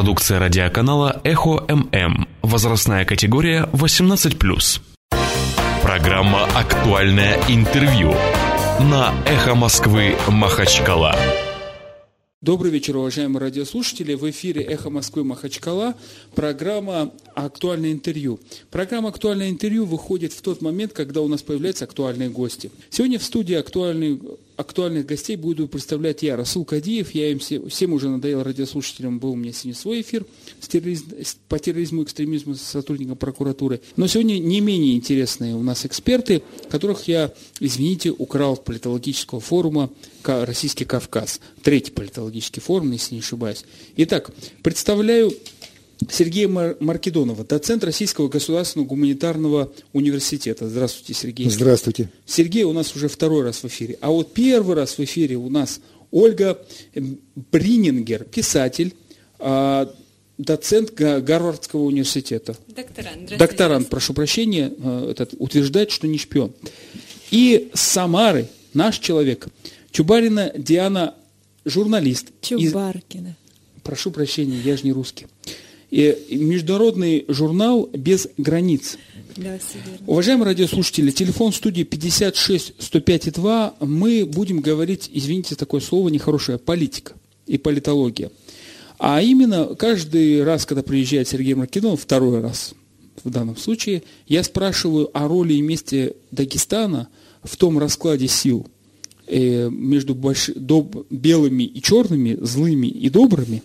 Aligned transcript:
Продукция 0.00 0.38
радиоканала 0.38 1.20
«Эхо 1.24 1.62
ММ». 1.68 2.26
Возрастная 2.40 3.04
категория 3.04 3.68
18+. 3.74 4.80
Программа 5.82 6.44
«Актуальное 6.54 7.38
интервью» 7.50 8.14
на 8.80 9.12
«Эхо 9.26 9.54
Москвы» 9.54 10.16
Махачкала. 10.26 11.14
Добрый 12.40 12.70
вечер, 12.70 12.96
уважаемые 12.96 13.42
радиослушатели. 13.42 14.14
В 14.14 14.30
эфире 14.30 14.62
«Эхо 14.62 14.88
Москвы» 14.88 15.22
Махачкала. 15.22 15.94
Программа 16.34 17.10
«Актуальное 17.34 17.92
интервью». 17.92 18.40
Программа 18.70 19.10
«Актуальное 19.10 19.50
интервью» 19.50 19.84
выходит 19.84 20.32
в 20.32 20.40
тот 20.40 20.62
момент, 20.62 20.94
когда 20.94 21.20
у 21.20 21.28
нас 21.28 21.42
появляются 21.42 21.84
актуальные 21.84 22.30
гости. 22.30 22.70
Сегодня 22.88 23.18
в 23.18 23.22
студии 23.22 23.54
актуальный 23.54 24.18
актуальных 24.60 25.06
гостей 25.06 25.36
буду 25.36 25.66
представлять 25.66 26.22
я, 26.22 26.36
Расул 26.36 26.64
Кадиев. 26.64 27.12
Я 27.12 27.30
им 27.30 27.38
все, 27.38 27.66
всем 27.68 27.92
уже 27.92 28.08
надоел 28.08 28.42
радиослушателям, 28.42 29.18
был 29.18 29.32
у 29.32 29.36
меня 29.36 29.52
сегодня 29.52 29.74
свой 29.74 30.00
эфир 30.02 30.26
с 30.60 30.68
терроризм, 30.68 31.06
по 31.48 31.58
терроризму 31.58 32.02
и 32.02 32.04
экстремизму 32.04 32.54
с 32.54 32.60
сотрудником 32.60 33.16
прокуратуры. 33.16 33.80
Но 33.96 34.06
сегодня 34.06 34.38
не 34.38 34.60
менее 34.60 34.94
интересные 34.94 35.56
у 35.56 35.62
нас 35.62 35.86
эксперты, 35.86 36.42
которых 36.68 37.08
я, 37.08 37.32
извините, 37.58 38.10
украл 38.10 38.56
с 38.56 38.60
политологического 38.60 39.40
форума 39.40 39.90
«Российский 40.24 40.84
Кавказ». 40.84 41.40
Третий 41.62 41.92
политологический 41.92 42.60
форум, 42.60 42.92
если 42.92 43.14
не 43.14 43.20
ошибаюсь. 43.20 43.64
Итак, 43.96 44.30
представляю 44.62 45.32
Сергея 46.08 46.48
Маркедонова, 46.48 47.44
доцент 47.44 47.84
Российского 47.84 48.28
государственного 48.28 48.88
гуманитарного 48.88 49.72
университета. 49.92 50.68
Здравствуйте, 50.68 51.14
Сергей. 51.14 51.50
Здравствуйте. 51.50 52.10
Сергей 52.24 52.64
у 52.64 52.72
нас 52.72 52.94
уже 52.96 53.08
второй 53.08 53.44
раз 53.44 53.62
в 53.62 53.66
эфире. 53.66 53.98
А 54.00 54.10
вот 54.10 54.32
первый 54.32 54.76
раз 54.76 54.96
в 54.96 55.04
эфире 55.04 55.36
у 55.36 55.50
нас 55.50 55.80
Ольга 56.10 56.58
Бринингер, 57.52 58.24
писатель, 58.24 58.94
а, 59.38 59.92
доцент 60.38 60.92
Гарвардского 60.92 61.82
университета. 61.82 62.56
Докторант. 62.68 63.36
Докторант, 63.36 63.88
прошу 63.88 64.14
прощения, 64.14 64.72
а, 64.78 65.10
этот, 65.10 65.34
утверждает, 65.38 65.90
что 65.90 66.06
не 66.08 66.16
шпион. 66.16 66.52
И 67.30 67.70
с 67.74 67.80
Самары 67.80 68.48
наш 68.72 68.98
человек, 68.98 69.48
Чубарина 69.90 70.50
Диана, 70.56 71.14
журналист. 71.66 72.28
Чубаркина. 72.40 73.28
Из... 73.28 73.82
Прошу 73.82 74.10
прощения, 74.10 74.58
я 74.64 74.76
же 74.76 74.84
не 74.84 74.92
русский 74.92 75.26
международный 75.90 77.24
журнал 77.28 77.88
«Без 77.92 78.28
границ». 78.36 78.98
Да, 79.36 79.58
Уважаемые 80.06 80.46
радиослушатели, 80.46 81.10
телефон 81.10 81.52
студии 81.52 81.82
56 81.82 82.74
105 82.78 83.32
2. 83.32 83.74
Мы 83.80 84.26
будем 84.26 84.60
говорить, 84.60 85.08
извините, 85.12 85.54
такое 85.54 85.80
слово 85.80 86.08
нехорошее, 86.08 86.58
политика 86.58 87.14
и 87.46 87.56
политология. 87.56 88.30
А 88.98 89.22
именно, 89.22 89.74
каждый 89.76 90.44
раз, 90.44 90.66
когда 90.66 90.82
приезжает 90.82 91.28
Сергей 91.28 91.54
Маркинов, 91.54 92.02
второй 92.02 92.40
раз 92.40 92.74
в 93.24 93.30
данном 93.30 93.56
случае, 93.56 94.02
я 94.26 94.42
спрашиваю 94.42 95.10
о 95.16 95.26
роли 95.26 95.54
и 95.54 95.62
месте 95.62 96.14
Дагестана 96.30 97.08
в 97.42 97.56
том 97.56 97.78
раскладе 97.78 98.28
сил 98.28 98.66
э, 99.26 99.70
между 99.70 100.14
больш... 100.14 100.50
доб... 100.54 101.06
белыми 101.08 101.62
и 101.62 101.80
черными, 101.80 102.36
злыми 102.42 102.88
и 102.88 103.08
добрыми, 103.08 103.62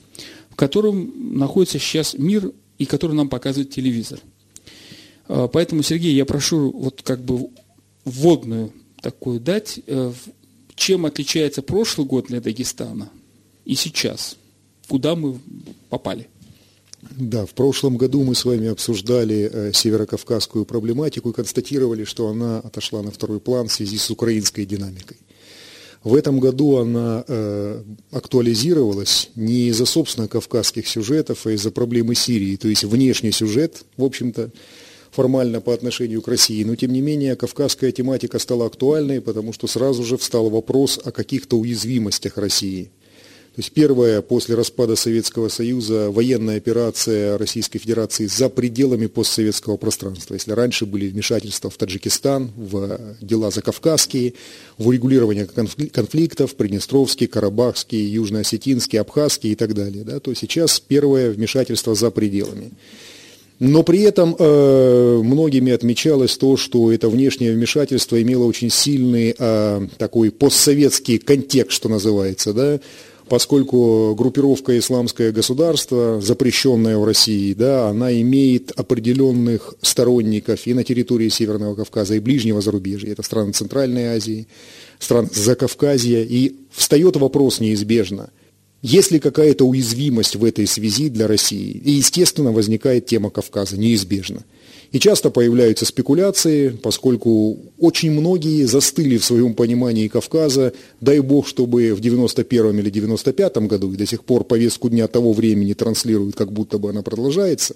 в 0.55 0.57
котором 0.57 1.37
находится 1.37 1.79
сейчас 1.79 2.13
мир 2.13 2.53
и 2.77 2.85
который 2.85 3.11
нам 3.11 3.27
показывает 3.27 3.71
телевизор. 3.71 4.21
А, 5.27 5.49
поэтому, 5.49 5.83
Сергей, 5.83 6.15
я 6.15 6.23
прошу 6.23 6.71
вот 6.71 7.01
как 7.03 7.21
бы 7.21 7.49
вводную 8.05 8.71
такую 9.01 9.41
дать, 9.41 9.81
э, 9.85 10.13
чем 10.75 11.05
отличается 11.05 11.61
прошлый 11.61 12.07
год 12.07 12.27
для 12.27 12.39
Дагестана 12.39 13.09
и 13.65 13.75
сейчас, 13.75 14.37
куда 14.87 15.17
мы 15.17 15.39
попали. 15.89 16.29
Да, 17.01 17.45
в 17.45 17.53
прошлом 17.53 17.97
году 17.97 18.23
мы 18.23 18.33
с 18.33 18.45
вами 18.45 18.69
обсуждали 18.69 19.49
э, 19.51 19.73
северокавказскую 19.73 20.63
проблематику 20.63 21.31
и 21.31 21.33
констатировали, 21.33 22.05
что 22.05 22.29
она 22.29 22.59
отошла 22.59 23.03
на 23.03 23.11
второй 23.11 23.41
план 23.41 23.67
в 23.67 23.73
связи 23.73 23.97
с 23.97 24.09
украинской 24.09 24.65
динамикой. 24.65 25.17
В 26.05 26.13
этом 26.13 26.39
году 26.39 26.77
она 26.77 27.25
э, 27.27 27.81
актуализировалась 28.11 29.31
не 29.35 29.69
из-за, 29.69 29.87
собственно, 29.87 30.27
кавказских 30.27 30.87
сюжетов, 30.87 31.47
а 31.47 31.51
из-за 31.51 31.71
проблемы 31.71 32.13
Сирии. 32.13 32.57
То 32.57 32.67
есть 32.67 32.83
внешний 32.83 33.31
сюжет, 33.31 33.85
в 33.97 34.03
общем-то, 34.03 34.51
формально 35.09 35.61
по 35.61 35.73
отношению 35.73 36.21
к 36.21 36.27
России. 36.27 36.63
Но, 36.63 36.75
тем 36.75 36.93
не 36.93 37.01
менее, 37.01 37.35
кавказская 37.35 37.91
тематика 37.91 38.37
стала 38.37 38.67
актуальной, 38.67 39.19
потому 39.19 39.51
что 39.51 39.65
сразу 39.65 40.03
же 40.03 40.17
встал 40.17 40.51
вопрос 40.51 40.99
о 41.03 41.11
каких-то 41.11 41.57
уязвимостях 41.57 42.37
России– 42.37 42.91
то 43.55 43.61
есть 43.61 43.71
первая 43.71 44.21
после 44.21 44.53
распада 44.55 44.97
Советского 44.97 45.47
Союза 45.47 46.11
военная 46.11 46.57
операция 46.57 47.37
Российской 47.37 47.79
Федерации 47.79 48.25
за 48.25 48.49
пределами 48.49 49.07
постсоветского 49.07 49.77
пространства. 49.77 50.33
Если 50.33 50.51
раньше 50.51 50.85
были 50.85 51.07
вмешательства 51.07 51.69
в 51.69 51.77
Таджикистан, 51.77 52.51
в 52.57 52.99
дела 53.21 53.51
закавказские, 53.51 54.33
в 54.77 54.89
урегулирование 54.89 55.45
конфликтов, 55.45 56.55
Приднестровский, 56.55 57.27
Карабахский, 57.27 58.05
Южно-Осетинский, 58.17 58.99
Абхазский 58.99 59.53
и 59.53 59.55
так 59.55 59.73
далее, 59.73 60.03
да, 60.03 60.19
то 60.19 60.33
сейчас 60.33 60.81
первое 60.81 61.31
вмешательство 61.31 61.95
за 61.95 62.11
пределами. 62.11 62.71
Но 63.59 63.83
при 63.83 64.01
этом 64.01 64.35
э, 64.37 65.21
многими 65.23 65.71
отмечалось 65.71 66.35
то, 66.35 66.57
что 66.57 66.91
это 66.91 67.07
внешнее 67.07 67.53
вмешательство 67.53 68.21
имело 68.21 68.43
очень 68.43 68.69
сильный 68.69 69.33
э, 69.37 69.87
такой 69.97 70.31
постсоветский 70.31 71.19
контекст, 71.19 71.71
что 71.71 71.87
называется, 71.87 72.51
да, 72.51 72.81
поскольку 73.27 74.15
группировка 74.15 74.77
«Исламское 74.77 75.31
государство», 75.31 76.21
запрещенная 76.21 76.97
в 76.97 77.05
России, 77.05 77.53
да, 77.53 77.89
она 77.89 78.13
имеет 78.21 78.71
определенных 78.71 79.75
сторонников 79.81 80.67
и 80.67 80.73
на 80.73 80.83
территории 80.83 81.29
Северного 81.29 81.75
Кавказа, 81.75 82.15
и 82.15 82.19
ближнего 82.19 82.61
зарубежья. 82.61 83.11
Это 83.11 83.23
страны 83.23 83.51
Центральной 83.53 84.15
Азии, 84.15 84.47
страны 84.99 85.29
Закавказья. 85.33 86.23
И 86.23 86.55
встает 86.71 87.15
вопрос 87.15 87.59
неизбежно, 87.59 88.29
есть 88.81 89.09
ли 89.09 89.19
какая-то 89.19 89.65
уязвимость 89.65 90.35
в 90.35 90.45
этой 90.45 90.67
связи 90.67 91.09
для 91.09 91.25
России? 91.25 91.71
И, 91.71 91.91
естественно, 91.91 92.51
возникает 92.51 93.07
тема 93.07 93.31
Кавказа, 93.31 93.77
неизбежно. 93.77 94.43
И 94.91 94.99
часто 94.99 95.29
появляются 95.29 95.85
спекуляции, 95.85 96.69
поскольку 96.69 97.57
очень 97.79 98.11
многие 98.11 98.63
застыли 98.65 99.17
в 99.17 99.25
своем 99.25 99.53
понимании 99.53 100.07
Кавказа, 100.07 100.73
дай 101.01 101.19
бог, 101.19 101.47
чтобы 101.47 101.93
в 101.93 101.99
91 101.99 102.79
или 102.79 102.89
95 102.89 103.57
году, 103.57 103.93
и 103.93 103.97
до 103.97 104.05
сих 104.05 104.23
пор 104.23 104.43
повестку 104.43 104.89
дня 104.89 105.07
того 105.07 105.33
времени 105.33 105.73
транслируют, 105.73 106.35
как 106.35 106.51
будто 106.51 106.77
бы 106.77 106.89
она 106.89 107.01
продолжается. 107.01 107.75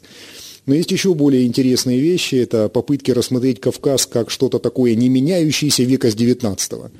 Но 0.65 0.75
есть 0.75 0.91
еще 0.91 1.13
более 1.13 1.45
интересные 1.45 1.99
вещи, 1.99 2.35
это 2.35 2.69
попытки 2.69 3.11
рассмотреть 3.11 3.59
Кавказ 3.59 4.05
как 4.05 4.29
что-то 4.29 4.59
такое 4.59 4.95
не 4.95 5.09
меняющееся 5.09 5.83
века 5.83 6.11
с 6.11 6.15
19 6.15 6.73
-го 6.73 6.91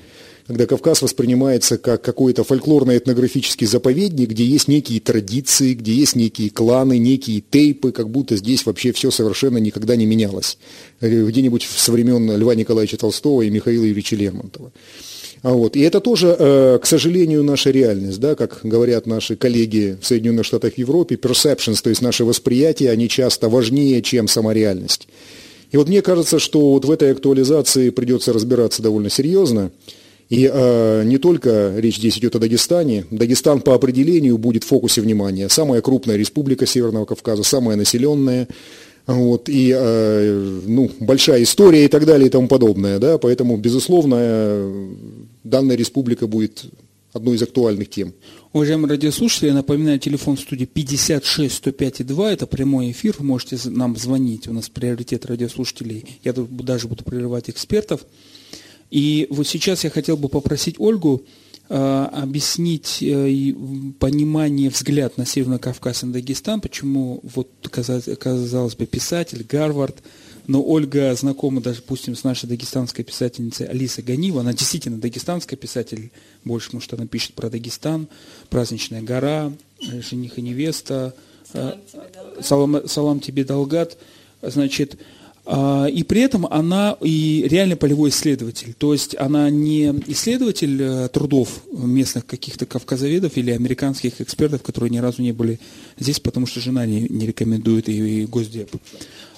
когда 0.50 0.66
Кавказ 0.66 1.04
воспринимается 1.04 1.78
как 1.78 2.02
какой-то 2.02 2.42
фольклорно-этнографический 2.42 3.68
заповедник, 3.68 4.30
где 4.30 4.44
есть 4.44 4.68
некие 4.68 5.00
традиции, 5.00 5.76
где 5.76 5.94
есть 5.94 6.16
некие 6.16 6.50
кланы, 6.50 6.98
некие 6.98 7.44
тейпы, 7.48 7.92
как 7.92 8.10
будто 8.10 8.36
здесь 8.36 8.66
вообще 8.66 8.92
все 8.92 9.12
совершенно 9.12 9.60
никогда 9.60 9.96
не 9.96 10.08
менялось. 10.08 10.58
Э, 11.02 11.28
где-нибудь 11.28 11.62
со 11.72 11.92
времен 11.92 12.36
Льва 12.36 12.56
Николаевича 12.56 12.98
Толстого 12.98 13.44
и 13.44 13.52
Михаила 13.52 13.84
Юрьевича 13.84 14.16
Лермонтова. 14.16 14.72
А 15.44 15.54
вот. 15.54 15.76
И 15.76 15.82
это 15.82 16.00
тоже, 16.00 16.36
э, 16.40 16.80
к 16.82 16.88
сожалению, 16.88 17.44
наша 17.44 17.70
реальность, 17.70 18.20
да, 18.20 18.34
как 18.34 18.62
говорят 18.64 19.06
наши 19.06 19.36
коллеги 19.36 20.00
в 20.02 20.08
Соединенных 20.08 20.48
Штатах 20.48 20.80
Европе, 20.80 21.14
perceptions, 21.14 21.80
то 21.84 21.92
есть 21.92 22.02
наше 22.02 22.26
восприятие, 22.26 22.90
они 22.90 23.08
часто 23.08 23.50
важнее, 23.50 24.02
чем 24.02 24.28
сама 24.28 24.56
реальность. 24.56 25.10
И 25.70 25.78
вот 25.78 25.88
мне 25.88 26.02
кажется, 26.02 26.40
что 26.40 26.72
вот 26.72 26.86
в 26.86 26.90
этой 26.90 27.12
актуализации 27.12 27.92
придется 27.92 28.34
разбираться 28.34 28.82
довольно 28.82 29.12
серьезно. 29.12 29.70
И 30.30 30.50
э, 30.52 31.04
не 31.06 31.18
только 31.18 31.74
речь 31.78 31.98
здесь 31.98 32.18
идет 32.20 32.36
о 32.36 32.40
Дагестане. 32.40 33.06
Дагестан 33.10 33.62
по 33.62 33.74
определению 33.74 34.38
будет 34.38 34.64
в 34.64 34.68
фокусе 34.68 35.02
внимания. 35.02 35.50
Самая 35.50 35.82
крупная 35.82 36.18
республика 36.18 36.68
Северного 36.68 37.06
Кавказа, 37.06 37.44
самая 37.44 37.76
населенная. 37.76 38.48
Вот, 39.08 39.50
и 39.50 39.74
э, 39.76 40.60
ну, 40.68 40.92
большая 41.00 41.42
история 41.42 41.86
и 41.86 41.88
так 41.88 42.06
далее 42.06 42.28
и 42.28 42.30
тому 42.30 42.48
подобное. 42.48 43.00
Да? 43.00 43.18
Поэтому, 43.18 43.58
безусловно, 43.58 44.72
данная 45.44 45.76
республика 45.76 46.28
будет 46.28 46.66
одной 47.12 47.38
из 47.38 47.42
актуальных 47.42 47.90
тем. 47.90 48.14
Уважаемые 48.54 48.92
радиослушатели, 48.92 49.48
я 49.48 49.56
напоминаю, 49.56 49.98
телефон 49.98 50.36
в 50.36 50.42
студии 50.42 50.66
56 50.66 51.56
105 51.56 52.06
2, 52.06 52.32
это 52.32 52.46
прямой 52.46 52.92
эфир, 52.92 53.16
вы 53.18 53.26
можете 53.26 53.58
нам 53.66 53.96
звонить, 53.96 54.48
у 54.48 54.54
нас 54.54 54.70
приоритет 54.70 55.26
радиослушателей, 55.26 56.06
я 56.24 56.34
даже 56.34 56.88
буду 56.88 57.04
прерывать 57.04 57.50
экспертов. 57.50 58.02
И 58.92 59.28
вот 59.30 59.48
сейчас 59.48 59.84
я 59.84 59.90
хотел 59.90 60.18
бы 60.18 60.30
попросить 60.30 60.80
Ольгу 60.80 61.24
э, 61.70 62.08
объяснить 62.12 63.02
э, 63.02 63.54
понимание, 64.00 64.70
взгляд 64.70 65.18
на 65.18 65.26
Северный 65.26 65.60
Кавказ 65.60 66.04
и 66.04 66.08
Дагестан, 66.08 66.62
почему 66.62 67.20
вот, 67.24 67.50
казалось 67.70 68.76
бы, 68.76 68.86
писатель, 68.86 69.46
Гарвард, 69.48 69.98
но 70.48 70.64
Ольга 70.64 71.14
знакома 71.14 71.62
даже, 71.62 71.82
допустим, 71.82 72.16
с 72.16 72.24
нашей 72.24 72.48
дагестанской 72.48 73.04
писательницей 73.04 73.68
Алисой 73.68 74.04
Ганива. 74.04 74.42
Она 74.42 74.54
действительно 74.54 74.98
дагестанская 74.98 75.58
писатель, 75.58 76.12
больше, 76.44 76.68
потому 76.68 76.82
что 76.82 76.96
она 76.96 77.06
пишет 77.06 77.36
про 77.36 77.52
Дагестан, 77.52 78.08
«Праздничная 78.50 79.04
гора», 79.04 79.54
«Жених 79.80 80.40
и 80.40 80.42
невеста», 80.42 81.14
Салам 81.52 81.80
тебе, 81.80 82.12
Далгат. 82.14 82.46
Салам, 82.46 82.88
салам 82.88 83.20
тебе, 83.20 83.44
Далгат. 83.44 83.98
Значит, 84.42 84.98
и 85.52 86.04
при 86.04 86.22
этом 86.22 86.46
она 86.46 86.96
и 87.02 87.46
реально 87.50 87.76
полевой 87.76 88.10
исследователь. 88.10 88.76
То 88.78 88.94
есть 88.94 89.16
она 89.18 89.50
не 89.50 89.88
исследователь 90.06 90.80
э, 90.80 91.10
трудов 91.10 91.64
местных 91.72 92.28
каких-то 92.28 92.68
кавказоведов 92.68 93.36
или 93.36 93.50
американских 93.50 94.22
экспертов, 94.22 94.62
которые 94.62 94.92
ни 94.92 95.00
разу 95.00 95.24
не 95.24 95.32
были 95.32 95.60
здесь, 95.98 96.20
потому 96.20 96.46
что 96.46 96.60
жена 96.60 96.86
не, 96.86 97.02
не 97.10 97.26
рекомендует 97.26 97.90
и, 97.90 98.22
и 98.22 98.26
Госдеп. 98.28 98.70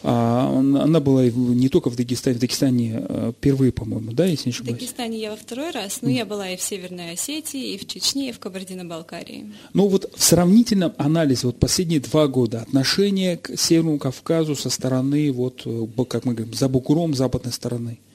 А 0.04 0.48
она 0.50 1.00
была 1.00 1.26
не 1.26 1.70
только 1.70 1.90
в 1.90 1.96
Дагестане, 1.96 2.36
в 2.38 2.40
Дагестане 2.40 3.06
э, 3.08 3.32
впервые, 3.38 3.72
по-моему, 3.72 4.14
да, 4.14 4.26
если 4.26 4.50
не 4.50 4.54
ошибаюсь? 4.54 4.78
В 4.78 4.80
Дагестане 4.80 5.20
я 5.20 5.32
во 5.32 5.36
второй 5.36 5.72
раз, 5.72 6.00
но 6.02 6.10
я 6.10 6.26
была 6.26 6.50
и 6.50 6.58
в 6.58 6.62
Северной 6.62 7.12
Осетии, 7.14 7.74
и 7.74 7.78
в 7.78 7.88
Чечне, 7.88 8.30
и 8.30 8.32
в 8.32 8.40
Кабардино-Балкарии. 8.40 9.52
Ну 9.74 9.88
вот 9.88 10.12
в 10.16 10.24
сравнительном 10.24 10.94
анализе 10.98 11.48
вот 11.48 11.60
последние 11.60 12.00
два 12.00 12.28
года 12.28 12.62
отношение 12.62 13.38
к 13.38 13.58
Северному 13.58 14.00
Кавказу 14.00 14.56
со 14.56 14.70
стороны, 14.70 15.32
вот, 15.32 15.62
э, 15.66 15.88
как 16.10 16.26
мы 16.26 16.34
говорим, 16.34 16.54
за 16.54 16.68
бугром 16.68 17.14
западной 17.14 17.54
стороны– 17.54 18.00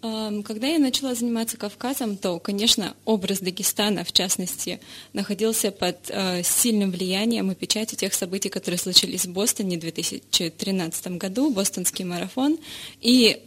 когда 0.00 0.66
я 0.68 0.78
начала 0.78 1.14
заниматься 1.14 1.56
Кавказом, 1.56 2.16
то, 2.16 2.38
конечно, 2.38 2.94
образ 3.04 3.40
Дагестана, 3.40 4.04
в 4.04 4.12
частности, 4.12 4.80
находился 5.12 5.72
под 5.72 5.96
э, 6.08 6.42
сильным 6.44 6.92
влиянием 6.92 7.50
и 7.50 7.54
печатью 7.54 7.98
тех 7.98 8.14
событий, 8.14 8.48
которые 8.48 8.78
случились 8.78 9.26
в 9.26 9.32
Бостоне 9.32 9.76
в 9.76 9.80
2013 9.80 11.18
году, 11.18 11.50
бостонский 11.50 12.04
марафон. 12.04 12.58
И 13.00 13.42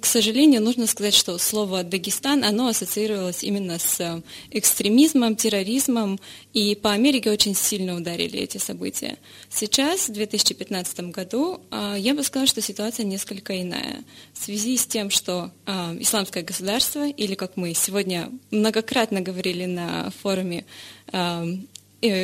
к 0.00 0.06
сожалению, 0.06 0.62
нужно 0.62 0.86
сказать, 0.86 1.14
что 1.14 1.36
слово 1.36 1.82
«Дагестан», 1.84 2.42
оно 2.42 2.68
ассоциировалось 2.68 3.44
именно 3.44 3.78
с 3.78 4.00
э, 4.00 4.22
экстремизмом, 4.50 5.36
терроризмом, 5.36 6.18
и 6.54 6.74
по 6.74 6.92
Америке 6.92 7.30
очень 7.30 7.54
сильно 7.54 7.94
ударили 7.94 8.38
эти 8.38 8.56
события. 8.56 9.18
Сейчас, 9.50 10.08
в 10.08 10.12
2015 10.12 11.00
году, 11.10 11.60
э, 11.70 11.96
я 11.98 12.14
бы 12.14 12.22
сказала, 12.22 12.46
что 12.46 12.62
ситуация 12.62 13.04
несколько 13.04 13.60
иная. 13.60 14.04
В 14.32 14.42
связи 14.42 14.78
с 14.78 14.86
тем, 14.86 15.10
что 15.10 15.50
э, 15.66 15.96
исламское 16.00 16.42
государство, 16.42 17.06
или, 17.06 17.34
как 17.34 17.58
мы 17.58 17.74
сегодня 17.74 18.30
многократно 18.50 19.20
говорили 19.20 19.66
на 19.66 20.10
форуме 20.22 20.64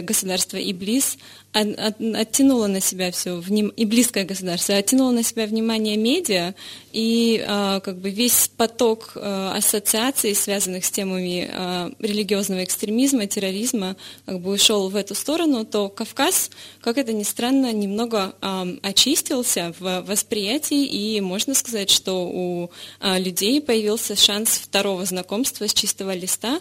государство 0.03 0.57
Иблис 0.57 1.17
оттянуло 1.53 2.69
на 2.69 2.81
себя 2.81 3.11
все, 3.11 3.41
и 3.41 3.85
близкое 3.85 4.25
государство, 4.25 4.77
оттянуло 4.77 5.11
на 5.11 5.25
себя 5.25 5.47
внимание 5.47 5.97
медиа, 5.97 6.55
и 6.93 7.45
а, 7.47 7.81
как 7.81 7.99
бы 7.99 8.11
весь 8.11 8.49
поток 8.57 9.13
а, 9.17 9.55
ассоциаций, 9.57 10.35
связанных 10.37 10.85
с 10.85 10.91
темами 10.93 11.51
а, 11.53 11.91
религиозного 11.99 12.63
экстремизма, 12.63 13.27
терроризма, 13.27 13.97
как 14.27 14.41
бы 14.41 14.53
ушел 14.53 14.89
в 14.91 14.97
эту 14.97 15.17
сторону, 15.17 15.65
то 15.65 15.89
Кавказ, 15.89 16.51
как 16.81 16.99
это 16.99 17.13
ни 17.13 17.25
странно, 17.25 17.73
немного 17.73 18.35
очистился 18.83 19.75
в 19.79 20.03
восприятии, 20.03 20.85
и 20.85 21.21
можно 21.21 21.55
сказать, 21.55 21.91
что 21.91 22.29
у 22.29 22.71
людей 23.01 23.61
появился 23.61 24.15
шанс 24.15 24.51
второго 24.51 25.05
знакомства 25.05 25.67
с 25.67 25.75
чистого 25.75 26.15
листа, 26.15 26.61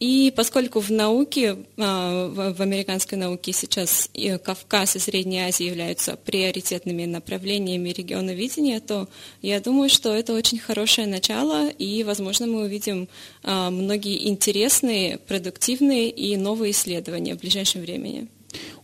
и 0.00 0.32
поскольку 0.34 0.80
в 0.80 0.90
науке, 0.90 1.56
а, 1.78 2.28
в 2.28 2.60
американской 2.60 3.16
науке 3.16 3.52
сейчас 3.52 4.10
Кавказ 4.42 4.96
и 4.96 4.98
Средняя 4.98 5.48
Азия 5.48 5.66
являются 5.66 6.16
приоритетными 6.16 7.04
направлениями 7.04 7.90
региона 7.90 8.34
видения, 8.34 8.80
то 8.80 9.08
я 9.40 9.60
думаю, 9.60 9.88
что 9.88 10.12
это 10.12 10.34
очень 10.34 10.58
хорошее 10.58 11.06
начало, 11.06 11.68
и, 11.68 12.02
возможно, 12.02 12.46
мы 12.46 12.64
увидим 12.64 13.08
а, 13.42 13.70
многие 13.70 14.28
интересные, 14.28 15.18
продуктивные 15.18 16.10
и 16.10 16.36
новые 16.36 16.72
исследования 16.72 17.36
в 17.36 17.40
ближайшем 17.40 17.82
времени. 17.82 18.28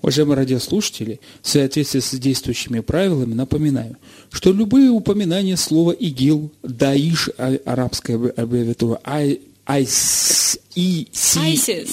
Уважаемые 0.03 0.37
радиослушатели, 0.37 1.21
в 1.43 1.49
соответствии 1.49 2.01
с 2.01 2.11
действующими 2.19 2.81
правилами 2.81 3.35
напоминаю, 3.35 3.97
что 4.31 4.53
любые 4.53 4.91
упоминания 4.91 5.57
слова 5.57 5.93
ИГИЛ, 5.93 6.51
ДАИШ, 6.63 7.31
арабская 7.65 8.17
аббревиатура, 8.17 9.01
IC, 9.79 10.61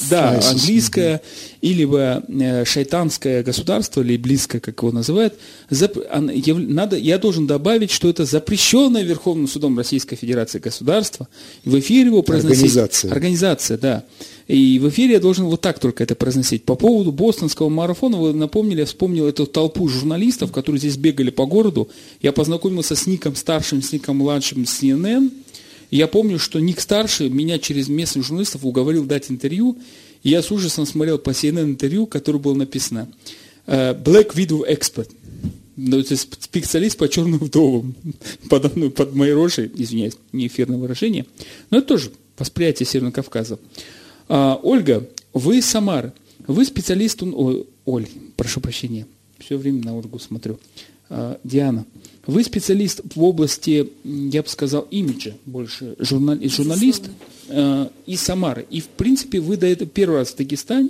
да, 0.09 0.35
ISIS. 0.37 0.49
английское, 0.51 1.21
или 1.61 1.87
э, 1.89 2.65
шайтанское 2.65 3.43
государство, 3.43 4.01
или 4.01 4.17
близкое, 4.17 4.59
как 4.59 4.79
его 4.79 4.91
называют, 4.91 5.33
зап, 5.69 5.97
надо, 6.13 6.97
я 6.97 7.17
должен 7.17 7.47
добавить, 7.47 7.91
что 7.91 8.09
это 8.09 8.25
запрещенное 8.25 9.03
Верховным 9.03 9.47
судом 9.47 9.77
Российской 9.77 10.15
Федерации 10.15 10.59
государство. 10.59 11.27
В 11.65 11.77
эфире 11.79 12.07
его 12.07 12.21
произносить... 12.21 12.63
Организация. 12.63 13.11
Организация, 13.11 13.77
да. 13.77 14.03
И 14.47 14.79
в 14.79 14.87
эфире 14.89 15.13
я 15.13 15.19
должен 15.19 15.45
вот 15.45 15.61
так 15.61 15.79
только 15.79 16.03
это 16.03 16.15
произносить. 16.15 16.63
По 16.63 16.75
поводу 16.75 17.11
бостонского 17.11 17.69
марафона, 17.69 18.17
вы 18.17 18.33
напомнили, 18.33 18.81
я 18.81 18.85
вспомнил 18.85 19.27
эту 19.27 19.45
толпу 19.45 19.87
журналистов, 19.89 20.51
которые 20.51 20.79
здесь 20.79 20.95
бегали 20.97 21.31
по 21.31 21.45
городу. 21.45 21.89
Я 22.21 22.31
познакомился 22.31 22.95
с 22.95 23.07
Ником 23.07 23.35
старшим, 23.35 23.81
с 23.81 23.91
Ником 23.91 24.17
младшим, 24.17 24.65
с 24.65 24.81
CNN– 24.81 25.31
я 25.91 26.07
помню, 26.07 26.39
что 26.39 26.59
Ник 26.59 26.79
Старший 26.79 27.29
меня 27.29 27.59
через 27.59 27.87
местных 27.87 28.25
журналистов 28.25 28.65
уговорил 28.65 29.05
дать 29.05 29.31
интервью, 29.31 29.77
и 30.23 30.29
я 30.29 30.41
с 30.41 30.51
ужасом 30.51 30.85
смотрел 30.85 31.17
по 31.17 31.29
CNN 31.29 31.63
интервью, 31.63 32.07
которое 32.07 32.39
было 32.39 32.55
написано 32.55 33.07
э, 33.65 33.93
«Black 33.93 34.35
Widow 34.35 34.69
Expert». 34.69 35.09
Ну, 35.77 36.01
то 36.01 36.11
есть 36.11 36.43
специалист 36.43 36.97
по 36.97 37.07
черным 37.07 37.39
вдовам, 37.39 37.95
под, 38.49 38.75
ну, 38.75 38.89
под 38.89 39.13
моей 39.13 39.33
рожей, 39.33 39.71
извиняюсь, 39.75 40.17
не 40.31 40.47
эфирное 40.47 40.77
выражение, 40.77 41.25
но 41.69 41.77
это 41.77 41.87
тоже 41.87 42.11
восприятие 42.37 42.87
Северного 42.87 43.13
Кавказа. 43.13 43.59
А, 44.27 44.59
Ольга, 44.61 45.07
вы 45.33 45.61
Самар, 45.61 46.13
вы 46.47 46.65
специалист, 46.65 47.21
о, 47.21 47.63
Оль, 47.85 48.07
прошу 48.35 48.59
прощения, 48.59 49.05
все 49.37 49.57
время 49.57 49.83
на 49.83 49.97
Ольгу 49.97 50.19
смотрю. 50.19 50.59
А, 51.09 51.39
Диана, 51.43 51.85
вы 52.27 52.43
специалист 52.43 53.01
в 53.15 53.23
области, 53.23 53.89
я 54.03 54.43
бы 54.43 54.49
сказал, 54.49 54.87
имиджа 54.91 55.33
больше, 55.45 55.95
журнали, 55.97 56.47
журналист 56.47 57.09
э, 57.47 57.87
из 58.05 58.21
Самары. 58.21 58.65
И, 58.69 58.81
в 58.81 58.87
принципе, 58.87 59.39
вы 59.39 59.57
до 59.57 59.65
этого 59.65 59.89
первый 59.89 60.17
раз 60.17 60.29
в 60.29 60.35
Дагестане, 60.35 60.89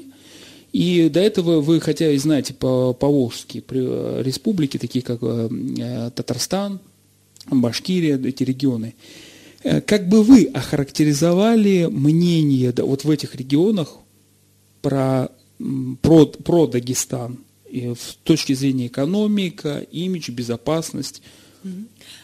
и 0.73 1.09
до 1.09 1.19
этого 1.19 1.61
вы, 1.61 1.79
хотя 1.79 2.11
и 2.11 2.17
знаете 2.17 2.53
по 2.53 2.93
Поволжские 2.93 3.63
э, 3.67 4.21
республики, 4.23 4.77
такие 4.77 5.03
как 5.03 5.19
э, 5.21 5.49
э, 5.79 6.11
Татарстан, 6.13 6.79
Башкирия, 7.49 8.19
эти 8.19 8.43
регионы, 8.43 8.93
как 9.85 10.07
бы 10.07 10.23
вы 10.23 10.45
охарактеризовали 10.53 11.87
мнение 11.89 12.71
да, 12.71 12.83
вот 12.83 13.05
в 13.05 13.09
этих 13.09 13.35
регионах 13.35 13.97
про, 14.81 15.29
про, 16.01 16.25
про 16.25 16.67
Дагестан? 16.67 17.37
И 17.69 17.93
с 17.93 18.17
точки 18.23 18.53
зрения 18.53 18.87
экономика, 18.87 19.79
имидж, 19.91 20.31
безопасность. 20.31 21.21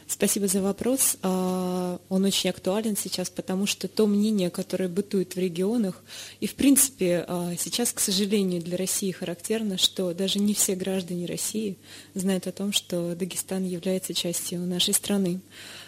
Спасибо 0.08 0.48
за 0.48 0.62
вопрос. 0.62 1.18
А, 1.22 2.00
он 2.10 2.24
очень 2.24 2.50
актуален 2.50 2.96
сейчас, 2.96 3.30
потому 3.30 3.66
что 3.66 3.88
то 3.88 4.06
мнение, 4.06 4.50
которое 4.50 4.88
бытует 4.88 5.36
в 5.36 5.40
регионах, 5.40 6.04
и 6.40 6.48
в 6.48 6.56
принципе 6.56 7.26
а, 7.28 7.54
сейчас, 7.58 7.92
к 7.92 8.00
сожалению, 8.00 8.62
для 8.62 8.78
России 8.78 9.12
характерно, 9.12 9.78
что 9.78 10.14
даже 10.14 10.40
не 10.40 10.54
все 10.54 10.76
граждане 10.76 11.26
России 11.26 11.78
знают 12.14 12.48
о 12.48 12.52
том, 12.52 12.72
что 12.72 13.16
Дагестан 13.16 13.66
является 13.66 14.14
частью 14.14 14.60
нашей 14.60 14.94
страны. 14.94 15.40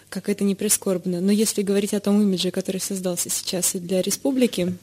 Как 0.08 0.28
это 0.28 0.44
не 0.44 0.54
прискорбно. 0.54 1.20
Но 1.20 1.32
если 1.32 1.62
говорить 1.62 1.94
о 1.94 2.00
том 2.00 2.20
имидже, 2.20 2.50
который 2.50 2.80
создался 2.80 3.28
сейчас 3.28 3.74
и 3.74 3.80
для 3.80 4.02
республики, 4.02 4.74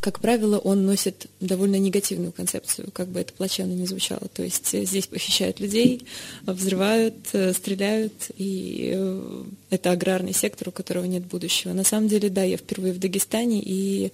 как 0.00 0.20
правило, 0.20 0.58
он 0.58 0.86
носит 0.86 1.26
довольно 1.40 1.76
негативную 1.76 2.32
концепцию, 2.32 2.90
как 2.92 3.08
бы 3.08 3.20
это 3.20 3.32
плачевно 3.32 3.72
не 3.72 3.86
звучало. 3.86 4.28
То 4.32 4.42
есть 4.42 4.72
э, 4.74 4.84
здесь 4.84 5.06
похищают 5.06 5.60
людей, 5.60 6.06
взрывают, 6.42 7.16
э, 7.32 7.52
стреляют, 7.52 8.12
и 8.36 8.92
э, 8.94 9.44
это 9.70 9.90
аграрный 9.90 10.32
сектор, 10.32 10.68
у 10.68 10.72
которого 10.72 11.04
нет 11.04 11.24
будущего. 11.26 11.72
На 11.72 11.84
самом 11.84 12.08
деле, 12.08 12.30
да, 12.30 12.42
я 12.44 12.56
впервые 12.56 12.92
в 12.92 12.98
Дагестане, 12.98 13.60
и 13.60 14.12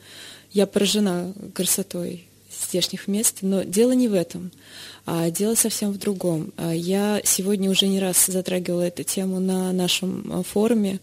я 0.53 0.67
поражена 0.67 1.35
красотой 1.55 2.25
здешних 2.69 3.07
мест, 3.07 3.39
но 3.43 3.63
дело 3.63 3.93
не 3.93 4.09
в 4.09 4.15
этом, 4.15 4.51
а 5.07 5.31
дело 5.31 5.55
совсем 5.55 5.93
в 5.93 5.99
другом. 5.99 6.53
А 6.57 6.73
я 6.73 7.21
сегодня 7.25 7.71
уже 7.71 7.89
не 7.89 8.01
раз 8.01 8.27
затрагивала 8.27 8.83
эту 8.83 9.03
тему 9.03 9.39
на 9.39 9.73
нашем 9.73 10.45
форуме. 10.45 11.01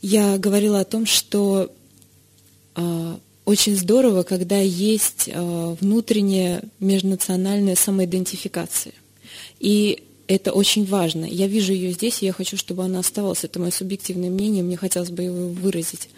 Я 0.00 0.38
говорила 0.38 0.80
о 0.80 0.84
том, 0.84 1.06
что 1.06 1.72
а, 2.76 3.18
очень 3.46 3.76
здорово, 3.76 4.24
когда 4.24 4.58
есть 4.58 5.28
э, 5.28 5.76
внутренняя 5.80 6.62
межнациональная 6.80 7.76
самоидентификация. 7.76 8.92
И 9.60 10.02
это 10.26 10.52
очень 10.52 10.84
важно. 10.84 11.24
Я 11.24 11.46
вижу 11.46 11.72
ее 11.72 11.92
здесь, 11.92 12.22
и 12.22 12.26
я 12.26 12.32
хочу, 12.32 12.56
чтобы 12.56 12.84
она 12.84 12.98
оставалась. 12.98 13.44
Это 13.44 13.60
мое 13.60 13.70
субъективное 13.70 14.30
мнение, 14.30 14.64
мне 14.64 14.76
хотелось 14.76 15.10
бы 15.10 15.22
его 15.22 15.48
выразить. 15.48 16.08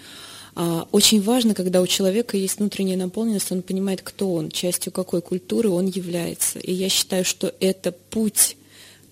А, 0.55 0.89
очень 0.91 1.21
важно, 1.21 1.55
когда 1.55 1.83
у 1.83 1.87
человека 1.87 2.39
есть 2.39 2.59
внутренняя 2.59 2.97
наполненность, 2.97 3.53
он 3.53 3.61
понимает, 3.61 4.01
кто 4.03 4.33
он, 4.33 4.51
частью 4.51 4.91
какой 4.91 5.21
культуры 5.21 5.69
он 5.69 5.87
является. 5.87 6.59
И 6.59 6.73
я 6.73 6.89
считаю, 6.89 7.27
что 7.27 7.55
это 7.61 7.93
путь 7.93 8.57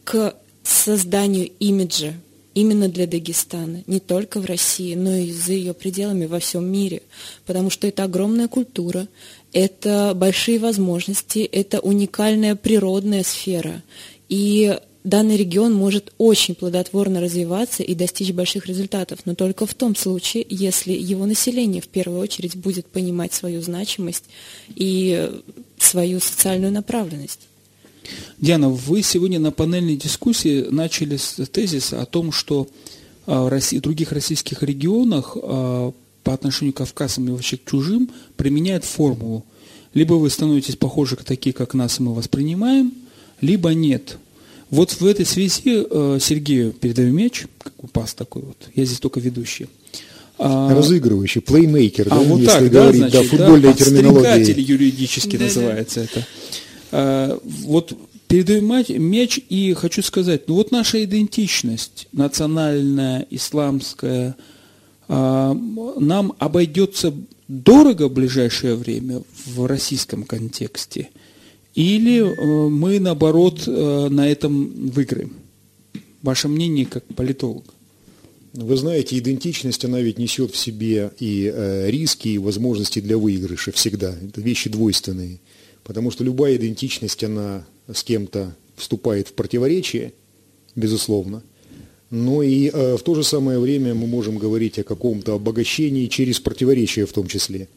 к 0.04 0.34
созданию 0.62 1.50
имиджа 1.60 2.14
именно 2.56 2.88
для 2.88 3.06
Дагестана, 3.06 3.84
не 3.86 4.00
только 4.00 4.40
в 4.40 4.46
России, 4.46 4.94
но 4.94 5.14
и 5.14 5.30
за 5.30 5.52
ее 5.52 5.74
пределами 5.74 6.24
во 6.24 6.38
всем 6.38 6.64
мире, 6.64 7.02
потому 7.44 7.68
что 7.68 7.86
это 7.86 8.04
огромная 8.04 8.48
культура, 8.48 9.08
это 9.52 10.14
большие 10.16 10.58
возможности, 10.58 11.40
это 11.40 11.80
уникальная 11.80 12.56
природная 12.56 13.24
сфера. 13.24 13.82
И 14.30 14.74
данный 15.04 15.36
регион 15.36 15.74
может 15.74 16.14
очень 16.16 16.54
плодотворно 16.54 17.20
развиваться 17.20 17.82
и 17.82 17.94
достичь 17.94 18.32
больших 18.32 18.66
результатов, 18.66 19.18
но 19.26 19.34
только 19.34 19.66
в 19.66 19.74
том 19.74 19.94
случае, 19.94 20.46
если 20.48 20.92
его 20.92 21.26
население 21.26 21.82
в 21.82 21.88
первую 21.88 22.20
очередь 22.20 22.56
будет 22.56 22.86
понимать 22.86 23.34
свою 23.34 23.60
значимость 23.60 24.24
и 24.74 25.30
свою 25.78 26.20
социальную 26.20 26.72
направленность. 26.72 27.40
Диана, 28.38 28.68
вы 28.68 29.02
сегодня 29.02 29.38
на 29.38 29.50
панельной 29.50 29.96
дискуссии 29.96 30.66
начали 30.70 31.16
с 31.16 31.34
тезиса 31.50 32.00
о 32.02 32.06
том, 32.06 32.32
что 32.32 32.68
а, 33.26 33.44
в 33.44 33.48
России, 33.48 33.78
других 33.78 34.12
российских 34.12 34.62
регионах 34.62 35.36
а, 35.40 35.92
по 36.22 36.34
отношению 36.34 36.72
к 36.72 36.78
кавказам 36.78 37.28
и 37.28 37.32
вообще 37.32 37.56
к 37.56 37.64
чужим 37.64 38.10
применяет 38.36 38.84
формулу. 38.84 39.44
Либо 39.94 40.14
вы 40.14 40.28
становитесь 40.30 40.76
похожи 40.76 41.16
к 41.16 41.24
такие, 41.24 41.52
как 41.52 41.74
нас, 41.74 41.98
и 41.98 42.02
мы 42.02 42.14
воспринимаем, 42.14 42.92
либо 43.40 43.70
нет. 43.74 44.18
Вот 44.70 44.90
в 44.92 45.06
этой 45.06 45.24
связи 45.24 45.62
э, 45.88 46.18
Сергею 46.20 46.72
передаю 46.72 47.12
мяч, 47.12 47.46
как 47.62 47.72
бы 47.80 47.88
пас 47.88 48.14
такой 48.14 48.42
вот, 48.42 48.56
я 48.74 48.84
здесь 48.84 48.98
только 48.98 49.20
ведущий. 49.20 49.68
А, 50.38 50.74
Разыгрывающий, 50.74 51.40
плеймейкер, 51.40 52.08
а 52.10 52.16
да, 52.16 52.20
вот 52.20 52.40
если 52.40 52.50
так, 52.50 52.70
говорить, 52.70 53.02
да, 53.02 53.08
значит, 53.08 53.30
да, 53.30 53.36
футбольной 53.36 53.72
да, 53.72 53.72
терминологии. 53.72 54.60
юридически 54.60 55.36
Да, 55.36 55.44
называется 55.44 56.00
это. 56.00 56.26
А, 56.92 57.38
вот 57.44 57.92
передаю 58.28 58.62
мяч 58.62 59.40
и 59.48 59.72
хочу 59.74 60.02
сказать, 60.02 60.48
ну 60.48 60.54
вот 60.54 60.72
наша 60.72 61.02
идентичность 61.04 62.08
национальная, 62.12 63.26
исламская, 63.30 64.36
а, 65.08 65.54
нам 65.54 66.32
обойдется 66.38 67.14
дорого 67.48 68.08
в 68.08 68.12
ближайшее 68.12 68.74
время 68.74 69.22
в 69.46 69.66
российском 69.66 70.24
контексте, 70.24 71.10
или 71.76 72.20
э, 72.20 72.68
мы, 72.70 72.98
наоборот, 72.98 73.64
э, 73.66 74.08
на 74.10 74.28
этом 74.28 74.90
выиграем? 74.90 75.34
Ваше 76.22 76.48
мнение 76.48 76.86
как 76.86 77.04
политолог? 77.14 77.64
Вы 78.54 78.76
знаете, 78.78 79.18
идентичность, 79.18 79.84
она 79.84 80.00
ведь 80.00 80.18
несет 80.18 80.52
в 80.52 80.56
себе 80.56 81.12
и 81.20 81.52
э, 81.54 81.90
риски, 81.90 82.28
и 82.28 82.38
возможности 82.38 83.00
для 83.00 83.18
выигрыша 83.18 83.72
всегда. 83.72 84.14
Это 84.26 84.40
вещи 84.40 84.70
двойственные. 84.70 85.38
Потому 85.86 86.10
что 86.10 86.24
любая 86.24 86.56
идентичность, 86.56 87.24
она 87.24 87.64
с 87.90 88.02
кем-то 88.02 88.54
вступает 88.76 89.28
в 89.28 89.32
противоречие, 89.32 90.12
безусловно– 90.74 91.42
но 92.10 92.42
и 92.42 92.70
э, 92.72 92.96
в 92.96 93.02
то 93.02 93.14
же 93.14 93.24
самое 93.24 93.58
время 93.58 93.94
мы 93.94 94.06
можем 94.06 94.38
говорить 94.38 94.78
о 94.78 94.84
каком-то 94.84 95.34
обогащении 95.34 96.06
через 96.06 96.38
противоречия 96.38 97.04
в 97.04 97.12
том 97.12 97.26
числе. 97.26 97.68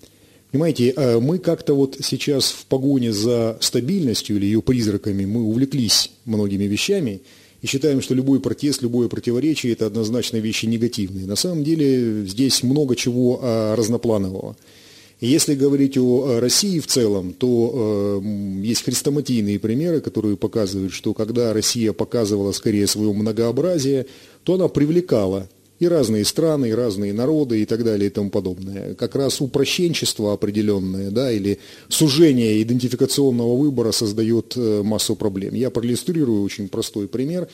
Понимаете, 0.51 0.93
э, 0.95 1.19
мы 1.19 1.39
как-то 1.39 1.73
вот 1.73 1.97
сейчас 2.03 2.51
в 2.51 2.65
погоне 2.65 3.11
за 3.11 3.57
стабильностью 3.59 4.35
или 4.37 4.45
ее 4.45 4.61
призраками 4.61 5.25
мы 5.25 5.41
увлеклись 5.41 6.11
многими 6.25 6.65
вещами 6.65 7.21
и 7.61 7.67
считаем, 7.67 8.01
что 8.01 8.13
любой 8.13 8.39
протест, 8.39 8.83
любое 8.83 9.09
противоречие– 9.09 9.71
это 9.73 9.87
однозначно 9.87 10.37
вещи 10.37 10.67
негативные. 10.67 11.25
На 11.25 11.35
самом 11.35 11.63
деле 11.63 12.25
здесь 12.25 12.61
много 12.61 12.95
чего 12.95 13.39
э, 13.41 13.75
разнопланового. 13.75 14.55
Если 15.21 15.53
говорить 15.53 15.97
о 15.97 16.39
России 16.39 16.79
в 16.79 16.87
целом, 16.87 17.33
то 17.33 18.21
э, 18.23 18.61
есть 18.61 18.83
хрестоматийные 18.83 19.59
примеры, 19.59 19.99
которые 19.99 20.37
показывают, 20.37 20.93
что 20.93 21.13
когда 21.13 21.51
Россия 21.51 21.91
показывала 21.91 22.53
скорее 22.53 22.87
свое 22.87 23.11
многообразие, 23.11 24.05
то 24.43 24.53
она 24.53 24.69
привлекала 24.69 25.49
и 25.79 25.87
разные 25.87 26.25
страны, 26.25 26.69
и 26.69 26.73
разные 26.73 27.13
народы 27.13 27.61
и 27.61 27.65
так 27.65 27.83
далее 27.83 28.07
и 28.07 28.09
тому 28.09 28.29
подобное. 28.29 28.93
Как 28.95 29.15
раз 29.15 29.41
упрощенчество 29.41 30.33
определенное, 30.33 31.09
да, 31.09 31.31
или 31.31 31.59
сужение 31.87 32.61
идентификационного 32.61 33.57
выбора 33.57 33.91
создает 33.91 34.53
э, 34.55 34.83
массу 34.83 35.15
проблем. 35.15 35.53
Я 35.53 35.69
проиллюстрирую 35.69 36.43
очень 36.43 36.69
простой 36.69 37.07
пример 37.07 37.49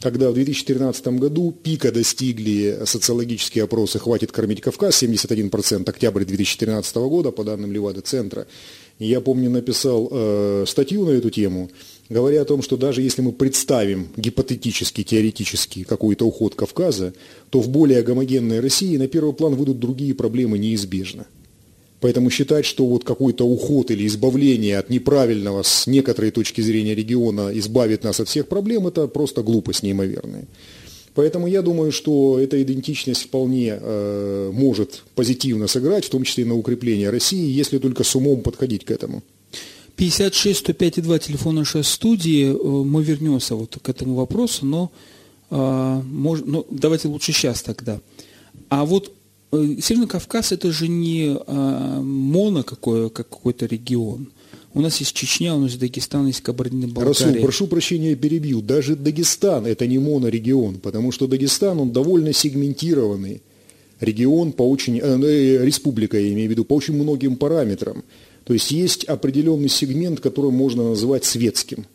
когда 0.00 0.30
в 0.30 0.34
2013 0.34 1.06
году 1.18 1.52
пика 1.52 1.92
достигли 1.92 2.80
социологические 2.84 3.64
опросы 3.64 3.98
«Хватит 3.98 4.32
кормить 4.32 4.60
Кавказ» 4.60 5.02
71%, 5.02 5.88
октябрь 5.88 6.24
2013 6.24 6.96
года, 6.96 7.30
по 7.30 7.44
данным 7.44 7.72
Левада-центра. 7.72 8.46
Я 8.98 9.20
помню, 9.20 9.50
написал 9.50 10.08
э, 10.10 10.64
статью 10.66 11.06
на 11.06 11.10
эту 11.10 11.30
тему, 11.30 11.70
говоря 12.08 12.42
о 12.42 12.44
том, 12.44 12.62
что 12.62 12.76
даже 12.76 13.02
если 13.02 13.22
мы 13.22 13.32
представим 13.32 14.08
гипотетически, 14.16 15.04
теоретически 15.04 15.84
какой-то 15.84 16.26
уход 16.26 16.54
Кавказа, 16.54 17.14
то 17.50 17.60
в 17.60 17.68
более 17.68 18.02
гомогенной 18.02 18.60
России 18.60 18.96
на 18.96 19.08
первый 19.08 19.32
план 19.32 19.54
выйдут 19.54 19.78
другие 19.78 20.14
проблемы 20.14 20.58
неизбежно. 20.58 21.26
Поэтому 22.00 22.30
считать, 22.30 22.64
что 22.64 22.86
вот 22.86 23.04
какой-то 23.04 23.46
уход 23.46 23.90
или 23.90 24.06
избавление 24.06 24.78
от 24.78 24.88
неправильного 24.88 25.62
с 25.62 25.86
некоторой 25.86 26.30
точки 26.30 26.62
зрения 26.62 26.94
региона 26.94 27.50
избавит 27.54 28.04
нас 28.04 28.20
от 28.20 28.28
всех 28.28 28.48
проблем, 28.48 28.86
это 28.86 29.06
просто 29.06 29.42
глупость 29.42 29.82
неимоверная. 29.82 30.46
Поэтому 31.14 31.46
я 31.46 31.60
думаю, 31.60 31.92
что 31.92 32.38
эта 32.38 32.62
идентичность 32.62 33.24
вполне 33.24 33.78
э, 33.78 34.50
может 34.54 35.02
позитивно 35.14 35.66
сыграть, 35.66 36.06
в 36.06 36.10
том 36.10 36.22
числе 36.24 36.44
и 36.44 36.46
на 36.46 36.56
укрепление 36.56 37.10
России, 37.10 37.50
если 37.50 37.78
только 37.78 38.04
с 38.04 38.16
умом 38.16 38.40
подходить 38.40 38.84
к 38.84 38.90
этому. 38.90 39.22
56 39.96 40.60
105 40.60 41.02
2 41.02 41.18
телефон 41.18 41.56
нашей 41.56 41.84
студии. 41.84 42.46
Э, 42.50 42.84
мы 42.84 43.02
вернемся 43.02 43.56
вот 43.56 43.76
к 43.82 43.88
этому 43.88 44.14
вопросу, 44.14 44.64
но, 44.64 44.90
э, 45.50 46.02
может, 46.04 46.46
ну, 46.46 46.64
давайте 46.70 47.08
лучше 47.08 47.32
сейчас 47.32 47.60
тогда. 47.62 48.00
А 48.70 48.86
вот 48.86 49.12
Северный 49.52 50.06
Кавказ 50.06 50.52
это 50.52 50.70
же 50.70 50.86
не 50.86 51.36
а, 51.46 52.00
моно 52.00 52.62
какое, 52.62 53.08
как 53.08 53.28
какой-то 53.28 53.66
регион. 53.66 54.28
У 54.72 54.80
нас 54.80 54.98
есть 54.98 55.12
Чечня, 55.12 55.56
у 55.56 55.58
нас 55.58 55.70
есть 55.70 55.80
Дагестан, 55.80 56.28
есть 56.28 56.42
Кабардино-Балкария. 56.42 57.32
Расул, 57.32 57.42
прошу 57.42 57.66
прощения, 57.66 58.14
перебью. 58.14 58.60
Даже 58.60 58.94
Дагестан 58.94 59.66
это 59.66 59.88
не 59.88 59.98
монорегион, 59.98 60.76
потому 60.76 61.10
что 61.10 61.26
Дагестан, 61.26 61.80
он 61.80 61.90
довольно 61.90 62.32
сегментированный 62.32 63.42
регион 63.98 64.52
по 64.52 64.62
очень, 64.62 64.98
э, 64.98 65.02
э, 65.02 65.64
республика, 65.64 66.18
я 66.18 66.32
имею 66.32 66.48
в 66.48 66.50
виду, 66.52 66.64
по 66.64 66.74
очень 66.74 66.94
многим 66.94 67.34
параметрам. 67.34 68.04
То 68.44 68.54
есть 68.54 68.70
есть 68.70 69.04
определенный 69.04 69.68
сегмент, 69.68 70.20
который 70.20 70.52
можно 70.52 70.90
назвать 70.90 71.24
светским. 71.24 71.86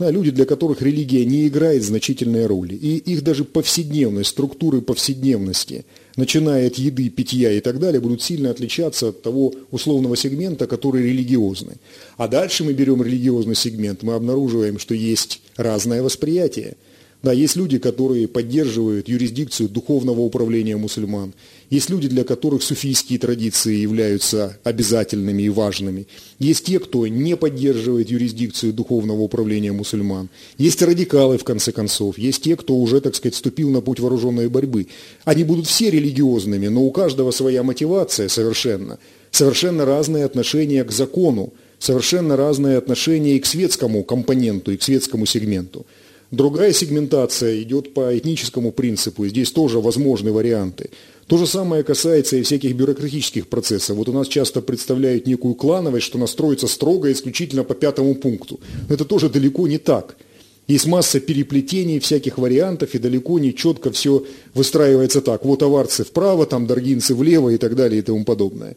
Да, 0.00 0.10
люди, 0.10 0.30
для 0.30 0.46
которых 0.46 0.80
религия 0.80 1.26
не 1.26 1.46
играет 1.46 1.82
значительной 1.82 2.46
роли. 2.46 2.74
И 2.74 2.96
их 2.96 3.22
даже 3.22 3.44
повседневность, 3.44 4.30
структуры 4.30 4.80
повседневности– 4.80 5.84
начиная 6.16 6.68
от 6.68 6.76
еды, 6.76 7.10
питья 7.10 7.52
и 7.52 7.60
так 7.60 7.78
далее, 7.78 8.00
будут 8.00 8.22
сильно 8.22 8.50
отличаться 8.50 9.08
от 9.08 9.20
того 9.20 9.52
условного 9.70 10.16
сегмента, 10.16 10.66
который 10.66 11.02
религиозный. 11.02 11.76
А 12.16 12.28
дальше 12.28 12.64
мы 12.64 12.72
берем 12.72 13.02
религиозный 13.02 13.54
сегмент, 13.54 14.02
мы 14.02 14.14
обнаруживаем, 14.14 14.78
что 14.78 14.94
есть 14.94 15.42
разное 15.56 16.02
восприятие– 16.02 16.78
да, 17.22 17.32
есть 17.32 17.56
люди, 17.56 17.78
которые 17.78 18.28
поддерживают 18.28 19.08
юрисдикцию 19.08 19.68
духовного 19.68 20.20
управления 20.20 20.76
мусульман. 20.76 21.34
Есть 21.70 21.88
люди, 21.88 22.08
для 22.08 22.24
которых 22.24 22.64
суфийские 22.64 23.20
традиции 23.20 23.76
являются 23.76 24.58
обязательными 24.64 25.44
и 25.44 25.48
важными. 25.48 26.08
Есть 26.40 26.64
те, 26.64 26.80
кто 26.80 27.06
не 27.06 27.36
поддерживает 27.36 28.10
юрисдикцию 28.10 28.72
духовного 28.72 29.20
управления 29.20 29.70
мусульман. 29.70 30.28
Есть 30.58 30.82
радикалы, 30.82 31.38
в 31.38 31.44
конце 31.44 31.70
концов. 31.70 32.18
Есть 32.18 32.42
те, 32.42 32.56
кто 32.56 32.76
уже, 32.76 33.00
так 33.00 33.14
сказать, 33.14 33.36
вступил 33.36 33.70
на 33.70 33.82
путь 33.82 34.00
вооруженной 34.00 34.48
борьбы. 34.48 34.88
Они 35.24 35.44
будут 35.44 35.68
все 35.68 35.90
религиозными, 35.90 36.66
но 36.66 36.82
у 36.82 36.90
каждого 36.90 37.30
своя 37.30 37.62
мотивация 37.62 38.28
совершенно. 38.28 38.98
Совершенно 39.30 39.84
разные 39.84 40.24
отношения 40.24 40.82
к 40.82 40.90
закону. 40.90 41.52
Совершенно 41.78 42.36
разные 42.36 42.78
отношения 42.78 43.36
и 43.36 43.40
к 43.40 43.46
светскому 43.46 44.02
компоненту, 44.02 44.72
и 44.72 44.76
к 44.76 44.82
светскому 44.82 45.24
сегменту. 45.24 45.86
Другая 46.30 46.72
сегментация 46.72 47.60
идет 47.62 47.92
по 47.92 48.16
этническому 48.16 48.70
принципу, 48.70 49.24
и 49.24 49.30
здесь 49.30 49.50
тоже 49.50 49.80
возможны 49.80 50.30
варианты. 50.30 50.90
То 51.30 51.36
же 51.36 51.46
самое 51.46 51.84
касается 51.84 52.36
и 52.36 52.42
всяких 52.42 52.74
бюрократических 52.74 53.46
процессов. 53.46 53.96
Вот 53.96 54.08
у 54.08 54.12
нас 54.12 54.26
часто 54.26 54.60
представляют 54.62 55.28
некую 55.28 55.54
клановость, 55.54 56.06
что 56.06 56.18
настроится 56.18 56.66
строго 56.66 57.12
исключительно 57.12 57.62
по 57.62 57.74
пятому 57.74 58.16
пункту. 58.16 58.58
Но 58.88 58.96
это 58.96 59.04
тоже 59.04 59.28
далеко 59.28 59.68
не 59.68 59.78
так. 59.78 60.16
Есть 60.66 60.86
масса 60.86 61.20
переплетений, 61.20 62.00
всяких 62.00 62.36
вариантов, 62.36 62.96
и 62.96 62.98
далеко 62.98 63.38
не 63.38 63.54
четко 63.54 63.92
все 63.92 64.24
выстраивается 64.54 65.20
так. 65.20 65.44
Вот 65.44 65.62
аварцы 65.62 66.02
вправо, 66.02 66.46
там 66.46 66.66
даргинцы 66.66 67.14
влево 67.14 67.50
и 67.50 67.58
так 67.58 67.76
далее 67.76 68.00
и 68.00 68.02
тому 68.02 68.24
подобное. 68.24 68.76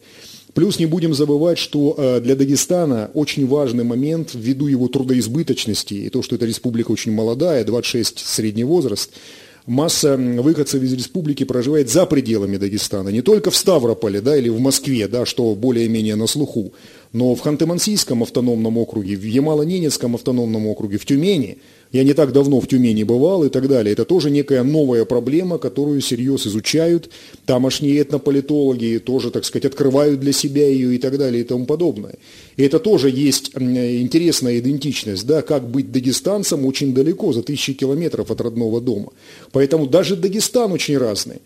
Плюс 0.54 0.78
не 0.78 0.86
будем 0.86 1.16
забывать, 1.16 1.58
что 1.58 1.96
э, 1.98 2.20
для 2.20 2.36
Дагестана 2.36 3.10
очень 3.16 3.48
важный 3.48 3.84
момент 3.84 4.30
ввиду 4.36 4.68
его 4.68 4.88
трудоизбыточности 4.90 5.96
и 5.96 6.10
то, 6.10 6.22
что 6.22 6.36
эта 6.36 6.46
республика 6.46 6.92
очень 6.92 7.14
молодая, 7.14 7.66
26 7.66 8.20
средний 8.20 8.64
возраст, 8.64 9.10
масса 9.66 10.18
выходцев 10.18 10.82
из 10.82 10.94
республики 10.94 11.44
проживает 11.44 11.90
за 11.90 12.06
пределами 12.06 12.58
Дагестана, 12.58 13.10
не 13.10 13.22
только 13.22 13.52
в 13.52 13.56
Ставрополе 13.56 14.22
да, 14.22 14.38
или 14.38 14.50
в 14.50 14.60
Москве, 14.60 15.08
да, 15.08 15.26
что 15.26 15.56
более-менее 15.56 16.16
на 16.16 16.28
слуху, 16.28 16.74
Но 17.12 17.36
в 17.36 17.46
Ханты-Мансийском 17.46 18.24
автономном 18.24 18.78
округе, 18.78 19.16
в 19.16 19.24
Ямало-Ненецком 19.24 20.16
автономном 20.16 20.68
округе, 20.68 20.98
в 20.98 21.06
Тюмени, 21.06 21.60
я 21.94 22.04
не 22.04 22.14
так 22.14 22.34
давно 22.34 22.60
в 22.60 22.68
Тюмени 22.68 23.04
бывал 23.04 23.46
и 23.46 23.50
так 23.50 23.70
далее, 23.70 23.94
это 23.94 24.04
тоже 24.04 24.30
некая 24.30 24.64
новая 24.64 25.06
проблема, 25.06 25.60
которую 25.60 26.02
серьез 26.02 26.46
изучают 26.46 27.10
тамошние 27.46 28.02
этнополитологи, 28.02 28.98
тоже, 28.98 29.32
так 29.32 29.46
сказать, 29.46 29.66
открывают 29.66 30.20
для 30.20 30.34
себя 30.34 30.68
ее 30.68 30.96
и 30.96 30.98
так 30.98 31.18
далее 31.18 31.42
и 31.42 31.46
тому 31.46 31.66
подобное. 31.66 32.16
И 32.58 32.64
это 32.64 32.80
тоже 32.80 33.10
есть 33.10 33.52
интересная 33.56 34.60
идентичность, 34.60 35.26
да, 35.26 35.42
как 35.42 35.70
быть 35.70 35.92
дагестанцем 35.92 36.66
очень 36.66 36.94
далеко, 36.94 37.32
за 37.32 37.44
тысячи 37.44 37.74
километров 37.74 38.32
от 38.32 38.42
родного 38.42 38.82
дома. 38.82 39.14
Поэтому 39.52 39.88
даже 39.88 40.16
Дагестан 40.16 40.72
очень 40.72 40.98
разный. 40.98 41.38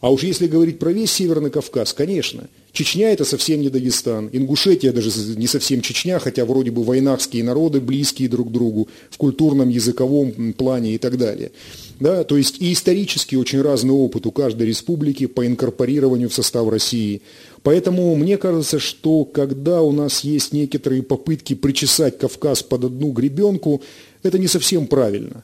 А 0.00 0.12
уж 0.12 0.22
если 0.22 0.46
говорить 0.46 0.78
про 0.78 0.92
весь 0.92 1.10
Северный 1.10 1.50
Кавказ, 1.50 1.92
конечно, 1.92 2.48
Чечня 2.72 3.10
это 3.10 3.24
совсем 3.24 3.60
не 3.60 3.68
Дагестан, 3.68 4.30
Ингушетия 4.32 4.92
даже 4.92 5.10
не 5.36 5.48
совсем 5.48 5.80
Чечня, 5.80 6.20
хотя 6.20 6.44
вроде 6.44 6.70
бы 6.70 6.84
войнахские 6.84 7.42
народы, 7.42 7.80
близкие 7.80 8.28
друг 8.28 8.48
к 8.48 8.52
другу, 8.52 8.88
в 9.10 9.16
культурном, 9.16 9.68
языковом 9.68 10.52
плане 10.52 10.94
и 10.94 10.98
так 10.98 11.18
далее. 11.18 11.50
Да, 11.98 12.22
то 12.22 12.36
есть 12.36 12.60
и 12.60 12.72
исторически 12.72 13.34
очень 13.34 13.60
разный 13.60 13.92
опыт 13.92 14.24
у 14.26 14.30
каждой 14.30 14.68
республики 14.68 15.26
по 15.26 15.44
инкорпорированию 15.44 16.28
в 16.28 16.34
состав 16.34 16.68
России. 16.68 17.22
Поэтому 17.64 18.14
мне 18.14 18.36
кажется, 18.38 18.78
что 18.78 19.24
когда 19.24 19.82
у 19.82 19.90
нас 19.90 20.20
есть 20.20 20.52
некоторые 20.52 21.02
попытки 21.02 21.54
причесать 21.54 22.18
Кавказ 22.18 22.62
под 22.62 22.84
одну 22.84 23.10
гребенку, 23.10 23.82
это 24.22 24.38
не 24.38 24.46
совсем 24.46 24.86
правильно. 24.86 25.42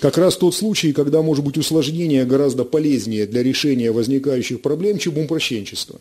Как 0.00 0.18
раз 0.18 0.36
тот 0.36 0.54
случай, 0.54 0.92
когда, 0.92 1.22
может 1.22 1.44
быть, 1.44 1.58
усложнение 1.58 2.24
гораздо 2.24 2.64
полезнее 2.64 3.26
для 3.26 3.42
решения 3.42 3.92
возникающих 3.92 4.60
проблем, 4.60 4.98
чем 4.98 5.18
упрощенчество. 5.18 6.00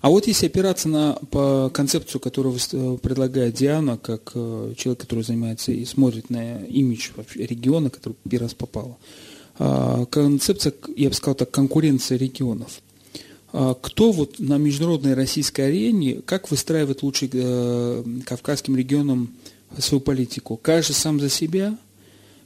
А 0.00 0.08
вот 0.08 0.26
если 0.26 0.46
опираться 0.46 0.88
на 0.88 1.18
по 1.30 1.70
концепцию, 1.72 2.20
которую 2.20 2.56
э, 2.56 2.98
предлагает 3.02 3.54
Диана, 3.54 3.98
как 3.98 4.32
э, 4.34 4.72
человек, 4.76 5.00
который 5.00 5.24
занимается 5.24 5.72
и 5.72 5.84
смотрит 5.84 6.30
на 6.30 6.64
имидж 6.64 7.10
региона, 7.34 7.90
который 7.90 8.14
первый 8.28 8.44
раз 8.44 8.54
попала, 8.54 8.96
а, 9.58 10.06
концепция, 10.06 10.72
я 10.96 11.08
бы 11.08 11.14
сказал 11.14 11.34
так, 11.34 11.50
конкуренция 11.50 12.16
регионов. 12.16 12.80
А, 13.52 13.74
кто 13.74 14.12
вот 14.12 14.38
на 14.38 14.56
международной 14.56 15.14
российской 15.14 15.62
арене, 15.62 16.22
как 16.24 16.50
выстраивает 16.50 17.02
лучше 17.02 17.28
э, 17.32 18.04
кавказским 18.24 18.76
регионам 18.76 19.34
свою 19.78 20.00
политику? 20.00 20.56
Каждый 20.56 20.92
сам 20.92 21.20
за 21.20 21.28
себя– 21.28 21.76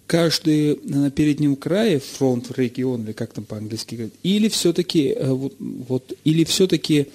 каждый 0.06 0.78
на 0.84 1.10
переднем 1.10 1.56
крае 1.56 1.98
фронт 1.98 2.50
регион 2.56 3.04
или 3.04 3.12
как 3.12 3.32
там 3.32 3.44
по-английски 3.44 3.94
говорят, 3.94 4.14
или 4.22 4.48
все-таки 4.48 5.08
э, 5.08 5.30
вот, 5.30 5.54
вот 5.58 6.12
или 6.24 6.44
все-таки 6.44 7.08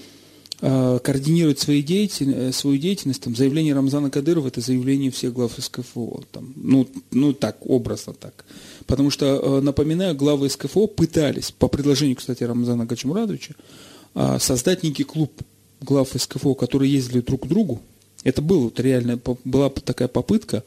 э, 0.62 1.00
координирует 1.04 1.60
свои 1.60 1.82
деятель, 1.82 2.34
э, 2.34 2.52
свою 2.52 2.78
деятельность, 2.78 3.22
там, 3.22 3.36
заявление 3.36 3.74
Рамзана 3.74 4.10
Кадырова, 4.10 4.48
это 4.48 4.62
заявление 4.62 5.12
всех 5.12 5.34
глав 5.34 5.54
СКФО, 5.58 6.24
там, 6.32 6.54
ну, 6.56 6.88
ну 7.12 7.34
так, 7.34 7.58
образно 7.62 8.14
так. 8.14 8.46
Потому 8.86 9.10
что, 9.12 9.62
напоминаю, 9.62 10.16
главы 10.16 10.50
СКФО 10.50 10.88
пытались, 10.88 11.52
по 11.52 11.68
предложению, 11.68 12.16
кстати, 12.16 12.44
Рамзана 12.44 12.86
Гачмурадовича, 12.86 13.56
создать 14.40 14.84
некий 14.84 15.04
клуб 15.04 15.32
глав 15.82 16.10
СКФО, 16.16 16.56
которые 16.56 16.92
ездили 16.92 17.22
друг 17.22 17.44
к 17.44 17.48
другу. 17.48 17.82
Это 18.24 18.42
было 18.42 18.64
вот 18.64 18.80
реально, 18.80 19.20
была 19.44 19.70
такая 19.70 20.08
попытка, 20.08 20.64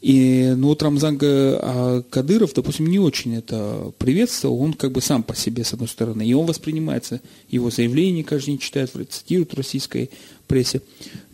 и, 0.00 0.54
ну, 0.56 0.68
вот 0.68 0.82
Рамзан 0.82 1.18
а 1.22 2.02
Кадыров, 2.08 2.54
допустим, 2.54 2.86
не 2.86 2.98
очень 2.98 3.36
это 3.36 3.92
приветствовал, 3.98 4.60
он 4.62 4.72
как 4.72 4.92
бы 4.92 5.02
сам 5.02 5.22
по 5.22 5.36
себе, 5.36 5.62
с 5.62 5.74
одной 5.74 5.88
стороны, 5.88 6.26
и 6.26 6.32
он 6.32 6.46
воспринимается, 6.46 7.20
его 7.50 7.70
заявления 7.70 8.24
каждый 8.24 8.46
день 8.46 8.58
читает, 8.58 8.90
цитируют 9.10 9.52
в 9.52 9.56
российской 9.56 10.10
прессе. 10.46 10.80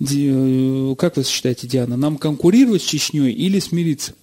Э, 0.00 0.94
как 0.98 1.16
вы 1.16 1.22
считаете, 1.22 1.68
Диана, 1.68 1.96
нам 1.96 2.18
конкурировать 2.18 2.82
с 2.82 2.86
Чечней 2.86 3.32
или 3.32 3.60
смириться? 3.60 4.14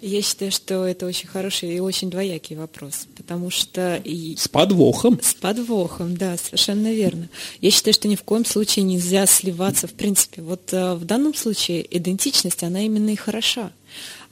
Я 0.00 0.20
считаю, 0.20 0.52
что 0.52 0.84
это 0.86 1.06
очень 1.06 1.28
хороший 1.28 1.74
и 1.74 1.80
очень 1.80 2.10
двоякий 2.10 2.56
вопрос, 2.56 3.06
потому 3.16 3.50
что... 3.50 3.96
И... 4.04 4.36
С 4.36 4.48
подвохом. 4.48 5.18
С 5.22 5.34
подвохом, 5.34 6.16
да, 6.16 6.36
совершенно 6.36 6.92
верно. 6.92 7.28
Я 7.60 7.70
считаю, 7.70 7.94
что 7.94 8.08
ни 8.08 8.16
в 8.16 8.22
коем 8.22 8.44
случае 8.44 8.84
нельзя 8.84 9.24
сливаться 9.26 9.86
в 9.86 9.94
принципе. 9.94 10.42
Вот 10.42 10.72
э, 10.72 10.94
в 10.94 11.04
данном 11.04 11.34
случае 11.34 11.86
идентичность, 11.96 12.62
она 12.62 12.82
именно 12.82 13.10
и 13.10 13.16
хороша 13.16 13.72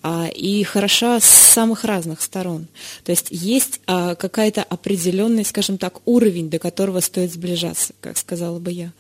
а, 0.02 0.26
и 0.26 0.64
хороша 0.64 1.20
с 1.20 1.24
самых 1.24 1.84
разных 1.84 2.20
сторон. 2.22 2.66
То 3.04 3.12
есть 3.12 3.28
есть 3.30 3.80
а, 3.86 4.14
какая-то 4.16 4.62
определенный, 4.62 5.44
скажем 5.44 5.78
так, 5.78 6.00
уровень, 6.04 6.50
до 6.50 6.58
которого 6.58 7.00
стоит 7.00 7.32
сближаться, 7.32 7.94
как 8.00 8.18
сказала 8.18 8.58
бы 8.58 8.72
я. 8.72 8.92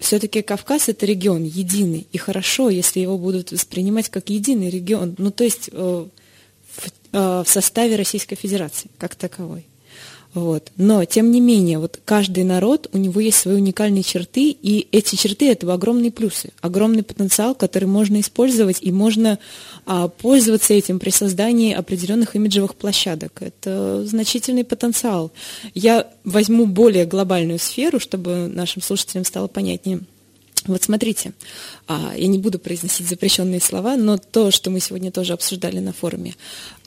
Все-таки 0.00 0.40
Кавказ 0.40 0.88
это 0.88 1.04
регион 1.04 1.44
единый, 1.44 2.06
и 2.10 2.16
хорошо, 2.16 2.70
если 2.70 3.00
его 3.00 3.18
будут 3.18 3.52
воспринимать 3.52 4.08
как 4.08 4.30
единый 4.30 4.70
регион, 4.70 5.14
ну 5.18 5.30
то 5.30 5.44
есть 5.44 5.68
э, 5.70 5.76
в, 5.76 6.86
э, 7.12 7.42
в 7.44 7.46
составе 7.46 7.96
Российской 7.96 8.34
Федерации 8.34 8.90
как 8.96 9.14
таковой. 9.14 9.66
Вот. 10.32 10.70
Но, 10.76 11.04
тем 11.04 11.32
не 11.32 11.40
менее, 11.40 11.78
вот 11.78 11.98
каждый 12.04 12.44
народ, 12.44 12.88
у 12.92 12.98
него 12.98 13.20
есть 13.20 13.38
свои 13.38 13.56
уникальные 13.56 14.04
черты, 14.04 14.50
и 14.50 14.86
эти 14.92 15.16
черты– 15.16 15.50
это 15.52 15.72
огромные 15.72 16.12
плюсы, 16.12 16.50
огромный 16.60 17.02
потенциал, 17.02 17.56
который 17.56 17.86
можно 17.86 18.20
использовать, 18.20 18.78
и 18.80 18.92
можно 18.92 19.40
а, 19.86 20.06
пользоваться 20.06 20.72
этим 20.72 21.00
при 21.00 21.10
создании 21.10 21.74
определенных 21.74 22.36
имиджевых 22.36 22.76
площадок. 22.76 23.42
Это 23.42 24.06
значительный 24.06 24.64
потенциал. 24.64 25.32
Я 25.74 26.06
возьму 26.22 26.66
более 26.66 27.06
глобальную 27.06 27.58
сферу, 27.58 27.98
чтобы 27.98 28.46
нашим 28.46 28.82
слушателям 28.82 29.24
стало 29.24 29.48
понятнее. 29.48 30.00
Вот 30.66 30.82
смотрите, 30.82 31.32
а, 31.86 32.12
я 32.16 32.26
не 32.26 32.38
буду 32.38 32.58
произносить 32.58 33.08
запрещенные 33.08 33.60
слова, 33.60 33.96
но 33.96 34.18
то, 34.18 34.50
что 34.50 34.70
мы 34.70 34.80
сегодня 34.80 35.10
тоже 35.10 35.32
обсуждали 35.32 35.78
на 35.78 35.92
форуме, 35.92 36.34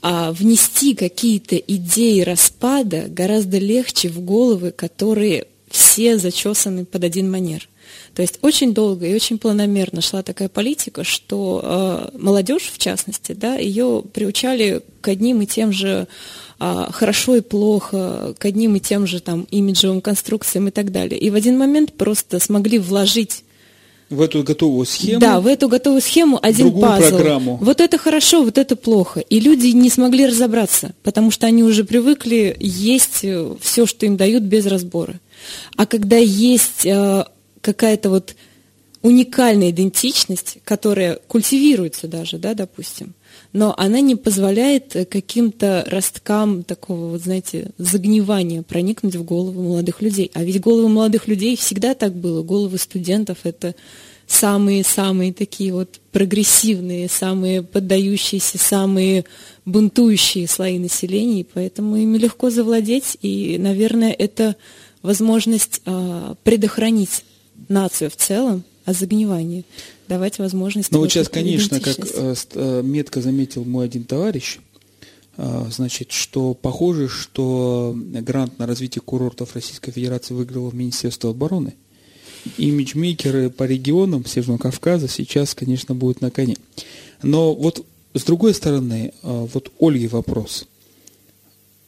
а, 0.00 0.32
внести 0.32 0.94
какие-то 0.94 1.56
идеи 1.56 2.20
распада 2.20 3.06
гораздо 3.08 3.58
легче 3.58 4.08
в 4.08 4.24
головы, 4.24 4.70
которые 4.70 5.46
все 5.68 6.18
зачесаны 6.18 6.84
под 6.84 7.02
один 7.02 7.30
манер. 7.30 7.68
То 8.14 8.22
есть 8.22 8.38
очень 8.42 8.72
долго 8.72 9.06
и 9.06 9.14
очень 9.14 9.38
планомерно 9.38 10.00
шла 10.00 10.22
такая 10.22 10.48
политика, 10.48 11.02
что 11.02 12.10
э, 12.12 12.16
молодежь, 12.16 12.70
в 12.72 12.78
частности, 12.78 13.32
да, 13.32 13.56
ее 13.56 14.04
приучали 14.12 14.82
к 15.00 15.08
одним 15.08 15.42
и 15.42 15.46
тем 15.46 15.72
же 15.72 16.06
хорошо 16.58 17.36
и 17.36 17.40
плохо, 17.40 18.34
к 18.38 18.44
одним 18.44 18.76
и 18.76 18.80
тем 18.80 19.06
же 19.06 19.20
там 19.20 19.42
имиджевым 19.50 20.00
конструкциям 20.00 20.68
и 20.68 20.70
так 20.70 20.92
далее. 20.92 21.18
И 21.18 21.28
в 21.28 21.34
один 21.34 21.58
момент 21.58 21.92
просто 21.92 22.38
смогли 22.38 22.78
вложить 22.78 23.43
в 24.14 24.20
эту 24.20 24.42
готовую 24.42 24.86
схему. 24.86 25.20
Да, 25.20 25.40
в 25.40 25.46
эту 25.46 25.68
готовую 25.68 26.00
схему 26.00 26.38
один 26.40 26.68
другую 26.68 26.86
пазл. 26.86 27.08
программу. 27.16 27.56
Вот 27.60 27.80
это 27.80 27.98
хорошо, 27.98 28.42
вот 28.42 28.58
это 28.58 28.76
плохо. 28.76 29.20
И 29.20 29.40
люди 29.40 29.68
не 29.68 29.90
смогли 29.90 30.26
разобраться, 30.26 30.94
потому 31.02 31.30
что 31.30 31.46
они 31.46 31.62
уже 31.62 31.84
привыкли 31.84 32.56
есть 32.58 33.20
э, 33.22 33.54
все, 33.60 33.86
что 33.86 34.06
им 34.06 34.16
дают 34.16 34.42
без 34.42 34.66
разбора. 34.66 35.20
А 35.76 35.86
когда 35.86 36.16
есть 36.16 36.86
э, 36.86 37.24
какая-то 37.60 38.10
вот 38.10 38.34
уникальная 39.02 39.70
идентичность, 39.70 40.58
которая 40.64 41.18
культивируется 41.28 42.08
даже, 42.08 42.38
да, 42.38 42.54
допустим, 42.54 43.14
но 43.54 43.72
она 43.78 44.00
не 44.00 44.16
позволяет 44.16 44.96
э, 44.96 45.04
каким-то 45.04 45.84
росткам 45.86 46.64
такого, 46.64 47.10
вот 47.10 47.22
знаете, 47.22 47.70
загнивания 47.78 48.62
проникнуть 48.62 49.14
в 49.14 49.22
голову 49.22 49.62
молодых 49.62 50.02
людей. 50.02 50.30
А 50.34 50.42
ведь 50.42 50.60
головы 50.60 50.88
молодых 50.88 51.28
людей 51.28 51.56
всегда 51.56 51.94
так 51.94 52.14
было. 52.16 52.42
Головы 52.42 52.78
студентов— 52.78 53.38
это 53.44 53.76
самые-самые 54.26 55.32
такие 55.32 55.72
вот 55.72 56.00
прогрессивные, 56.10 57.08
самые 57.08 57.62
поддающиеся, 57.62 58.58
самые 58.58 59.24
бунтующие 59.64 60.48
слои 60.48 60.80
населения, 60.80 61.40
и 61.40 61.46
поэтому 61.54 61.96
ими 61.96 62.18
легко 62.18 62.50
завладеть, 62.50 63.16
и, 63.22 63.56
наверное, 63.58 64.10
это 64.10 64.56
возможность 65.02 65.80
э, 65.86 66.34
предохранить 66.42 67.24
нацию 67.68 68.10
в 68.10 68.16
целом 68.16 68.64
от 68.84 68.96
загнивания 68.96 69.62
давать 70.08 70.38
возможность... 70.38 70.90
Ну 70.90 70.98
вот 70.98 71.10
сейчас, 71.10 71.28
конечно, 71.28 71.80
как 71.80 71.98
э, 71.98 72.34
э, 72.54 72.82
метко 72.82 73.20
заметил 73.20 73.64
мой 73.64 73.86
один 73.86 74.04
товарищ, 74.04 74.58
э, 75.36 75.66
значит, 75.70 76.12
что 76.12 76.54
похоже, 76.54 77.08
что 77.08 77.94
грант 77.96 78.58
на 78.58 78.66
развитие 78.66 79.02
курортов 79.02 79.54
Российской 79.54 79.92
Федерации 79.92 80.34
выиграло 80.34 80.70
Министерство 80.72 81.30
обороны. 81.30 81.74
Имиджмейкеры 82.58 83.48
по 83.50 83.64
регионам 83.64 84.26
Северного 84.26 84.58
Кавказа 84.58 85.08
сейчас, 85.08 85.54
конечно, 85.54 85.94
будут 85.94 86.20
на 86.20 86.30
коне. 86.30 86.56
Но 87.22 87.54
вот 87.54 87.86
с 88.12 88.22
другой 88.22 88.54
стороны, 88.54 89.12
вот 89.22 89.72
Ольге 89.80 90.08
вопрос. 90.08 90.66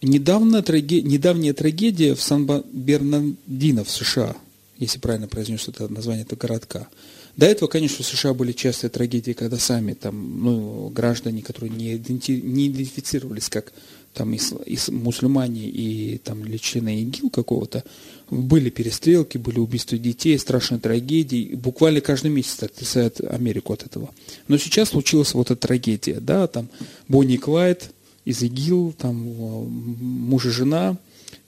Недавно, 0.02 0.62
траге... 0.62 1.02
Недавняя 1.02 1.52
трагедия 1.52 2.14
в 2.14 2.22
Сан-Бернардино 2.22 3.85
в 3.85 3.90
США, 3.90 4.37
если 4.79 4.98
правильно 4.98 5.29
произнес 5.29 5.68
это 5.68 5.92
название 5.92 6.24
этого 6.24 6.38
городка. 6.38 6.88
До 7.37 7.44
этого, 7.44 7.68
конечно, 7.68 8.03
в 8.03 8.07
США 8.07 8.33
были 8.33 8.53
частые 8.53 8.90
трагедии, 8.90 9.33
когда 9.33 9.59
сами 9.59 9.92
там, 9.92 10.42
ну, 10.42 10.88
граждане, 10.88 11.42
которые 11.42 11.70
не, 11.70 11.96
иденти, 11.96 12.33
не 12.33 12.68
идентифицировались 12.68 13.51
как 13.51 13.72
там 14.14 14.33
и, 14.33 14.40
и 14.64 14.79
мусульмане, 14.90 15.68
и 15.68 16.16
там 16.16 16.46
или 16.46 16.57
члены 16.57 17.03
ИГИЛ 17.03 17.29
какого-то, 17.29 17.85
были 18.31 18.70
перестрелки, 18.70 19.37
были 19.37 19.59
убийства 19.59 19.99
детей, 19.99 20.38
страшные 20.38 20.81
трагедии. 20.81 21.55
Буквально 21.55 22.01
каждый 22.01 22.31
месяц 22.31 22.62
отрицает 22.62 23.20
Америку 23.20 23.75
от 23.75 23.85
этого. 23.85 24.11
Но 24.49 24.57
сейчас 24.57 24.88
случилась 24.88 25.35
вот 25.35 25.51
эта 25.51 25.61
трагедия, 25.61 26.18
да, 26.20 26.46
там 26.46 26.70
Бонни 27.09 27.37
Клайд 27.37 27.90
из 28.25 28.42
ИГИЛ, 28.42 28.94
там 28.96 29.16
муж 29.16 30.46
и 30.46 30.51
жена, 30.51 30.96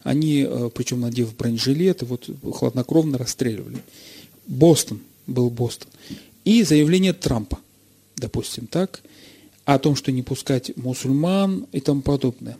они, 0.03 0.47
э, 0.47 0.71
причем 0.75 1.01
надев 1.01 1.35
бронежилеты, 1.35 2.05
вот 2.05 2.29
хладнокровно 2.55 3.17
расстреливали. 3.17 3.79
Бостон, 4.47 5.01
был 5.29 5.51
Бостон. 5.51 5.89
И 6.45 6.65
заявление 6.65 7.13
Трампа, 7.13 7.59
допустим, 8.17 8.67
так, 8.67 9.01
о 9.65 9.79
том, 9.79 9.95
что 9.95 10.11
не 10.11 10.23
пускать 10.23 10.77
мусульман 10.77 11.67
и 11.73 11.81
тому 11.81 12.01
подобное. 12.01 12.57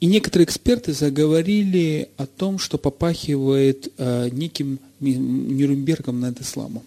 И 0.00 0.06
некоторые 0.06 0.46
эксперты 0.46 0.92
заговорили 0.92 2.08
о 2.16 2.26
том, 2.26 2.58
что 2.58 2.78
попахивает 2.78 3.92
э, 3.96 4.28
неким 4.32 4.78
Нюрнбергом 5.00 6.20
над 6.20 6.40
исламом. 6.40 6.82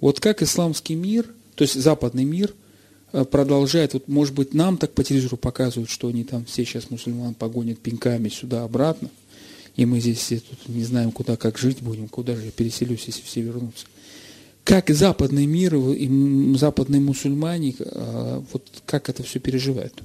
Вот 0.00 0.20
как 0.20 0.42
исламский 0.42 0.94
мир, 0.94 1.26
то 1.54 1.62
есть 1.62 1.74
западный 1.74 2.24
мир, 2.24 2.54
э, 3.12 3.24
продолжает, 3.24 3.94
вот 3.94 4.08
может 4.08 4.34
быть 4.34 4.54
нам 4.54 4.76
так 4.76 4.92
по 4.92 5.04
телевизору 5.04 5.36
показывают, 5.36 5.90
что 5.90 6.08
они 6.08 6.24
там 6.24 6.44
все 6.44 6.64
сейчас 6.64 6.90
мусульман 6.90 7.34
погонят 7.34 7.78
пинками 7.78 8.28
сюда-обратно, 8.28 9.10
и 9.76 9.86
мы 9.86 10.00
здесь 10.00 10.18
все 10.18 10.40
тут 10.40 10.68
не 10.68 10.84
знаем, 10.84 11.12
куда, 11.12 11.36
как 11.36 11.58
жить 11.58 11.82
будем, 11.82 12.08
куда 12.08 12.36
же 12.36 12.44
я 12.44 12.50
переселюсь, 12.50 13.04
если 13.06 13.22
все 13.22 13.40
вернутся. 13.40 13.86
Как 14.64 14.90
западный 14.90 15.46
мир 15.46 15.74
и 15.74 16.56
западные 16.56 17.00
мусульмане, 17.00 17.74
а, 17.80 18.44
вот 18.52 18.62
как 18.86 19.08
это 19.08 19.22
все 19.22 19.40
переживают? 19.40 20.02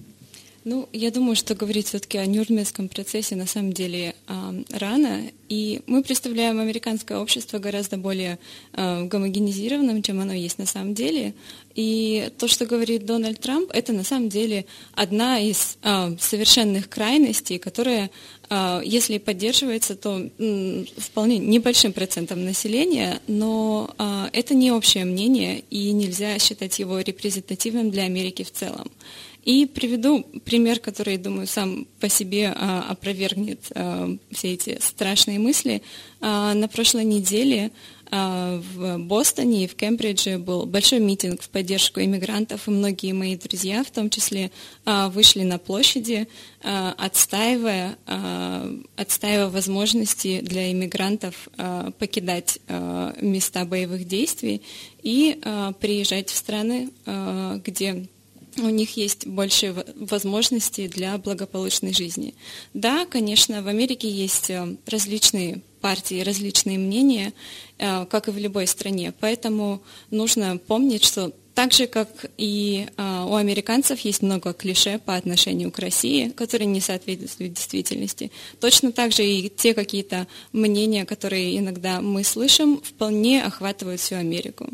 Ну, 0.69 0.89
я 0.91 1.11
думаю, 1.11 1.37
что 1.37 1.55
говорить 1.55 1.87
все-таки 1.87 2.17
о 2.17 2.25
Нюрнбергском 2.25 2.89
процессе 2.89 3.37
на 3.37 3.47
самом 3.47 3.71
деле 3.71 4.15
э, 4.27 4.63
рано, 4.71 5.31
и 5.47 5.79
мы 5.87 6.03
представляем 6.03 6.59
американское 6.59 7.17
общество 7.17 7.57
гораздо 7.57 7.95
более 7.95 8.37
э, 8.73 9.05
гомогенизированным, 9.05 10.01
чем 10.01 10.19
оно 10.19 10.33
есть 10.33 10.57
на 10.59 10.65
самом 10.65 10.93
деле. 10.93 11.33
И 11.73 12.29
то, 12.37 12.49
что 12.49 12.65
говорит 12.65 13.05
Дональд 13.05 13.39
Трамп, 13.39 13.71
это 13.73 13.93
на 13.93 14.03
самом 14.03 14.27
деле 14.27 14.65
одна 14.93 15.39
из 15.39 15.77
э, 15.83 16.17
совершенных 16.19 16.89
крайностей, 16.89 17.59
которая, 17.59 18.11
э, 18.49 18.81
если 18.83 19.19
поддерживается, 19.19 19.95
то 19.95 20.19
э, 20.37 20.83
вполне 20.97 21.37
небольшим 21.37 21.93
процентом 21.93 22.43
населения, 22.43 23.21
но 23.27 23.95
э, 23.97 24.25
это 24.33 24.53
не 24.53 24.73
общее 24.73 25.05
мнение, 25.05 25.63
и 25.69 25.93
нельзя 25.93 26.37
считать 26.39 26.77
его 26.77 26.99
репрезентативным 26.99 27.89
для 27.89 28.03
Америки 28.03 28.43
в 28.43 28.51
целом. 28.51 28.91
И 29.47 29.65
приведу 29.65 30.23
пример, 30.43 30.81
который, 30.81 31.15
думаю, 31.15 31.47
сам 31.47 31.87
по 32.01 32.09
себе 32.09 32.53
а, 32.53 32.85
опровергнет 32.89 33.71
а, 33.73 34.13
все 34.29 34.53
эти 34.55 34.77
страшные 34.81 35.39
мысли. 35.39 35.81
А, 36.19 36.53
на 36.53 36.67
прошлой 36.67 37.05
неделе 37.05 37.71
в 38.09 38.97
Бостоне 38.99 39.65
и 39.65 39.67
в 39.67 39.75
Кембридже 39.75 40.37
был 40.37 40.65
большой 40.65 41.01
митинг 41.01 41.41
в 41.41 41.49
поддержку 41.49 41.99
иммигрантов, 41.99 42.65
и 42.65 42.71
многие 42.71 43.11
мои 43.11 43.35
друзья, 43.35 43.83
в 43.83 43.91
том 43.91 44.09
числе, 44.09 44.49
вышли 44.85 45.43
на 45.43 45.57
площади, 45.57 46.29
отстаивая, 46.61 47.97
отстаивая 48.95 49.49
возможности 49.49 50.39
для 50.39 50.71
иммигрантов 50.71 51.49
покидать 51.99 52.59
места 53.19 53.65
боевых 53.65 54.07
действий 54.07 54.61
и 55.03 55.37
приезжать 55.81 56.29
в 56.29 56.35
страны, 56.37 56.91
где 57.65 58.07
у 58.59 58.69
них 58.69 58.97
есть 58.97 59.27
больше 59.27 59.75
возможностей 59.95 60.87
для 60.87 61.17
благополучной 61.17 61.93
жизни. 61.93 62.33
Да, 62.73 63.05
конечно, 63.05 63.61
в 63.61 63.67
Америке 63.67 64.09
есть 64.09 64.49
э, 64.49 64.75
различные 64.85 65.61
партии, 65.81 66.21
различные 66.21 66.77
мнения, 66.77 67.33
э, 67.77 68.05
как 68.05 68.27
и 68.27 68.31
в 68.31 68.37
любой 68.37 68.67
стране. 68.67 69.13
Поэтому 69.19 69.81
нужно 70.09 70.57
помнить, 70.57 71.03
что 71.03 71.31
так 71.57 71.73
же, 71.73 71.87
как 71.87 72.09
и 72.37 72.87
э, 72.95 73.25
у 73.27 73.33
американцев 73.33 73.99
есть 74.01 74.21
много 74.21 74.53
клише 74.53 74.99
по 74.99 75.15
отношению 75.15 75.71
к 75.71 75.79
России, 75.79 76.29
которые 76.29 76.67
не 76.67 76.81
соответствуют 76.81 77.53
действительности, 77.53 78.31
точно 78.59 78.91
так 78.91 79.11
же 79.11 79.25
и 79.25 79.49
те 79.49 79.73
какие-то 79.73 80.27
мнения, 80.51 81.03
которые 81.03 81.57
иногда 81.57 81.99
мы 81.99 82.23
слышим, 82.23 82.79
вполне 82.81 83.43
охватывают 83.43 83.99
всю 83.99 84.15
Америку. 84.15 84.69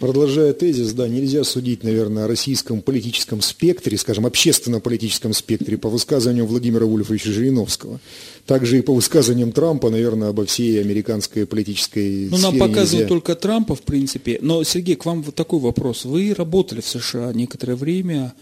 Продолжая 0.00 0.54
тезис, 0.54 0.94
да, 0.94 1.06
нельзя 1.08 1.44
судить, 1.44 1.84
наверное, 1.84 2.24
о 2.24 2.26
российском 2.26 2.80
политическом 2.80 3.42
спектре, 3.42 3.98
скажем, 3.98 4.24
общественно-политическом 4.24 5.34
спектре 5.34 5.76
по 5.76 5.90
высказываниям 5.90 6.46
Владимира 6.46 6.86
Вольфовича 6.86 7.30
Жириновского. 7.30 8.00
Также 8.46 8.78
и 8.78 8.80
по 8.80 8.94
высказываниям 8.94 9.52
Трампа, 9.52 9.90
наверное, 9.90 10.30
обо 10.30 10.46
всей 10.46 10.80
американской 10.80 11.44
политической 11.44 12.30
Ну, 12.30 12.38
нам 12.38 12.58
показывают 12.58 12.92
нельзя. 12.92 13.08
только 13.08 13.34
Трампа, 13.34 13.74
в 13.74 13.82
принципе. 13.82 14.38
Но, 14.40 14.64
Сергей, 14.64 14.96
к 14.96 15.04
вам 15.04 15.22
вот 15.22 15.34
такой 15.34 15.60
вопрос. 15.60 16.06
Вы 16.06 16.32
работали 16.32 16.80
в 16.80 16.86
США 16.86 17.34
некоторое 17.34 17.74
время, 17.74 18.32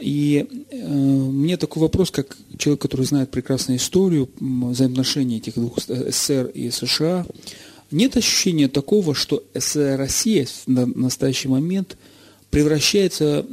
и 0.00 0.48
э, 0.72 0.84
мне 0.84 1.56
такой 1.58 1.80
вопрос, 1.80 2.10
как 2.10 2.36
человек, 2.56 2.82
который 2.82 3.06
знает 3.06 3.30
прекрасно 3.30 3.76
историю 3.76 4.28
взаимоотношений 4.40 5.36
этих 5.36 5.54
двух 5.54 5.78
СССР 5.78 6.50
и 6.52 6.72
США– 6.72 7.24
нет 7.90 8.16
ощущения 8.16 8.68
такого, 8.68 9.14
что 9.14 9.42
Россия 9.74 10.46
на 10.66 10.86
настоящий 10.86 11.48
момент 11.48 11.96
превращается 12.50 13.44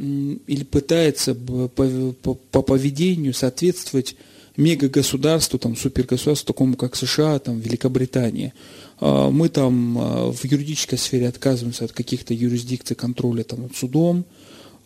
или 0.47 0.63
пытается 0.63 1.35
по, 1.35 1.67
по, 1.67 2.33
по 2.33 2.61
поведению 2.61 3.33
соответствовать 3.33 4.15
мегагосударству, 4.57 5.59
там, 5.59 5.75
супергосударству, 5.75 6.47
такому 6.47 6.75
как 6.75 6.95
США, 6.95 7.39
там, 7.39 7.59
Великобритания. 7.59 8.53
А, 8.99 9.29
мы 9.29 9.49
там 9.49 9.97
а, 9.97 10.31
в 10.31 10.45
юридической 10.45 10.97
сфере 10.97 11.27
отказываемся 11.27 11.85
от 11.85 11.91
каких-то 11.91 12.33
юрисдикций 12.33 12.95
контроля 12.95 13.43
там, 13.43 13.63
над 13.63 13.75
судом. 13.75 14.25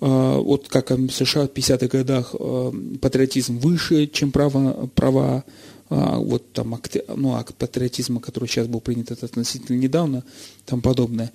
А, 0.01 0.39
вот 0.39 0.67
как 0.69 0.89
в 0.91 1.11
США 1.11 1.47
в 1.47 1.51
50-х 1.51 1.87
годах 1.87 2.35
патриотизм 2.99 3.59
выше, 3.59 4.07
чем 4.07 4.31
право, 4.31 4.89
права 4.95 5.43
вот 5.89 6.53
там 6.53 6.75
акт, 6.75 6.97
ну, 7.15 7.33
акт 7.33 7.55
патриотизма, 7.55 8.19
который 8.19 8.47
сейчас 8.47 8.67
был 8.67 8.79
принят 8.79 9.11
это 9.11 9.25
относительно 9.25 9.77
недавно, 9.77 10.23
там 10.65 10.81
подобное. 10.81 11.31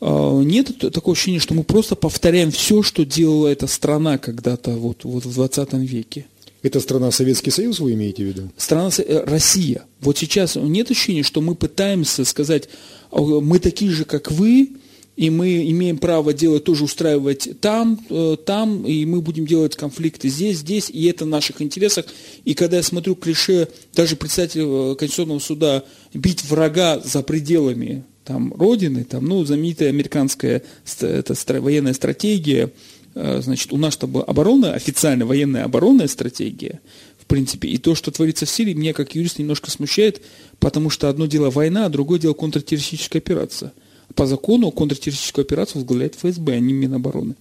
А, 0.00 0.40
нет 0.40 0.78
такого 0.78 1.14
ощущения, 1.14 1.40
что 1.40 1.54
мы 1.54 1.64
просто 1.64 1.96
повторяем 1.96 2.50
все, 2.50 2.82
что 2.82 3.04
делала 3.04 3.48
эта 3.48 3.66
страна 3.66 4.18
когда-то 4.18 4.72
вот, 4.72 5.04
вот 5.04 5.24
в 5.24 5.34
20 5.34 5.72
веке. 5.74 6.26
Это 6.62 6.80
страна 6.80 7.10
Советский 7.12 7.50
Союз, 7.50 7.78
вы 7.78 7.94
имеете 7.94 8.24
в 8.24 8.26
виду? 8.26 8.50
Страна 8.56 8.90
э, 8.98 9.24
Россия. 9.24 9.84
Вот 10.00 10.18
сейчас 10.18 10.56
нет 10.56 10.90
ощущения, 10.90 11.22
что 11.22 11.40
мы 11.40 11.54
пытаемся 11.54 12.24
сказать, 12.24 12.68
мы 13.12 13.58
такие 13.60 13.92
же, 13.92 14.04
как 14.04 14.32
вы, 14.32 14.70
и 15.18 15.30
мы 15.30 15.68
имеем 15.72 15.98
право 15.98 16.32
делать 16.32 16.62
тоже 16.62 16.84
устраивать 16.84 17.60
там, 17.60 17.98
э, 18.08 18.36
там, 18.46 18.86
и 18.86 19.04
мы 19.04 19.20
будем 19.20 19.46
делать 19.46 19.74
конфликты 19.74 20.28
здесь, 20.28 20.58
здесь, 20.58 20.90
и 20.90 21.06
это 21.06 21.24
в 21.24 21.28
наших 21.28 21.60
интересах. 21.60 22.06
И 22.44 22.54
когда 22.54 22.76
я 22.76 22.84
смотрю 22.84 23.16
клише 23.16 23.66
даже 23.94 24.14
председателя 24.14 24.62
э, 24.64 24.94
Конституционного 24.94 25.40
суда 25.40 25.82
бить 26.14 26.44
врага 26.44 27.00
за 27.00 27.24
пределами 27.24 28.04
там, 28.24 28.54
Родины, 28.54 29.02
там, 29.02 29.24
ну, 29.24 29.44
знаменитая 29.44 29.88
американская 29.88 30.62
это, 31.00 31.34
военная 31.60 31.94
стратегия, 31.94 32.70
э, 33.16 33.40
значит, 33.42 33.72
у 33.72 33.76
нас 33.76 33.94
чтобы 33.94 34.22
оборона, 34.22 34.74
официально 34.74 35.26
военная 35.26 35.64
оборонная 35.64 36.06
стратегия, 36.06 36.78
в 37.18 37.26
принципе, 37.26 37.66
и 37.66 37.78
то, 37.78 37.96
что 37.96 38.12
творится 38.12 38.46
в 38.46 38.50
Сирии, 38.50 38.72
меня 38.72 38.92
как 38.92 39.16
юрист 39.16 39.40
немножко 39.40 39.68
смущает, 39.72 40.22
потому 40.60 40.90
что 40.90 41.08
одно 41.08 41.26
дело 41.26 41.50
война, 41.50 41.86
а 41.86 41.88
другое 41.88 42.20
дело 42.20 42.34
контртеррористическая 42.34 43.20
операция– 43.20 43.72
по 44.18 44.26
закону 44.26 44.72
контртеррористическую 44.72 45.44
операцию 45.44 45.76
возглавляет 45.76 46.16
ФСБ, 46.16 46.54
а 46.54 46.58
не 46.58 46.72
Минобороны. 46.72 47.36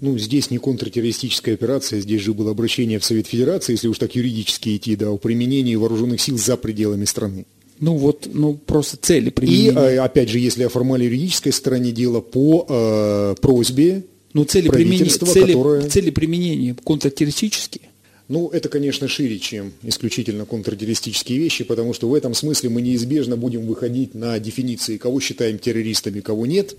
Ну, 0.00 0.16
здесь 0.16 0.50
не 0.50 0.56
контртеррористическая 0.56 1.54
операция, 1.54 2.00
здесь 2.00 2.22
же 2.22 2.32
было 2.32 2.52
обращение 2.52 2.98
в 2.98 3.04
Совет 3.04 3.26
Федерации, 3.26 3.72
если 3.72 3.86
уж 3.86 3.98
так 3.98 4.16
юридически 4.16 4.74
идти, 4.74 4.96
да, 4.96 5.10
о 5.10 5.18
применении 5.18 5.74
вооруженных 5.74 6.22
сил 6.22 6.38
за 6.38 6.56
пределами 6.56 7.04
страны. 7.04 7.44
Ну 7.80 7.96
вот, 7.98 8.30
ну 8.32 8.54
просто 8.54 8.96
цели 8.96 9.28
применения. 9.28 9.72
И, 9.72 9.96
а, 9.96 10.04
опять 10.04 10.30
же, 10.30 10.38
если 10.38 10.62
о 10.62 10.70
формально 10.70 11.02
юридической 11.02 11.52
стороне 11.52 11.92
дела, 11.92 12.22
по 12.22 12.64
э, 12.66 13.34
просьбе 13.42 14.04
ну, 14.32 14.44
цели 14.44 14.70
применения, 14.70 15.10
цели, 15.10 15.52
которое... 15.52 15.86
цели 15.86 16.08
применения 16.08 16.74
контртеррористические. 16.82 17.89
Ну, 18.30 18.48
это, 18.50 18.68
конечно, 18.68 19.08
шире, 19.08 19.40
чем 19.40 19.72
исключительно 19.82 20.44
контртеррористические 20.44 21.36
вещи, 21.40 21.64
потому 21.64 21.92
что 21.92 22.08
в 22.08 22.14
этом 22.14 22.32
смысле 22.32 22.70
мы 22.70 22.80
неизбежно 22.80 23.36
будем 23.36 23.66
выходить 23.66 24.14
на 24.14 24.38
дефиниции, 24.38 24.98
кого 24.98 25.18
считаем 25.18 25.58
террористами, 25.58 26.20
кого 26.20 26.46
нет, 26.46 26.76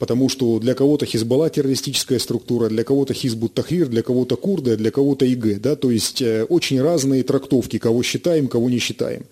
потому 0.00 0.28
что 0.28 0.58
для 0.58 0.74
кого-то 0.74 1.06
Хизбалла 1.06 1.50
террористическая 1.50 2.18
структура, 2.18 2.68
для 2.68 2.82
кого-то 2.82 3.14
Хизбут 3.14 3.54
Тахрир, 3.54 3.86
для 3.86 4.02
кого-то 4.02 4.34
курды, 4.34 4.76
для 4.76 4.90
кого-то 4.90 5.24
ИГ, 5.24 5.60
да, 5.60 5.76
то 5.76 5.88
есть 5.92 6.20
э, 6.20 6.46
очень 6.48 6.82
разные 6.82 7.22
трактовки, 7.22 7.78
кого 7.78 8.02
считаем, 8.02 8.48
кого 8.48 8.68
не 8.68 8.80
считаем. 8.80 9.22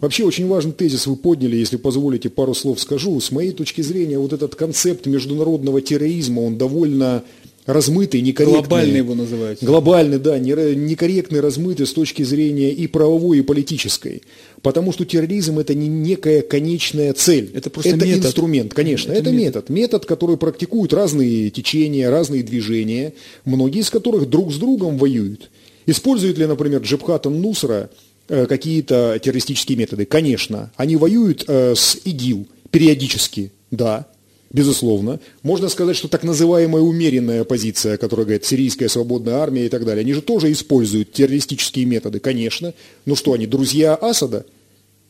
Вообще 0.00 0.24
очень 0.24 0.48
важный 0.48 0.72
тезис 0.72 1.06
вы 1.06 1.14
подняли, 1.14 1.54
если 1.54 1.76
позволите 1.76 2.30
пару 2.30 2.52
слов 2.52 2.80
скажу. 2.80 3.20
С 3.20 3.30
моей 3.30 3.52
точки 3.52 3.80
зрения, 3.80 4.18
вот 4.18 4.32
этот 4.32 4.56
концепт 4.56 5.06
международного 5.06 5.80
терроризма, 5.80 6.40
он 6.40 6.58
довольно 6.58 7.22
размытый, 7.66 8.20
некорректный. 8.22 8.60
Глобальный 8.60 8.98
его 8.98 9.14
называют. 9.14 9.62
Глобальный, 9.62 10.18
да, 10.18 10.38
некорректный, 10.38 11.40
размытый 11.40 11.86
с 11.86 11.92
точки 11.92 12.22
зрения 12.22 12.70
и 12.70 12.86
правовой, 12.86 13.38
и 13.38 13.42
политической. 13.42 14.22
Потому 14.62 14.92
что 14.92 15.04
терроризм 15.04 15.58
это 15.58 15.74
не 15.74 15.88
некая 15.88 16.42
конечная 16.42 17.12
цель. 17.12 17.50
Это 17.54 17.68
просто 17.68 17.96
это 17.96 18.06
метод. 18.06 18.26
инструмент, 18.26 18.74
конечно. 18.74 19.12
Это, 19.12 19.22
это 19.22 19.30
метод. 19.32 19.44
метод. 19.44 19.70
Метод, 19.70 20.06
который 20.06 20.36
практикуют 20.36 20.92
разные 20.92 21.50
течения, 21.50 22.08
разные 22.10 22.42
движения, 22.42 23.12
многие 23.44 23.80
из 23.80 23.90
которых 23.90 24.28
друг 24.28 24.52
с 24.52 24.56
другом 24.56 24.96
воюют. 24.96 25.50
Использует 25.86 26.38
ли, 26.38 26.46
например, 26.46 26.80
Джабхат 26.80 27.26
Нусра 27.26 27.90
э, 28.28 28.46
какие-то 28.46 29.20
террористические 29.22 29.78
методы? 29.78 30.04
Конечно. 30.04 30.72
Они 30.76 30.96
воюют 30.96 31.44
э, 31.46 31.74
с 31.76 31.98
ИГИЛ 32.04 32.46
периодически, 32.70 33.52
да. 33.70 34.06
Безусловно. 34.56 35.20
Можно 35.42 35.68
сказать, 35.68 35.96
что 35.96 36.08
так 36.08 36.22
называемая 36.22 36.82
умеренная 36.82 37.42
оппозиция, 37.42 37.98
которая 37.98 38.24
говорит 38.24 38.46
сирийская 38.46 38.88
свободная 38.88 39.34
армия 39.34 39.66
и 39.66 39.68
так 39.68 39.84
далее, 39.84 40.00
они 40.00 40.14
же 40.14 40.22
тоже 40.22 40.50
используют 40.50 41.12
террористические 41.12 41.84
методы, 41.84 42.20
конечно. 42.20 42.72
Ну 43.04 43.16
что, 43.16 43.34
они 43.34 43.46
друзья 43.46 43.94
Асада? 43.94 44.46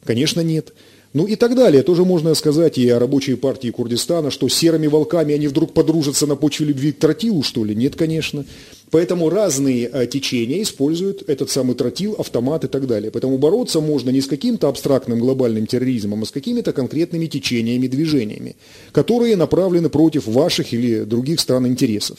Конечно, 0.04 0.40
нет. 0.40 0.72
Ну 1.12 1.28
и 1.28 1.36
так 1.36 1.54
далее. 1.54 1.84
Тоже 1.84 2.04
можно 2.04 2.34
сказать 2.34 2.76
и 2.76 2.88
о 2.88 2.98
рабочей 2.98 3.36
партии 3.36 3.70
Курдистана, 3.70 4.32
что 4.32 4.48
серыми 4.48 4.88
волками 4.88 5.32
они 5.32 5.46
вдруг 5.46 5.74
подружатся 5.74 6.26
на 6.26 6.34
почве 6.34 6.66
любви 6.66 6.90
к 6.90 6.98
тротилу, 6.98 7.44
что 7.44 7.64
ли? 7.64 7.72
Нет, 7.72 7.94
конечно. 7.94 8.44
Поэтому 8.90 9.30
разные 9.30 9.90
э, 9.92 10.06
течения 10.06 10.62
используют 10.62 11.28
этот 11.28 11.50
самый 11.50 11.74
тротил, 11.74 12.14
автомат 12.18 12.64
и 12.64 12.68
так 12.68 12.86
далее. 12.86 13.10
Поэтому 13.10 13.36
бороться 13.36 13.80
можно 13.80 14.10
не 14.10 14.20
с 14.20 14.26
каким-то 14.26 14.68
абстрактным 14.68 15.18
глобальным 15.18 15.66
терроризмом, 15.66 16.22
а 16.22 16.26
с 16.26 16.30
какими-то 16.30 16.72
конкретными 16.72 17.26
течениями, 17.26 17.88
движениями, 17.88 18.56
которые 18.92 19.36
направлены 19.36 19.88
против 19.88 20.26
ваших 20.26 20.72
или 20.72 21.00
других 21.00 21.40
стран 21.40 21.66
интересов. 21.66 22.18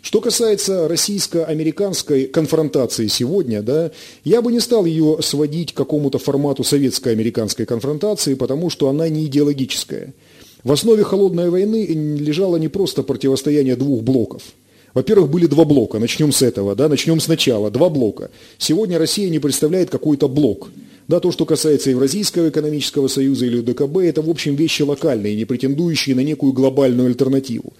Что 0.00 0.20
касается 0.20 0.86
российско-американской 0.86 2.26
конфронтации 2.26 3.08
сегодня, 3.08 3.60
да, 3.62 3.90
я 4.22 4.40
бы 4.40 4.52
не 4.52 4.60
стал 4.60 4.84
ее 4.84 5.18
сводить 5.22 5.72
к 5.72 5.76
какому-то 5.76 6.18
формату 6.18 6.62
советско-американской 6.62 7.66
конфронтации, 7.66 8.34
потому 8.34 8.70
что 8.70 8.88
она 8.88 9.08
не 9.08 9.26
идеологическая. 9.26 10.14
В 10.62 10.70
основе 10.70 11.02
холодной 11.02 11.50
войны 11.50 11.84
лежало 11.84 12.56
не 12.56 12.68
просто 12.68 13.02
противостояние 13.02 13.74
двух 13.74 14.02
блоков– 14.02 14.42
во-первых, 14.96 15.30
были 15.30 15.44
два 15.44 15.66
блока, 15.66 15.98
начнем 15.98 16.32
с 16.32 16.40
этого, 16.40 16.74
да, 16.74 16.88
начнем 16.88 17.20
сначала, 17.20 17.70
два 17.70 17.90
блока. 17.90 18.30
Сегодня 18.56 18.98
Россия 18.98 19.28
не 19.28 19.38
представляет 19.38 19.90
какой-то 19.90 20.26
блок. 20.26 20.70
Да, 21.06 21.20
то, 21.20 21.30
что 21.32 21.44
касается 21.44 21.90
Евразийского 21.90 22.48
экономического 22.48 23.06
союза 23.06 23.44
или 23.44 23.58
УДКБ, 23.58 23.98
это, 23.98 24.22
в 24.22 24.30
общем, 24.30 24.54
вещи 24.54 24.80
локальные, 24.80 25.36
не 25.36 25.44
претендующие 25.44 26.16
на 26.16 26.20
некую 26.20 26.54
глобальную 26.54 27.08
альтернативу. 27.08 27.74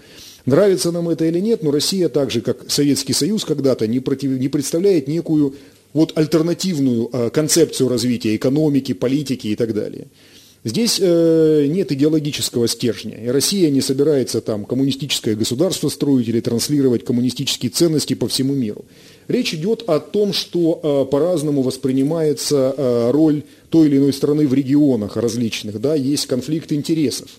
Нравится 0.44 0.92
нам 0.92 1.08
это 1.08 1.24
или 1.24 1.40
нет, 1.40 1.62
но 1.62 1.70
Россия, 1.70 2.10
так 2.10 2.30
же 2.30 2.42
как 2.42 2.70
Советский 2.70 3.14
Союз 3.14 3.46
когда-то, 3.46 3.86
не, 3.86 4.00
против, 4.00 4.38
не 4.38 4.48
представляет 4.48 5.08
некую 5.08 5.54
вот 5.94 6.12
альтернативную 6.18 7.08
э, 7.10 7.30
концепцию 7.30 7.88
развития 7.88 8.36
экономики, 8.36 8.92
политики 8.92 9.46
и 9.46 9.56
так 9.56 9.72
далее. 9.72 10.08
Здесь 10.66 10.98
э, 11.00 11.66
нет 11.68 11.92
идеологического 11.92 12.66
стержня, 12.66 13.16
и 13.16 13.28
Россия 13.28 13.70
не 13.70 13.80
собирается 13.80 14.40
там 14.40 14.64
коммунистическое 14.64 15.36
государство 15.36 15.88
строить 15.88 16.26
или 16.26 16.40
транслировать 16.40 17.04
коммунистические 17.04 17.70
ценности 17.70 18.14
по 18.14 18.26
всему 18.26 18.52
миру. 18.52 18.84
Речь 19.28 19.54
идет 19.54 19.84
о 19.86 20.00
том, 20.00 20.32
что 20.32 20.80
э, 20.82 21.08
по-разному 21.08 21.62
воспринимается 21.62 22.74
э, 22.76 23.10
роль 23.12 23.44
той 23.70 23.86
или 23.86 23.98
иной 23.98 24.12
страны 24.12 24.48
в 24.48 24.54
регионах 24.54 25.16
различных, 25.16 25.80
да, 25.80 25.94
есть 25.94 26.26
конфликт 26.26 26.72
интересов. 26.72 27.30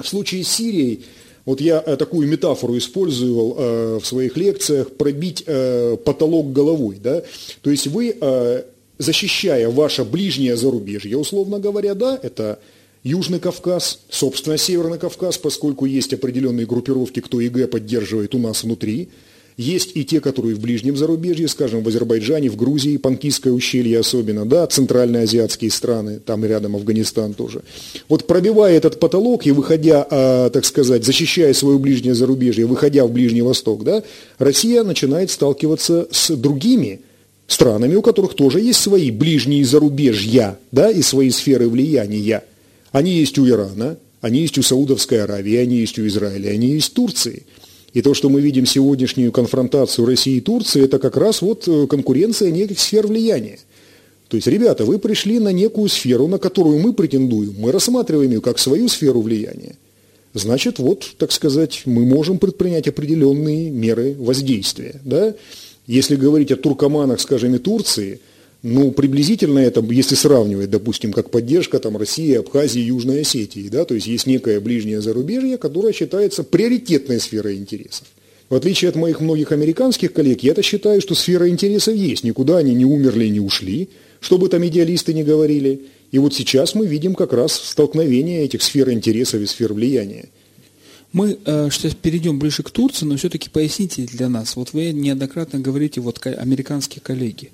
В 0.00 0.08
случае 0.08 0.42
с 0.42 0.48
Сирией, 0.48 1.04
вот 1.44 1.60
я 1.60 1.80
э, 1.86 1.96
такую 1.96 2.26
метафору 2.26 2.76
использовал 2.76 3.54
э, 3.56 3.98
в 4.02 4.04
своих 4.04 4.36
лекциях, 4.36 4.90
пробить 4.90 5.44
э, 5.46 5.96
потолок 6.04 6.52
головой, 6.52 6.96
да, 7.00 7.22
то 7.62 7.70
есть 7.70 7.86
вы 7.86 8.16
э, 8.20 8.62
защищая 8.98 9.68
ваше 9.68 10.04
ближнее 10.04 10.56
зарубежье, 10.56 11.16
условно 11.16 11.58
говоря, 11.58 11.94
да, 11.94 12.18
это 12.22 12.58
Южный 13.04 13.38
Кавказ, 13.38 14.00
собственно, 14.10 14.58
Северный 14.58 14.98
Кавказ, 14.98 15.38
поскольку 15.38 15.86
есть 15.86 16.12
определенные 16.12 16.66
группировки, 16.66 17.20
кто 17.20 17.40
ИГ 17.40 17.68
поддерживает 17.68 18.34
у 18.34 18.38
нас 18.38 18.64
внутри. 18.64 19.08
Есть 19.56 19.96
и 19.96 20.04
те, 20.04 20.20
которые 20.20 20.54
в 20.54 20.60
ближнем 20.60 20.96
зарубежье, 20.96 21.48
скажем, 21.48 21.82
в 21.82 21.88
Азербайджане, 21.88 22.48
в 22.48 22.54
Грузии, 22.54 22.96
Панкисское 22.96 23.52
ущелье 23.52 23.98
особенно, 23.98 24.46
да, 24.46 24.64
центральноазиатские 24.68 25.72
страны, 25.72 26.20
там 26.24 26.44
рядом 26.44 26.76
Афганистан 26.76 27.34
тоже. 27.34 27.62
Вот 28.08 28.28
пробивая 28.28 28.76
этот 28.76 29.00
потолок 29.00 29.46
и 29.46 29.50
выходя, 29.50 30.06
а, 30.08 30.50
так 30.50 30.64
сказать, 30.64 31.04
защищая 31.04 31.52
свое 31.54 31.76
ближнее 31.80 32.14
зарубежье, 32.14 32.66
выходя 32.66 33.04
в 33.04 33.10
Ближний 33.10 33.42
Восток, 33.42 33.82
да, 33.82 34.04
Россия 34.38 34.84
начинает 34.84 35.32
сталкиваться 35.32 36.06
с 36.12 36.36
другими 36.36 37.00
странами, 37.48 37.96
у 37.96 38.02
которых 38.02 38.34
тоже 38.34 38.60
есть 38.60 38.80
свои 38.80 39.10
ближние 39.10 39.64
зарубежья, 39.64 40.58
да, 40.70 40.90
и 40.90 41.02
свои 41.02 41.30
сферы 41.30 41.68
влияния. 41.68 42.44
Они 42.92 43.12
есть 43.12 43.38
у 43.38 43.48
Ирана, 43.48 43.96
они 44.20 44.40
есть 44.42 44.58
у 44.58 44.62
Саудовской 44.62 45.24
Аравии, 45.24 45.56
они 45.56 45.78
есть 45.78 45.98
у 45.98 46.06
Израиля, 46.06 46.50
они 46.50 46.68
есть 46.68 46.90
в 46.90 46.94
Турции. 46.94 47.44
И 47.94 48.02
то, 48.02 48.12
что 48.14 48.28
мы 48.28 48.42
видим 48.42 48.66
сегодняшнюю 48.66 49.32
конфронтацию 49.32 50.06
России 50.06 50.36
и 50.36 50.40
Турции, 50.42 50.84
это 50.84 50.98
как 50.98 51.16
раз 51.16 51.40
вот 51.40 51.66
э, 51.66 51.86
конкуренция 51.86 52.50
неких 52.50 52.78
сфер 52.78 53.06
влияния. 53.06 53.58
То 54.28 54.36
есть, 54.36 54.46
ребята, 54.46 54.84
вы 54.84 54.98
пришли 54.98 55.38
на 55.38 55.48
некую 55.48 55.88
сферу, 55.88 56.26
на 56.28 56.38
которую 56.38 56.80
мы 56.80 56.92
претендуем, 56.92 57.54
мы 57.58 57.72
рассматриваем 57.72 58.30
ее 58.30 58.40
как 58.42 58.58
свою 58.58 58.88
сферу 58.88 59.22
влияния. 59.22 59.76
Значит, 60.34 60.78
вот, 60.78 61.14
так 61.16 61.32
сказать, 61.32 61.82
мы 61.86 62.04
можем 62.04 62.38
предпринять 62.38 62.86
определенные 62.86 63.70
меры 63.70 64.14
воздействия. 64.18 65.00
Да? 65.02 65.34
Если 65.88 66.16
говорить 66.16 66.52
о 66.52 66.56
туркоманах, 66.56 67.18
скажем, 67.18 67.54
и 67.54 67.58
Турции, 67.58 68.20
ну, 68.62 68.92
приблизительно 68.92 69.58
это, 69.58 69.80
если 69.80 70.16
сравнивать, 70.16 70.70
допустим, 70.70 71.14
как 71.14 71.30
поддержка 71.30 71.78
там, 71.78 71.96
России, 71.96 72.34
Абхазии, 72.34 72.80
Южной 72.80 73.22
Осетии, 73.22 73.68
да, 73.70 73.86
то 73.86 73.94
есть 73.94 74.06
есть 74.06 74.26
некое 74.26 74.60
ближнее 74.60 75.00
зарубежье, 75.00 75.56
которое 75.56 75.94
считается 75.94 76.44
приоритетной 76.44 77.18
сферой 77.18 77.56
интересов. 77.56 78.06
В 78.50 78.54
отличие 78.54 78.90
от 78.90 78.96
моих 78.96 79.20
многих 79.20 79.50
американских 79.50 80.12
коллег, 80.12 80.42
я-то 80.42 80.62
считаю, 80.62 81.00
что 81.00 81.14
сфера 81.14 81.48
интересов 81.48 81.94
есть, 81.94 82.22
никуда 82.22 82.58
они 82.58 82.74
не 82.74 82.84
умерли, 82.84 83.26
не 83.28 83.40
ушли, 83.40 83.88
что 84.20 84.36
бы 84.36 84.50
там 84.50 84.66
идеалисты 84.66 85.14
не 85.14 85.24
говорили. 85.24 85.86
И 86.12 86.18
вот 86.18 86.34
сейчас 86.34 86.74
мы 86.74 86.86
видим 86.86 87.14
как 87.14 87.32
раз 87.32 87.52
столкновение 87.52 88.44
этих 88.44 88.62
сфер 88.62 88.90
интересов 88.90 89.40
и 89.40 89.46
сфер 89.46 89.72
влияния. 89.72 90.26
Мы 91.12 91.38
э, 91.44 91.68
сейчас 91.70 91.94
перейдем 91.94 92.38
ближе 92.38 92.62
к 92.62 92.70
Турции, 92.70 93.06
но 93.06 93.16
все-таки 93.16 93.48
поясните 93.48 94.02
для 94.02 94.28
нас. 94.28 94.56
Вот 94.56 94.72
вы 94.72 94.92
неоднократно 94.92 95.58
говорите, 95.58 96.00
вот 96.00 96.24
американские 96.26 97.00
коллеги. 97.02 97.50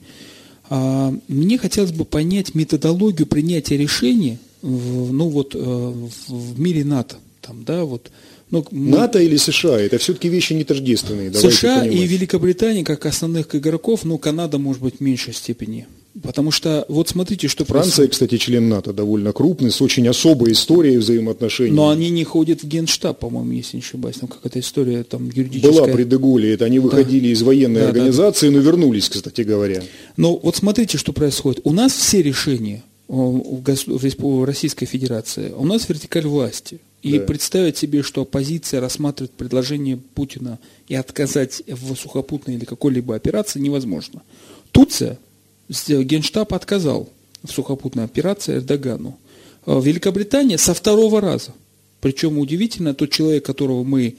А, 0.71 1.15
мне 1.29 1.59
хотелось 1.59 1.93
бы 1.93 2.05
понять 2.05 2.55
методологию 2.55 3.27
принятия 3.27 3.77
решений 3.77 4.39
в, 4.63 5.13
ну, 5.13 5.29
вот, 5.29 5.55
э, 5.55 5.59
в 5.59 6.59
мире 6.59 6.85
НАТО. 6.85 7.17
Там, 7.41 7.65
да, 7.65 7.85
вот, 7.85 8.11
ну, 8.51 8.67
мы... 8.71 8.97
НАТО 8.97 9.19
или 9.19 9.37
США, 9.37 9.79
это 9.79 9.99
все-таки 9.99 10.29
вещи 10.29 10.55
не 10.55 10.65
тождественные. 10.65 11.33
США 11.33 11.81
понимать. 11.81 12.01
и 12.01 12.07
Великобритания 12.07 12.83
как 12.83 13.07
основных 13.07 13.55
игроков, 13.55 14.05
ну, 14.05 14.19
Канада 14.19 14.59
может 14.59 14.83
быть 14.83 14.97
в 14.97 15.01
меньшей 15.01 15.35
степени. 15.35 15.87
Потому 16.23 16.53
что, 16.53 16.85
вот 16.89 17.09
смотрите, 17.09 17.49
что 17.49 17.65
Франция, 17.65 18.07
происходит. 18.07 18.13
кстати, 18.13 18.37
член 18.37 18.69
НАТО, 18.69 18.93
довольно 18.93 19.33
крупный, 19.33 19.73
с 19.73 19.83
очень 19.83 20.07
особой 20.07 20.53
историей 20.53 20.99
взаимоотношений. 20.99 21.73
Но 21.73 21.89
они 21.89 22.11
не 22.11 22.23
ходят 22.23 22.63
в 22.63 22.69
генштаб, 22.69 23.19
по-моему, 23.19 23.51
если 23.51 23.79
не 23.79 23.83
ошибаюсь. 23.83 24.17
Там 24.17 24.29
какая-то 24.29 24.61
история 24.61 25.03
там 25.03 25.29
юридическая. 25.29 25.73
Была 25.73 25.93
при 25.93 26.05
Деголе, 26.05 26.53
это 26.53 26.67
они 26.67 26.79
выходили 26.79 27.27
да. 27.27 27.33
из 27.33 27.43
военной 27.43 27.81
да, 27.81 27.89
организации, 27.89 28.49
да. 28.49 28.53
но 28.55 28.59
вернулись, 28.61 29.09
кстати 29.09 29.41
говоря. 29.41 29.83
Но 30.17 30.37
вот 30.37 30.55
смотрите, 30.55 30.99
что 30.99 31.13
происходит. 31.13 31.63
У 31.65 31.73
нас 31.73 31.93
все 31.93 32.23
решения 32.23 32.85
в 33.09 34.45
Российской 34.45 34.87
Федерации, 34.87 35.53
у 35.57 35.65
нас 35.65 35.89
вертикаль 35.89 36.27
власти. 36.27 36.79
И 37.03 37.19
да. 37.19 37.25
представить 37.27 37.77
себе, 37.77 38.03
что 38.03 38.23
оппозиция 38.23 38.81
рассматривает 38.81 39.33
предложение 39.33 39.99
Путина 40.15 40.59
и 40.89 40.95
отказать 40.95 41.63
в 41.67 41.95
сухопутной 41.97 42.55
или 42.55 42.65
какой-либо 42.65 43.15
операции 43.15 43.61
невозможно. 43.61 44.23
Турция 44.73 45.19
Генштаб 45.69 46.53
отказал 46.53 47.09
в 47.43 47.51
сухопутной 47.51 48.05
операции 48.05 48.57
Эрдогану. 48.57 49.19
А 49.67 49.81
Великобритания 49.81 50.59
со 50.59 50.75
второго 50.75 51.21
раза. 51.21 51.53
Причем 52.01 52.39
удивительно, 52.39 52.95
тот 52.95 53.11
человек, 53.11 53.47
которого 53.47 53.83
мы 53.83 54.17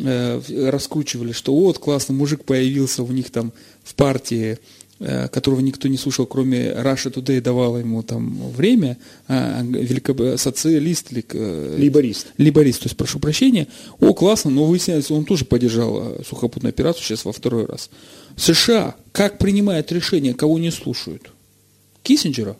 э, 0.00 0.40
раскручивали, 0.70 1.32
что 1.32 1.54
вот 1.54 1.78
классный 1.78 2.16
мужик 2.16 2.44
появился 2.44 3.02
у 3.02 3.12
них 3.12 3.30
там 3.30 3.52
в 3.84 3.94
партии, 3.94 4.52
э, 4.52 4.58
которого 4.98 5.60
никто 5.60 5.86
не 5.88 5.96
слушал, 5.96 6.26
кроме 6.26 6.70
Russia 6.70 7.12
Today 7.12 7.40
давала 7.40 7.78
ему 7.78 8.02
там 8.02 8.50
время, 8.50 8.98
а, 9.28 9.62
великоб... 9.62 10.38
социалист 10.38 11.12
или... 11.12 11.24
Э, 11.32 11.76
либорист. 11.78 12.28
Либорист, 12.36 12.80
то 12.80 12.86
есть 12.86 12.96
прошу 12.96 13.20
прощения. 13.20 13.68
О, 14.00 14.12
классно, 14.12 14.50
но 14.50 14.64
выясняется, 14.64 15.14
он 15.14 15.24
тоже 15.24 15.44
поддержал 15.44 16.18
э, 16.18 16.22
сухопутную 16.24 16.70
операцию 16.70 17.04
сейчас 17.04 17.24
во 17.24 17.32
второй 17.32 17.66
раз. 17.66 17.90
США 18.36 18.96
как 19.12 19.38
принимает 19.38 19.92
решение, 19.92 20.34
кого 20.34 20.58
не 20.58 20.70
слушают? 20.70 21.30
Киссинджера? 22.02 22.56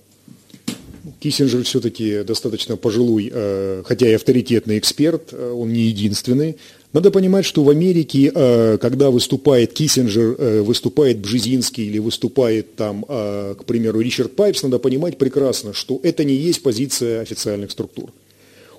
Киссинджер 1.20 1.64
все-таки 1.64 2.22
достаточно 2.22 2.76
пожилой, 2.76 3.30
э, 3.32 3.82
хотя 3.84 4.08
и 4.08 4.12
авторитетный 4.12 4.78
эксперт, 4.78 5.30
э, 5.32 5.52
он 5.52 5.72
не 5.72 5.82
единственный. 5.82 6.56
Надо 6.92 7.10
понимать, 7.10 7.44
что 7.44 7.62
в 7.64 7.70
Америке, 7.70 8.32
э, 8.34 8.78
когда 8.78 9.10
выступает 9.10 9.72
Киссинджер, 9.72 10.62
выступает 10.62 11.18
Бжезинский 11.18 11.86
или 11.86 11.98
выступает 11.98 12.76
там, 12.76 13.04
к 13.04 13.64
примеру, 13.66 14.00
Ричард 14.00 14.34
Пайпс, 14.34 14.62
надо 14.62 14.78
понимать 14.78 15.18
прекрасно, 15.18 15.74
что 15.74 16.00
это 16.02 16.24
не 16.24 16.34
есть 16.34 16.62
позиция 16.62 17.20
официальных 17.20 17.70
структур. 17.70 18.10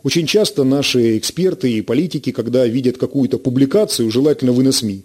Очень 0.04 0.28
часто 0.28 0.63
наши 0.63 1.17
эксперты 1.17 1.72
и 1.72 1.82
политики, 1.82 2.32
когда 2.32 2.65
видят 2.65 2.98
какую-то 2.98 3.38
публикацию, 3.38 4.10
желательно 4.10 4.54
вы 4.54 4.63
на 4.63 4.72
СМИ, 4.72 5.04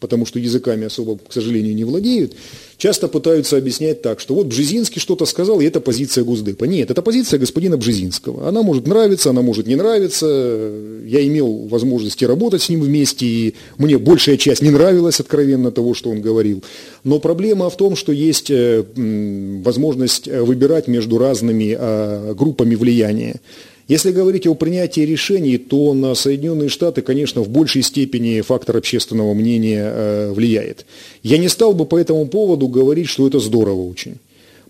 потому 0.00 0.26
что 0.26 0.38
языками 0.38 0.86
особо, 0.86 1.18
к 1.18 1.32
сожалению, 1.32 1.74
не 1.74 1.84
владеют, 1.84 2.34
часто 2.78 3.08
пытаются 3.08 3.58
объяснять 3.58 4.00
так, 4.02 4.20
что 4.20 4.34
вот 4.34 4.46
Бжезинский 4.46 5.00
что-то 5.00 5.26
сказал, 5.26 5.60
и 5.60 5.66
это 5.66 5.80
позиция 5.80 6.24
Госдепа. 6.24 6.64
Нет, 6.64 6.90
это 6.90 7.02
позиция 7.02 7.38
господина 7.38 7.76
Бжезинского. 7.76 8.48
Она 8.48 8.62
может 8.62 8.86
нравиться, 8.86 9.30
она 9.30 9.42
может 9.42 9.66
не 9.66 9.74
нравиться. 9.74 10.26
Я 11.04 11.26
имел 11.26 11.66
возможности 11.66 12.24
работать 12.24 12.62
с 12.62 12.68
ним 12.68 12.80
вместе, 12.80 13.26
и 13.26 13.54
мне 13.76 13.98
большая 13.98 14.36
часть 14.36 14.62
не 14.62 14.70
нравилась 14.70 15.20
откровенно 15.20 15.72
того, 15.72 15.92
что 15.92 16.10
он 16.10 16.22
говорил. 16.22 16.62
Но 17.02 17.18
проблема 17.18 17.68
в 17.68 17.76
том, 17.76 17.96
что 17.96 18.12
есть 18.12 18.50
э, 18.50 18.84
возможность 19.64 20.28
выбирать 20.28 20.86
между 20.86 21.18
разными 21.18 21.76
а, 21.78 22.32
группами 22.34 22.76
влияния. 22.76 23.40
Если 23.88 24.12
говорить 24.12 24.46
о 24.46 24.54
принятии 24.54 25.00
решений, 25.00 25.56
то 25.56 25.94
на 25.94 26.14
Соединенные 26.14 26.68
Штаты, 26.68 27.00
конечно, 27.00 27.40
в 27.40 27.48
большей 27.48 27.82
степени 27.82 28.42
фактор 28.42 28.76
общественного 28.76 29.32
мнения 29.32 29.82
э, 29.82 30.32
влияет. 30.32 30.84
Я 31.22 31.38
не 31.38 31.48
стал 31.48 31.72
бы 31.72 31.86
по 31.86 31.98
этому 31.98 32.26
поводу 32.28 32.68
говорить, 32.68 33.08
что 33.08 33.26
это 33.26 33.40
здорово 33.40 33.88
очень. 33.88 34.18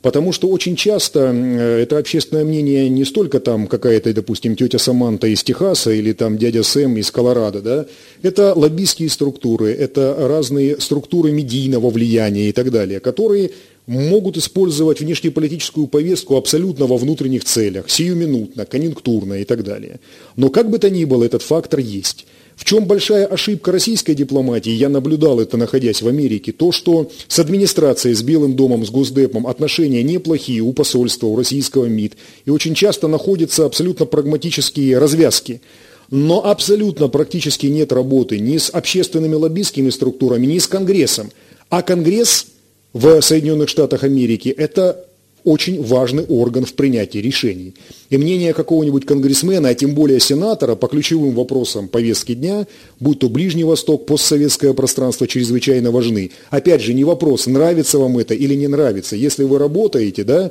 Потому 0.03 0.31
что 0.31 0.47
очень 0.49 0.77
часто 0.77 1.33
э, 1.35 1.83
это 1.83 1.99
общественное 1.99 2.45
мнение 2.45 2.89
не 2.89 3.05
столько 3.05 3.41
там 3.41 3.67
какая-то, 3.67 4.15
допустим, 4.15 4.55
тетя 4.55 4.79
Саманта 4.79 5.27
из 5.27 5.43
Техаса 5.43 5.91
или 5.91 6.13
там 6.13 6.39
дядя 6.39 6.63
Сэм 6.63 6.97
из 6.99 7.11
Колорадо, 7.11 7.61
да, 7.61 7.87
это 8.23 8.55
лоббистские 8.55 9.11
структуры, 9.11 9.73
это 9.73 10.15
разные 10.29 10.81
структуры 10.81 11.33
медийного 11.33 11.91
влияния 11.91 12.51
и 12.51 12.53
так 12.53 12.71
далее, 12.71 13.01
которые 13.01 13.51
могут 13.89 14.37
использовать 14.37 15.01
внешнеполитическую 15.01 15.87
повестку 15.87 16.37
абсолютно 16.37 16.87
во 16.87 16.99
внутренних 16.99 17.45
целях, 17.45 17.89
сиюминутно, 17.89 18.67
конъюнктурно 18.67 19.41
и 19.41 19.45
так 19.45 19.65
далее. 19.65 19.99
Но 20.37 20.51
как 20.51 20.71
бы 20.71 20.79
то 20.79 20.91
ни 20.91 21.05
было, 21.05 21.25
этот 21.25 21.43
фактор 21.43 21.81
есть. 21.81 22.27
В 22.55 22.65
чем 22.65 22.85
большая 22.85 23.25
ошибка 23.25 23.73
российской 23.73 24.15
дипломатии, 24.15 24.73
я 24.73 24.89
наблюдал 24.91 25.41
это, 25.41 25.57
находясь 25.57 26.03
в 26.03 26.09
Америке, 26.09 26.53
то, 26.53 26.71
что 26.71 27.11
с 27.29 27.39
администрацией, 27.39 28.15
с 28.15 28.23
Белым 28.23 28.57
домом, 28.57 28.85
с 28.85 28.91
Госдепом 28.91 29.47
отношения 29.47 30.03
неплохие 30.03 30.61
у 30.61 30.73
посольства, 30.75 31.29
у 31.29 31.37
российского 31.37 31.87
МИД, 31.87 32.17
и 32.45 32.51
очень 32.51 32.75
часто 32.75 33.09
находятся 33.09 33.65
абсолютно 33.65 34.05
прагматические 34.05 34.99
развязки. 34.99 35.63
Но 36.11 36.45
абсолютно 36.45 37.09
практически 37.09 37.67
нет 37.67 37.93
работы 37.93 38.39
ни 38.39 38.59
с 38.59 38.71
общественными 38.71 39.35
лоббистскими 39.35 39.89
структурами, 39.89 40.47
ни 40.47 40.59
с 40.59 40.67
Конгрессом. 40.67 41.31
А 41.71 41.83
Конгресс 41.83 42.47
в 42.93 43.21
Соединенных 43.21 43.69
Штатах 43.69 44.05
Америки, 44.05 44.49
это 44.49 45.05
очень 45.45 45.83
важный 45.83 46.25
орган 46.25 46.65
в 46.65 46.75
принятии 46.75 47.19
решений. 47.19 47.75
И 48.11 48.19
мнение 48.19 48.53
какого-нибудь 48.53 49.07
конгрессмена, 49.07 49.71
а 49.71 49.75
тем 49.75 49.95
более 49.95 50.21
сенатора 50.21 50.75
по 50.75 50.89
ключевым 50.89 51.35
вопросам 51.35 51.89
повестки 51.89 52.35
дня, 52.35 52.67
будь 53.01 53.21
то 53.21 53.29
Ближний 53.29 53.65
Восток, 53.65 54.07
постсоветское 54.07 54.73
пространство, 54.75 55.27
чрезвычайно 55.27 55.91
важны. 55.91 56.33
Опять 56.51 56.83
же, 56.83 56.93
не 56.93 57.05
вопрос, 57.05 57.47
нравится 57.47 57.99
вам 57.99 58.19
это 58.19 58.35
или 58.35 58.55
не 58.55 58.69
нравится. 58.69 59.17
Если 59.17 59.45
вы 59.45 59.59
работаете, 59.59 60.25
да, 60.25 60.51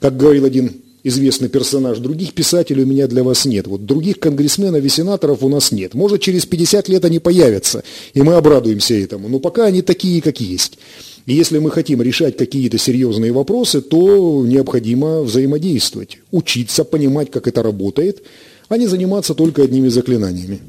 как 0.00 0.16
говорил 0.16 0.44
один 0.44 0.82
известный 1.02 1.48
персонаж, 1.48 1.98
других 1.98 2.32
писателей 2.32 2.82
у 2.82 2.86
меня 2.86 3.06
для 3.06 3.22
вас 3.22 3.46
нет. 3.46 3.68
Вот 3.68 3.86
других 3.86 4.18
конгрессменов 4.18 4.84
и 4.84 4.88
сенаторов 4.88 5.42
у 5.42 5.48
нас 5.48 5.70
нет. 5.70 5.94
Может, 5.94 6.20
через 6.20 6.46
50 6.46 6.88
лет 6.88 7.04
они 7.04 7.20
появятся, 7.20 7.84
и 8.12 8.22
мы 8.22 8.34
обрадуемся 8.34 8.94
этому. 8.94 9.28
Но 9.28 9.38
пока 9.38 9.66
они 9.66 9.82
такие, 9.82 10.20
как 10.20 10.40
есть. 10.40 10.78
И 11.26 11.34
если 11.34 11.58
мы 11.58 11.70
хотим 11.70 12.00
решать 12.00 12.36
какие-то 12.36 12.78
серьезные 12.78 13.32
вопросы, 13.32 13.82
то 13.82 14.44
необходимо 14.46 15.22
взаимодействовать, 15.22 16.18
учиться, 16.30 16.84
понимать, 16.84 17.30
как 17.30 17.48
это 17.48 17.62
работает, 17.62 18.22
а 18.68 18.76
не 18.76 18.86
заниматься 18.86 19.34
только 19.34 19.62
одними 19.62 19.88
заклинаниями. 19.88 20.60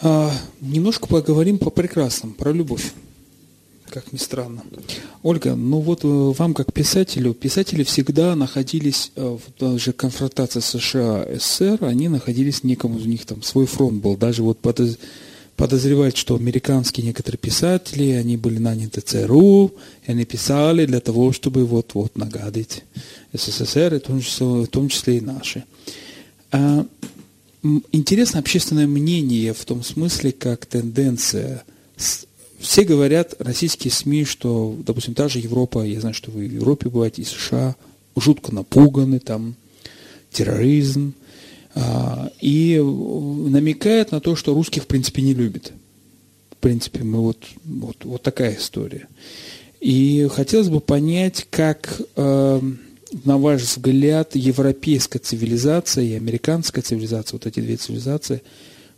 А, 0.00 0.32
немножко 0.60 1.06
поговорим 1.06 1.58
по 1.58 1.70
прекрасному, 1.70 2.34
про 2.34 2.52
любовь 2.52 2.92
как 3.90 4.12
ни 4.12 4.18
странно. 4.18 4.62
Ольга, 5.22 5.56
ну 5.56 5.80
вот 5.80 6.04
э, 6.04 6.06
вам 6.06 6.54
как 6.54 6.72
писателю, 6.72 7.34
писатели 7.34 7.82
всегда 7.82 8.36
находились 8.36 9.10
э, 9.16 9.36
в 9.36 9.60
даже 9.60 9.92
конфронтации 9.92 10.60
США, 10.60 11.26
СССР, 11.36 11.84
они 11.84 12.08
находились 12.08 12.62
некому, 12.62 12.96
у 12.96 13.00
них 13.00 13.26
там 13.26 13.42
свой 13.42 13.66
фронт 13.66 14.00
был, 14.00 14.16
даже 14.16 14.42
вот 14.42 14.60
под 14.60 14.80
подозревать, 15.60 16.16
что 16.16 16.36
американские 16.36 17.04
некоторые 17.04 17.38
писатели, 17.38 18.12
они 18.12 18.38
были 18.38 18.56
наняты 18.56 19.02
ЦРУ, 19.02 19.74
и 20.06 20.10
они 20.10 20.24
писали 20.24 20.86
для 20.86 21.00
того, 21.00 21.32
чтобы 21.32 21.66
вот-вот 21.66 22.16
нагадить 22.16 22.84
СССР, 23.34 23.94
и 23.94 23.98
в 23.98 24.02
том 24.02 24.20
числе, 24.22 24.46
в 24.46 24.66
том 24.68 24.88
числе 24.88 25.18
и 25.18 25.20
наши. 25.20 25.64
А, 26.50 26.86
интересно 27.92 28.40
общественное 28.40 28.86
мнение 28.86 29.52
в 29.52 29.62
том 29.66 29.84
смысле, 29.84 30.32
как 30.32 30.64
тенденция. 30.64 31.62
Все 32.58 32.84
говорят, 32.84 33.34
российские 33.38 33.92
СМИ, 33.92 34.24
что, 34.24 34.74
допустим, 34.86 35.12
та 35.12 35.28
же 35.28 35.40
Европа, 35.40 35.84
я 35.84 36.00
знаю, 36.00 36.14
что 36.14 36.30
вы 36.30 36.46
в 36.46 36.54
Европе 36.54 36.88
бываете, 36.88 37.20
и 37.20 37.26
США, 37.26 37.76
жутко 38.16 38.54
напуганы, 38.54 39.18
там, 39.18 39.56
терроризм, 40.32 41.12
и 42.40 42.80
намекает 42.80 44.10
на 44.10 44.20
то, 44.20 44.34
что 44.34 44.54
русских 44.54 44.84
в 44.84 44.86
принципе 44.86 45.22
не 45.22 45.34
любит. 45.34 45.72
В 46.50 46.56
принципе, 46.56 47.04
мы 47.04 47.20
вот, 47.20 47.44
вот, 47.64 48.04
вот 48.04 48.22
такая 48.22 48.56
история. 48.56 49.06
И 49.80 50.28
хотелось 50.30 50.68
бы 50.68 50.80
понять, 50.80 51.46
как, 51.48 52.00
э, 52.16 52.60
на 53.24 53.38
ваш 53.38 53.62
взгляд, 53.62 54.36
европейская 54.36 55.18
цивилизация 55.18 56.04
и 56.04 56.14
американская 56.14 56.82
цивилизация, 56.82 57.38
вот 57.38 57.46
эти 57.46 57.60
две 57.60 57.76
цивилизации, 57.76 58.42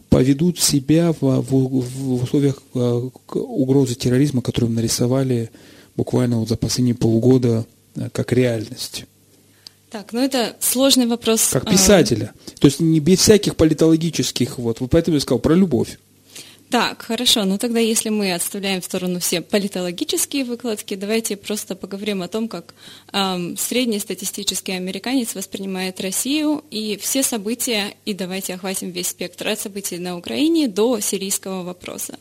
поведут 0.08 0.58
себя 0.58 1.12
в, 1.12 1.20
в, 1.20 1.42
в 1.50 2.22
условиях 2.24 2.62
э, 2.74 3.08
угрозы 3.32 3.94
терроризма, 3.94 4.42
которую 4.42 4.72
нарисовали 4.72 5.50
буквально 5.96 6.38
вот 6.38 6.48
за 6.48 6.56
последние 6.56 6.96
полгода 6.96 7.64
э, 7.94 8.08
как 8.10 8.32
реальность. 8.32 9.04
Так, 9.92 10.14
ну 10.14 10.20
это 10.20 10.56
сложный 10.58 11.06
вопрос. 11.06 11.50
Как 11.52 11.68
писателя. 11.68 12.32
То 12.58 12.66
есть 12.66 12.80
не 12.80 12.98
без 12.98 13.18
всяких 13.18 13.56
политологических, 13.56 14.58
вот. 14.58 14.78
Поэтому 14.90 15.16
я 15.16 15.20
сказал 15.20 15.38
про 15.38 15.54
любовь. 15.54 15.98
Так, 16.70 17.02
хорошо. 17.02 17.44
Ну 17.44 17.58
тогда, 17.58 17.78
если 17.78 18.08
мы 18.08 18.32
отставляем 18.32 18.80
в 18.80 18.86
сторону 18.86 19.20
все 19.20 19.42
политологические 19.42 20.44
выкладки, 20.44 20.94
давайте 20.94 21.36
просто 21.36 21.76
поговорим 21.76 22.22
о 22.22 22.28
том, 22.28 22.48
как 22.48 22.72
эм, 23.12 23.58
среднестатистический 23.58 24.72
американец 24.72 25.34
воспринимает 25.34 26.00
Россию 26.00 26.64
и 26.70 26.96
все 26.96 27.22
события, 27.22 27.94
и 28.06 28.14
давайте 28.14 28.54
охватим 28.54 28.92
весь 28.92 29.08
спектр 29.08 29.48
от 29.48 29.60
событий 29.60 29.98
на 29.98 30.16
Украине 30.16 30.68
до 30.68 31.00
сирийского 31.00 31.64
вопроса. 31.64 32.18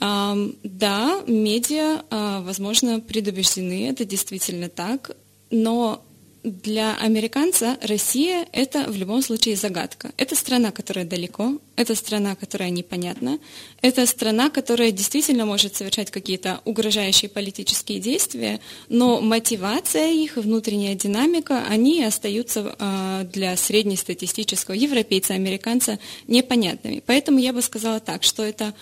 Эм, 0.00 0.56
да, 0.62 1.22
медиа, 1.26 2.02
э, 2.10 2.40
возможно, 2.42 3.00
предубеждены, 3.00 3.88
это 3.88 4.04
действительно 4.04 4.68
так, 4.68 5.12
но 5.50 6.04
для 6.42 6.96
американца 6.96 7.76
Россия– 7.82 8.46
это 8.52 8.84
в 8.90 8.96
любом 8.96 9.22
случае 9.22 9.56
загадка. 9.56 10.12
Это 10.16 10.36
страна, 10.36 10.70
которая 10.70 11.04
далеко, 11.04 11.58
это 11.76 11.94
страна, 11.94 12.34
которая 12.34 12.70
непонятна, 12.70 13.38
это 13.82 14.06
страна, 14.06 14.50
которая 14.50 14.90
действительно 14.90 15.46
может 15.46 15.76
совершать 15.76 16.10
какие-то 16.10 16.60
угрожающие 16.64 17.28
политические 17.28 18.00
действия, 18.00 18.60
но 18.88 19.20
мотивация 19.20 20.10
их, 20.10 20.36
внутренняя 20.36 20.94
динамика, 20.94 21.64
они 21.68 22.02
остаются 22.04 22.76
э, 22.78 23.24
для 23.32 23.56
среднестатистического 23.56 24.74
европейца, 24.74 25.34
американца 25.34 25.98
непонятными. 26.26 27.02
Поэтому 27.04 27.38
я 27.38 27.52
бы 27.52 27.62
сказала 27.62 28.00
так, 28.00 28.22
что 28.22 28.42
это 28.44 28.74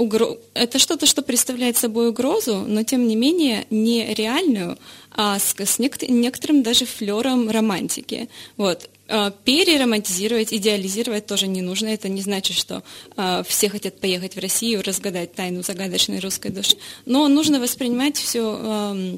угро... 0.00 0.38
это 0.54 0.78
что-то, 0.78 1.06
что 1.06 1.22
представляет 1.22 1.76
собой 1.76 2.08
угрозу, 2.08 2.64
но 2.66 2.82
тем 2.82 3.06
не 3.06 3.16
менее 3.16 3.66
не 3.70 4.14
реальную, 4.14 4.78
а 5.12 5.38
с, 5.38 5.54
с 5.58 5.78
некоторым 5.78 6.62
даже 6.62 6.86
флером 6.86 7.50
романтики. 7.50 8.28
Вот. 8.56 8.88
А, 9.08 9.30
переромантизировать, 9.30 10.54
идеализировать 10.54 11.26
тоже 11.26 11.48
не 11.48 11.62
нужно. 11.62 11.88
Это 11.88 12.08
не 12.08 12.22
значит, 12.22 12.56
что 12.56 12.82
а, 13.16 13.42
все 13.42 13.68
хотят 13.68 14.00
поехать 14.00 14.36
в 14.36 14.40
Россию, 14.40 14.82
разгадать 14.82 15.34
тайну 15.34 15.62
загадочной 15.62 16.20
русской 16.20 16.50
души. 16.50 16.76
Но 17.04 17.28
нужно 17.28 17.60
воспринимать 17.60 18.16
все 18.16 18.56
а, 18.58 19.16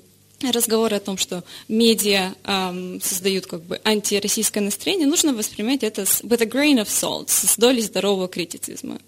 разговоры 0.50 0.96
о 0.96 1.00
том, 1.00 1.16
что 1.16 1.44
медиа 1.68 2.34
эм, 2.42 3.00
создают 3.00 3.46
как 3.46 3.62
бы 3.62 3.80
антироссийское 3.84 4.60
настроение, 4.60 5.06
нужно 5.06 5.34
воспринимать 5.34 5.84
это 5.84 6.04
с 6.04 6.20
with 6.22 6.42
a 6.42 6.46
grain 6.46 6.82
of 6.82 6.86
salt, 6.86 7.26
с 7.28 7.56
долей 7.56 7.82
здорового 7.82 8.26
критицизма. 8.26 8.98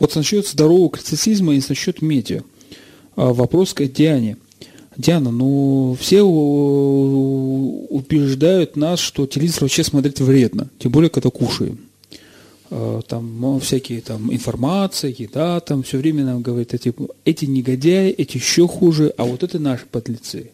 Вот 0.00 0.16
насчет 0.16 0.48
здорового 0.48 0.90
критицизма 0.90 1.54
и 1.54 1.62
насчет 1.68 2.02
медиа. 2.02 2.42
Вопрос 3.14 3.74
к 3.74 3.84
Диане. 3.86 4.38
Диана, 4.96 5.30
ну 5.30 5.96
все 6.00 6.22
убеждают 7.90 8.76
нас, 8.76 8.98
что 8.98 9.26
телевизор 9.26 9.62
вообще 9.62 9.84
смотреть 9.84 10.20
вредно, 10.20 10.68
тем 10.78 10.90
более, 10.90 11.10
когда 11.10 11.30
кушаем. 11.30 11.78
А, 12.70 13.02
там 13.02 13.40
ну, 13.40 13.58
всякие 13.58 14.00
там 14.00 14.32
информация, 14.32 15.14
еда, 15.16 15.60
там 15.60 15.82
все 15.82 15.98
время 15.98 16.24
нам 16.24 16.40
говорят, 16.42 16.74
эти, 16.74 16.94
эти 17.24 17.44
негодяи, 17.44 18.10
эти 18.10 18.36
еще 18.36 18.68
хуже, 18.68 19.12
а 19.16 19.24
вот 19.24 19.42
это 19.42 19.58
наши 19.58 19.86
подлецы. 19.86 20.50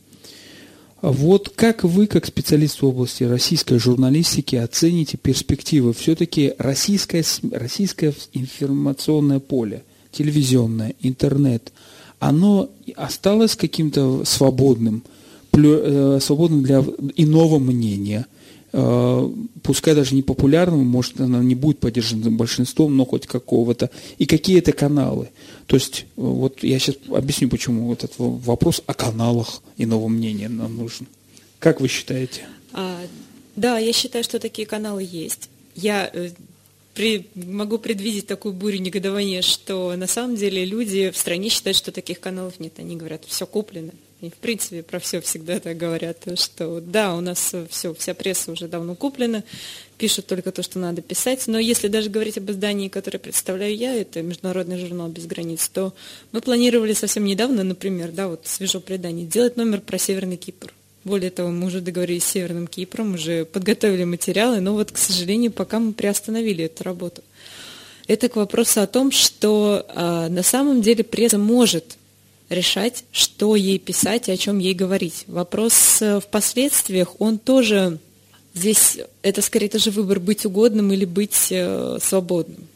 Вот 1.08 1.50
как 1.50 1.84
вы, 1.84 2.08
как 2.08 2.26
специалист 2.26 2.82
в 2.82 2.84
области 2.84 3.22
российской 3.22 3.78
журналистики, 3.78 4.56
оцените 4.56 5.16
перспективы? 5.16 5.92
Все-таки 5.92 6.54
российское, 6.58 7.24
российское 7.52 8.12
информационное 8.32 9.38
поле, 9.38 9.84
телевизионное, 10.10 10.94
интернет, 11.00 11.72
оно 12.18 12.70
осталось 12.96 13.54
каким-то 13.54 14.24
свободным, 14.24 15.04
э, 15.52 16.18
свободным 16.20 16.64
для 16.64 16.84
иного 17.14 17.60
мнения– 17.60 18.26
пускай 19.62 19.94
даже 19.94 20.14
не 20.14 20.22
популярным, 20.22 20.86
может, 20.86 21.20
она 21.20 21.38
не 21.38 21.54
будет 21.54 21.78
поддержана 21.78 22.30
большинством, 22.30 22.96
но 22.96 23.06
хоть 23.06 23.26
какого-то. 23.26 23.90
И 24.18 24.26
какие 24.26 24.58
это 24.58 24.72
каналы? 24.72 25.30
То 25.66 25.76
есть, 25.76 26.00
э, 26.00 26.04
вот 26.16 26.62
я 26.62 26.78
сейчас 26.78 26.96
объясню, 27.08 27.48
почему 27.48 27.92
этот 27.92 28.12
вопрос 28.18 28.82
о 28.86 28.92
каналах 28.92 29.62
иного 29.78 30.08
мнения 30.08 30.48
нам 30.48 30.76
нужен. 30.76 31.06
Как 31.58 31.80
вы 31.80 31.88
считаете? 31.88 32.42
А, 32.72 33.00
да, 33.54 33.78
я 33.78 33.92
считаю, 33.94 34.22
что 34.22 34.38
такие 34.38 34.66
каналы 34.66 35.06
есть. 35.10 35.48
Я 35.74 36.10
э, 36.12 36.30
при, 36.92 37.28
могу 37.34 37.78
предвидеть 37.78 38.26
такую 38.26 38.52
бурю 38.52 38.78
негодования, 38.78 39.40
что 39.40 39.96
на 39.96 40.06
самом 40.06 40.36
деле 40.36 40.64
люди 40.66 41.10
в 41.10 41.16
стране 41.16 41.48
считают, 41.48 41.76
что 41.78 41.92
таких 41.92 42.20
каналов 42.20 42.60
нет. 42.60 42.74
Они 42.78 42.94
говорят, 42.96 43.24
все 43.26 43.46
куплено, 43.46 43.92
и, 44.22 44.30
в 44.30 44.34
принципе, 44.34 44.82
про 44.82 44.98
все 44.98 45.20
всегда 45.20 45.60
так 45.60 45.76
говорят, 45.76 46.26
что 46.38 46.80
да, 46.80 47.14
у 47.14 47.20
нас 47.20 47.54
все, 47.68 47.92
вся 47.94 48.14
пресса 48.14 48.50
уже 48.50 48.66
давно 48.66 48.94
куплена, 48.94 49.44
пишут 49.98 50.26
только 50.26 50.52
то, 50.52 50.62
что 50.62 50.78
надо 50.78 51.02
писать. 51.02 51.46
Но 51.46 51.58
если 51.58 51.88
даже 51.88 52.08
говорить 52.08 52.38
об 52.38 52.50
издании, 52.50 52.88
которое 52.88 53.18
представляю 53.18 53.76
я, 53.76 53.94
это 53.94 54.22
Международный 54.22 54.78
журнал 54.78 55.08
«Без 55.08 55.26
границ», 55.26 55.68
то 55.68 55.92
мы 56.32 56.40
планировали 56.40 56.94
совсем 56.94 57.24
недавно, 57.24 57.62
например, 57.62 58.10
да, 58.10 58.28
вот 58.28 58.46
свежо 58.46 58.80
предание, 58.80 59.26
делать 59.26 59.56
номер 59.56 59.82
про 59.82 59.98
Северный 59.98 60.38
Кипр. 60.38 60.72
Более 61.04 61.30
того, 61.30 61.50
мы 61.50 61.66
уже 61.66 61.82
договорились 61.82 62.24
с 62.24 62.32
Северным 62.32 62.66
Кипром, 62.66 63.14
уже 63.14 63.44
подготовили 63.44 64.04
материалы, 64.04 64.60
но 64.60 64.72
вот, 64.72 64.90
к 64.90 64.98
сожалению, 64.98 65.52
пока 65.52 65.78
мы 65.78 65.92
приостановили 65.92 66.64
эту 66.64 66.82
работу. 66.84 67.22
Это 68.08 68.28
к 68.28 68.36
вопросу 68.36 68.80
о 68.80 68.86
том, 68.86 69.12
что 69.12 69.86
а, 69.88 70.28
на 70.28 70.42
самом 70.42 70.80
деле 70.80 71.04
пресса 71.04 71.38
может 71.38 71.96
решать, 72.48 73.04
что 73.12 73.56
ей 73.56 73.78
писать 73.78 74.28
и 74.28 74.32
о 74.32 74.36
чем 74.36 74.58
ей 74.58 74.74
говорить. 74.74 75.24
Вопрос 75.26 76.00
э, 76.00 76.20
в 76.20 76.26
последствиях, 76.26 77.20
он 77.20 77.38
тоже 77.38 77.98
здесь, 78.54 78.98
это 79.22 79.42
скорее 79.42 79.68
тоже 79.68 79.90
выбор 79.90 80.20
быть 80.20 80.46
угодным 80.46 80.92
или 80.92 81.04
быть 81.04 81.48
э, 81.50 81.98
свободным. 82.00 82.68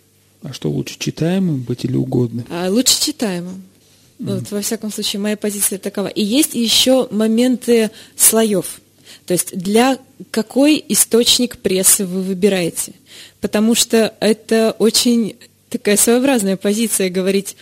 А 0.43 0.53
что 0.53 0.71
лучше, 0.71 0.97
читаемым 0.99 1.61
быть 1.61 1.85
или 1.85 1.97
угодным? 1.97 2.47
А, 2.51 2.68
лучше 2.71 3.01
читаемым. 3.01 3.62
Mm. 4.18 4.35
Вот, 4.35 4.51
во 4.51 4.61
всяком 4.61 4.93
случае, 4.93 5.21
моя 5.21 5.37
позиция 5.37 5.79
такова. 5.79 6.09
И 6.09 6.23
есть 6.23 6.55
еще 6.55 7.09
моменты 7.11 7.91
слоев. 8.16 8.81
То 9.27 9.35
есть 9.35 9.57
для 9.57 9.99
какой 10.31 10.83
источник 10.89 11.59
прессы 11.59 12.05
вы 12.07 12.23
выбираете? 12.23 12.93
Потому 13.41 13.75
что 13.75 14.14
это 14.21 14.75
очень 14.79 15.37
такая 15.68 15.97
своеобразная 15.97 16.57
позиция 16.57 17.11
говорить, 17.11 17.57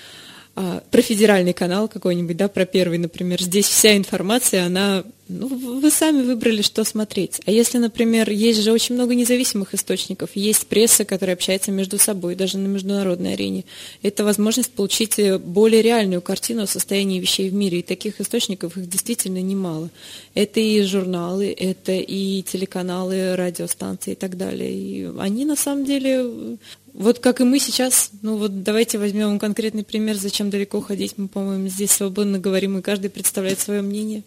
а, 0.60 0.82
про 0.90 1.02
федеральный 1.02 1.52
канал 1.52 1.86
какой-нибудь, 1.86 2.36
да, 2.36 2.48
про 2.48 2.66
первый, 2.66 2.98
например, 2.98 3.40
здесь 3.40 3.66
вся 3.66 3.96
информация, 3.96 4.66
она, 4.66 5.04
ну, 5.28 5.46
вы 5.46 5.88
сами 5.88 6.22
выбрали, 6.22 6.62
что 6.62 6.82
смотреть. 6.82 7.40
А 7.46 7.52
если, 7.52 7.78
например, 7.78 8.28
есть 8.28 8.64
же 8.64 8.72
очень 8.72 8.96
много 8.96 9.14
независимых 9.14 9.72
источников, 9.72 10.30
есть 10.34 10.66
пресса, 10.66 11.04
которая 11.04 11.36
общается 11.36 11.70
между 11.70 11.96
собой, 11.96 12.34
даже 12.34 12.58
на 12.58 12.66
международной 12.66 13.34
арене, 13.34 13.66
это 14.02 14.24
возможность 14.24 14.72
получить 14.72 15.20
э, 15.20 15.38
более 15.38 15.80
реальную 15.80 16.22
картину 16.22 16.62
о 16.62 16.66
состоянии 16.66 17.20
вещей 17.20 17.50
в 17.50 17.54
мире, 17.54 17.78
и 17.78 17.82
таких 17.82 18.20
источников 18.20 18.76
их 18.76 18.88
действительно 18.88 19.40
немало. 19.40 19.90
Это 20.34 20.58
и 20.58 20.82
журналы, 20.82 21.54
это 21.56 21.92
и 21.92 22.42
телеканалы, 22.42 23.36
радиостанции 23.36 24.10
и 24.10 24.16
так 24.16 24.36
далее. 24.36 24.72
И 24.72 25.08
они 25.20 25.44
на 25.44 25.54
самом 25.54 25.84
деле 25.84 26.58
вот 26.98 27.20
как 27.20 27.40
и 27.40 27.44
мы 27.44 27.60
сейчас, 27.60 28.10
ну 28.22 28.36
вот 28.36 28.64
давайте 28.64 28.98
возьмем 28.98 29.38
конкретный 29.38 29.84
пример, 29.84 30.16
зачем 30.16 30.50
далеко 30.50 30.80
ходить. 30.80 31.14
Мы, 31.16 31.28
по-моему, 31.28 31.68
здесь 31.68 31.92
свободно 31.92 32.40
говорим, 32.40 32.76
и 32.76 32.82
каждый 32.82 33.08
представляет 33.08 33.60
свое 33.60 33.82
мнение. 33.82 34.24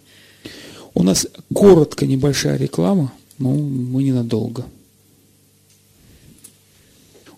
У 0.93 1.03
нас 1.03 1.27
коротко 1.53 2.05
небольшая 2.05 2.57
реклама, 2.57 3.11
но 3.37 3.51
мы 3.51 4.03
ненадолго. 4.03 4.65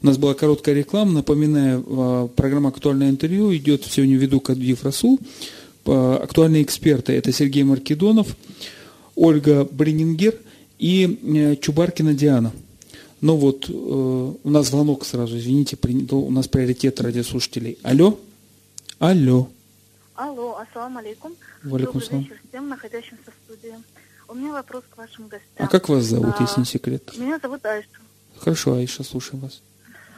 У 0.04 0.06
нас 0.06 0.18
была 0.20 0.36
короткая 0.36 0.76
реклама, 0.76 1.12
напоминаю, 1.14 1.84
а, 1.88 2.28
программа 2.28 2.70
«Актуальное 2.70 3.10
интервью» 3.10 3.56
идет 3.56 3.86
сегодня 3.86 4.18
веду 4.18 4.40
Кадвиев 4.40 4.84
Расул. 4.84 5.20
Актуальные 5.86 6.62
эксперты– 6.62 7.14
это 7.14 7.32
Сергей 7.32 7.64
Маркедонов, 7.64 8.36
Ольга 9.16 9.68
Бринингер 9.70 10.36
и 10.78 11.20
э, 11.36 11.56
Чубаркина 11.56 12.14
Диана– 12.14 12.54
ну 13.24 13.38
вот, 13.38 13.70
э, 13.70 13.72
у 13.72 14.50
нас 14.50 14.68
звонок 14.68 15.06
сразу, 15.06 15.38
извините, 15.38 15.78
при, 15.78 16.06
у 16.14 16.30
нас 16.30 16.50
приоритет 16.50 17.00
радиослушателей. 17.00 17.80
Алло? 17.82 18.20
Алло. 19.00 19.50
Алло, 20.14 20.58
ассаламу 20.60 21.00
алейкум. 21.00 21.34
Валикум 21.64 22.02
Добрый 22.02 22.20
вечер 22.20 22.42
всем 22.50 22.68
находящимся 22.68 23.32
в 23.32 23.46
студии. 23.46 23.76
У 24.28 24.34
меня 24.34 24.52
вопрос 24.52 24.84
к 24.90 24.98
вашим 24.98 25.30
гостям. 25.30 25.66
А 25.66 25.68
как 25.68 25.88
вас 25.88 26.04
зовут, 26.04 26.36
а, 26.38 26.44
если 26.44 26.60
не 26.60 26.66
секрет? 26.66 27.18
Меня 27.18 27.40
зовут 27.42 27.66
Айша. 27.66 27.88
Хорошо, 28.40 28.74
Айша, 28.74 29.04
слушаем 29.04 29.42
вас. 29.42 29.62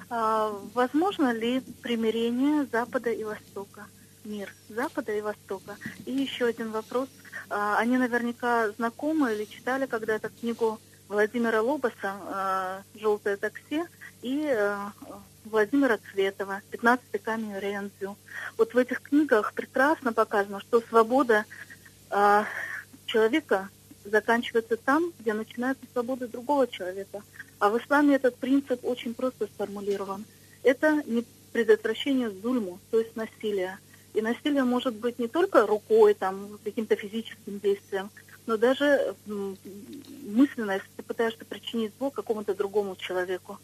А, 0.09 0.51
возможно 0.73 1.31
ли 1.31 1.61
примирение 1.83 2.65
Запада 2.71 3.11
и 3.11 3.23
Востока? 3.23 3.85
Мир 4.23 4.51
Запада 4.69 5.15
и 5.15 5.21
Востока. 5.21 5.77
И 6.07 6.11
еще 6.11 6.45
один 6.45 6.71
вопрос. 6.71 7.07
А, 7.51 7.77
они 7.77 7.97
наверняка 7.97 8.71
знакомы 8.71 9.35
или 9.35 9.45
читали 9.45 9.85
когда-то 9.85 10.29
книгу 10.29 10.79
Владимира 11.07 11.61
Лобоса 11.61 12.83
«Желтое 12.95 13.37
такси» 13.37 13.83
и 14.21 14.47
э, 14.49 14.77
Владимира 15.45 15.97
Цветова 15.97 16.61
«15 16.71 16.99
камень 17.19 17.59
Рензю». 17.59 18.17
Вот 18.57 18.73
в 18.73 18.77
этих 18.77 19.01
книгах 19.01 19.53
прекрасно 19.53 20.13
показано, 20.13 20.59
что 20.61 20.81
свобода 20.81 21.45
э, 22.09 22.43
человека 23.05 23.69
заканчивается 24.03 24.77
там, 24.77 25.11
где 25.19 25.33
начинается 25.33 25.85
свобода 25.93 26.27
другого 26.27 26.67
человека. 26.67 27.21
А 27.59 27.69
в 27.69 27.77
исламе 27.77 28.15
этот 28.15 28.35
принцип 28.37 28.83
очень 28.83 29.13
просто 29.13 29.45
сформулирован. 29.47 30.25
Это 30.63 31.03
не 31.05 31.23
предотвращение 31.51 32.29
зульму, 32.31 32.79
то 32.91 32.99
есть 32.99 33.15
насилия. 33.15 33.77
И 34.13 34.21
насилие 34.21 34.63
может 34.63 34.95
быть 34.95 35.19
не 35.19 35.27
только 35.27 35.67
рукой, 35.67 36.13
там, 36.13 36.57
каким-то 36.63 36.95
физическим 36.95 37.59
действием, 37.59 38.09
но 38.47 38.57
даже 38.57 39.15
мысленно, 39.25 40.71
если 40.71 40.87
ты 40.97 41.03
пытаешься 41.03 41.45
причинить 41.45 41.91
зло 41.97 42.09
какому-то 42.11 42.53
другому 42.53 42.95
человеку. 42.95 43.59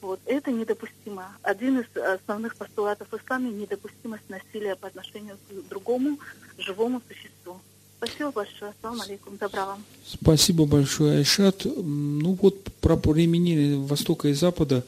Вот, 0.00 0.18
это 0.26 0.50
недопустимо. 0.50 1.28
Один 1.42 1.80
из 1.80 1.96
основных 1.96 2.56
постулатов 2.56 3.06
ислама– 3.14 3.48
недопустимость 3.50 4.28
насилия 4.28 4.74
по 4.74 4.88
отношению 4.88 5.36
к 5.48 5.68
другому 5.68 6.18
живому 6.58 7.00
существу. 7.08 7.60
Спасибо 7.98 8.32
большое. 8.32 8.72
Ассаламу 8.72 9.02
алейкум. 9.02 9.36
Добра 9.36 9.64
вам. 9.64 9.84
Спасибо 10.04 10.66
большое, 10.66 11.18
Айшат. 11.18 11.64
Ну 11.64 12.36
вот 12.40 12.64
про 12.80 12.96
применение 12.96 13.76
Востока 13.78 14.26
и 14.26 14.32
Запада. 14.32 14.84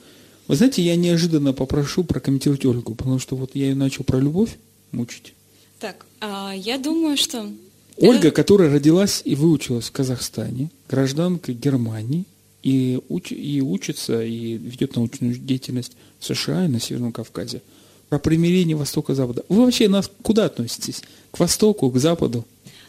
Вы 0.49 0.57
знаете, 0.57 0.83
я 0.83 0.97
неожиданно 0.97 1.53
попрошу 1.53 2.03
прокомментировать 2.03 2.65
Ольгу, 2.65 2.97
потому 2.97 3.21
что 3.21 3.37
вот 3.37 3.55
я 3.55 3.67
ее 3.67 3.77
начал 3.77 4.03
про 4.03 4.19
любовь 4.19 4.59
мучить. 4.91 5.35
Так, 5.79 6.07
а, 6.21 6.53
я 6.57 6.77
думаю, 6.77 7.17
что 7.17 7.49
Ольга, 7.97 8.31
которая 8.31 8.73
родилась 8.73 9.23
и 9.25 9.35
выучилась 9.35 9.87
в 9.87 9.93
Казахстане, 9.93 10.71
гражданка 10.89 11.53
Германии, 11.53 12.25
и, 12.63 12.99
уч, 13.09 13.31
и 13.31 13.61
учится, 13.61 14.23
и 14.23 14.57
ведет 14.57 14.97
научную 14.97 15.37
деятельность 15.37 15.93
в 16.19 16.25
США 16.25 16.65
и 16.65 16.69
на 16.69 16.81
Северном 16.81 17.13
Кавказе. 17.13 17.63
Про 18.09 18.19
примирение 18.19 18.77
Востока-Запада. 18.77 19.45
Вы 19.49 19.65
вообще 19.65 19.89
нас 19.89 20.11
куда 20.23 20.47
относитесь? 20.47 21.03
К 21.31 21.39
Востоку, 21.41 21.91
к 21.91 21.99
Западу? 21.99 22.45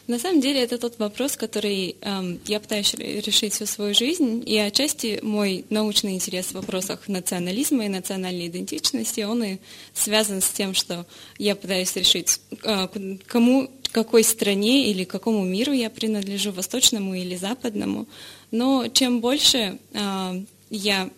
На 0.06 0.20
самом 0.20 0.40
деле 0.40 0.62
это 0.62 0.78
тот 0.78 0.98
вопрос, 0.98 1.36
который 1.36 1.96
эм, 2.00 2.38
я 2.46 2.60
пытаюсь 2.60 2.94
решить 2.94 3.54
всю 3.54 3.66
свою 3.66 3.92
жизнь, 3.92 4.42
и 4.46 4.56
отчасти 4.56 5.18
мой 5.20 5.64
научный 5.68 6.14
интерес 6.14 6.46
в 6.46 6.52
вопросах 6.52 7.08
национализма 7.08 7.86
и 7.86 7.88
национальной 7.88 8.46
идентичности, 8.46 9.22
он 9.22 9.42
и 9.42 9.58
связан 9.94 10.42
с 10.42 10.48
тем, 10.50 10.74
что 10.74 11.06
я 11.38 11.56
пытаюсь 11.56 11.96
решить, 11.96 12.40
э, 12.62 12.86
кому, 13.26 13.68
какой 13.96 14.24
стране 14.24 14.90
или 14.90 15.04
какому 15.04 15.42
миру 15.42 15.72
я 15.72 15.88
принадлежу, 15.88 16.52
восточному 16.52 17.14
или 17.14 17.34
западному. 17.34 18.06
Но 18.50 18.88
чем 18.88 19.20
больше 19.22 19.78
э, 19.94 20.42
я 20.68 21.08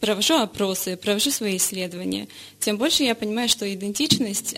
провожу 0.00 0.34
опросы, 0.34 0.96
провожу 0.96 1.30
свои 1.30 1.56
исследования, 1.56 2.28
тем 2.60 2.76
больше 2.76 3.02
я 3.04 3.14
понимаю, 3.14 3.48
что 3.48 3.64
идентичность 3.72 4.56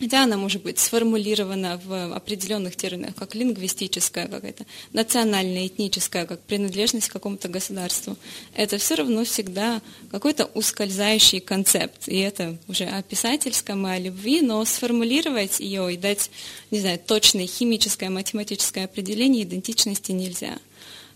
Хотя 0.00 0.22
она 0.22 0.38
может 0.38 0.62
быть 0.62 0.78
сформулирована 0.78 1.78
в 1.84 2.14
определенных 2.14 2.74
терминах, 2.74 3.14
как 3.14 3.34
лингвистическая 3.34 4.28
какая-то, 4.28 4.64
национальная, 4.94 5.66
этническая, 5.66 6.24
как 6.24 6.40
принадлежность 6.40 7.10
к 7.10 7.12
какому-то 7.12 7.48
государству. 7.48 8.16
Это 8.54 8.78
все 8.78 8.94
равно 8.94 9.24
всегда 9.24 9.82
какой-то 10.10 10.46
ускользающий 10.54 11.40
концепт. 11.40 12.08
И 12.08 12.18
это 12.18 12.56
уже 12.66 12.84
о 12.84 13.02
писательском, 13.02 13.86
и 13.86 13.90
о 13.90 13.98
любви, 13.98 14.40
но 14.40 14.64
сформулировать 14.64 15.60
ее 15.60 15.92
и 15.92 15.98
дать, 15.98 16.30
не 16.70 16.80
знаю, 16.80 16.98
точное 16.98 17.46
химическое, 17.46 18.08
математическое 18.08 18.84
определение 18.84 19.42
идентичности 19.42 20.12
нельзя. 20.12 20.58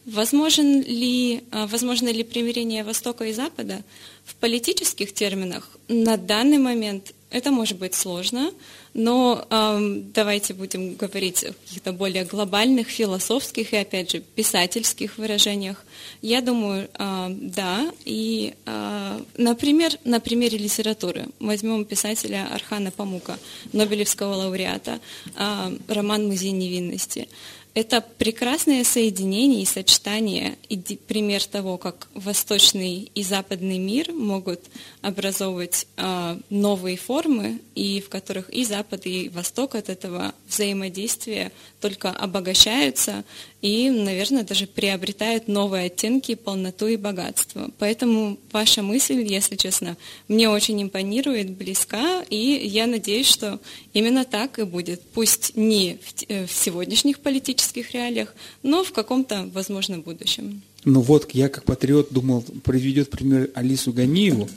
Возможен 0.04 0.82
ли, 0.82 1.44
а, 1.50 1.66
возможно 1.66 2.10
ли 2.10 2.22
примирение 2.22 2.84
Востока 2.84 3.24
и 3.24 3.32
Запада? 3.32 3.82
В 4.26 4.34
политических 4.34 5.14
терминах 5.14 5.70
на 5.88 6.18
данный 6.18 6.58
момент 6.58 7.13
это 7.34 7.50
может 7.50 7.78
быть 7.78 7.94
сложно, 7.94 8.52
но 8.94 9.44
э, 9.50 10.00
давайте 10.14 10.54
будем 10.54 10.94
говорить 10.94 11.42
о 11.42 11.52
каких-то 11.52 11.92
более 11.92 12.24
глобальных, 12.24 12.86
философских 12.86 13.72
и, 13.72 13.76
опять 13.76 14.12
же, 14.12 14.20
писательских 14.20 15.18
выражениях. 15.18 15.84
Я 16.22 16.40
думаю, 16.40 16.88
э, 16.96 17.26
да. 17.30 17.92
И, 18.04 18.54
э, 18.66 19.20
например, 19.36 19.98
на 20.04 20.20
примере 20.20 20.58
литературы 20.58 21.26
возьмем 21.40 21.84
писателя 21.84 22.48
Архана 22.52 22.92
Памука, 22.92 23.36
Нобелевского 23.72 24.34
лауреата, 24.34 25.00
э, 25.36 25.78
роман 25.88 26.28
«Музей 26.28 26.52
невинности». 26.52 27.26
Это 27.74 28.00
прекрасное 28.00 28.84
соединение 28.84 29.62
и 29.62 29.66
сочетание, 29.66 30.56
и 30.68 30.76
пример 30.78 31.42
того, 31.44 31.76
как 31.76 32.06
восточный 32.14 33.10
и 33.12 33.24
западный 33.24 33.78
мир 33.78 34.12
могут 34.12 34.60
образовывать 35.04 35.86
э, 35.96 36.38
новые 36.48 36.96
формы, 36.96 37.60
и 37.74 38.00
в 38.00 38.08
которых 38.08 38.48
и 38.48 38.64
Запад, 38.64 39.04
и 39.04 39.28
Восток 39.28 39.74
от 39.74 39.90
этого 39.90 40.32
взаимодействия 40.48 41.52
только 41.80 42.10
обогащаются 42.10 43.24
и, 43.60 43.90
наверное, 43.90 44.44
даже 44.44 44.66
приобретают 44.66 45.46
новые 45.46 45.86
оттенки, 45.86 46.34
полноту 46.34 46.86
и 46.86 46.96
богатство. 46.96 47.70
Поэтому 47.78 48.38
ваша 48.52 48.82
мысль, 48.82 49.22
если 49.22 49.56
честно, 49.56 49.96
мне 50.28 50.48
очень 50.48 50.82
импонирует, 50.82 51.50
близка, 51.50 52.22
и 52.30 52.36
я 52.36 52.86
надеюсь, 52.86 53.28
что 53.28 53.60
именно 53.92 54.24
так 54.24 54.58
и 54.58 54.64
будет. 54.64 55.02
Пусть 55.12 55.56
не 55.56 55.98
в, 56.02 56.24
э, 56.28 56.46
в 56.46 56.52
сегодняшних 56.52 57.20
политических 57.20 57.92
реалиях, 57.92 58.34
но 58.62 58.84
в 58.84 58.92
каком-то, 58.92 59.50
возможно, 59.52 59.98
будущем. 59.98 60.62
Ну 60.84 61.00
вот, 61.00 61.30
я 61.32 61.48
как 61.48 61.64
патриот 61.64 62.08
думал, 62.10 62.44
приведет 62.62 63.10
пример 63.10 63.50
Алису 63.54 63.92
Ганиеву, 63.92 64.48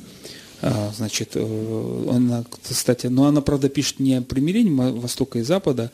значит, 0.62 1.32
э, 1.36 2.06
она, 2.10 2.44
кстати, 2.64 3.08
но 3.08 3.26
она, 3.26 3.42
правда, 3.42 3.70
пишет 3.70 4.00
не 4.00 4.16
о 4.16 4.22
примирении 4.22 4.72
Востока 5.00 5.40
и 5.40 5.44
Запада, 5.44 5.92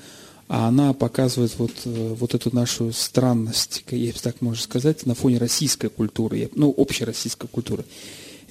а 0.47 0.67
она 0.67 0.93
показывает 0.93 1.53
вот, 1.57 1.71
э, 1.85 2.15
вот 2.17 2.33
эту 2.33 2.55
нашу 2.55 2.93
странность, 2.93 3.83
если 3.91 4.19
так 4.19 4.41
можно 4.41 4.63
сказать, 4.63 5.05
на 5.05 5.15
фоне 5.15 5.37
российской 5.37 5.89
культуры, 5.89 6.49
ну, 6.55 6.69
общей 6.71 7.03
российской 7.03 7.47
культуры. 7.47 7.83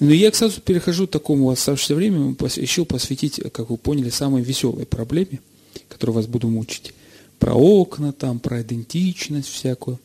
Но 0.01 0.13
я 0.13 0.33
сразу 0.33 0.61
перехожу 0.61 1.07
к 1.07 1.11
такому 1.11 1.49
оставшееся 1.51 1.95
время, 1.95 2.35
решил 2.57 2.85
посвятить, 2.85 3.41
как 3.53 3.71
вы 3.71 3.77
поняли, 3.77 4.11
самой 4.11 4.43
веселой 4.43 4.85
проблеме, 4.85 5.41
которую 5.89 6.17
вас 6.17 6.27
буду 6.27 6.49
мучить. 6.49 6.93
Про 7.39 7.55
окна, 7.55 8.13
там, 8.13 8.39
про 8.39 8.63
идентичность 8.63 9.49
всякую. 9.49 9.99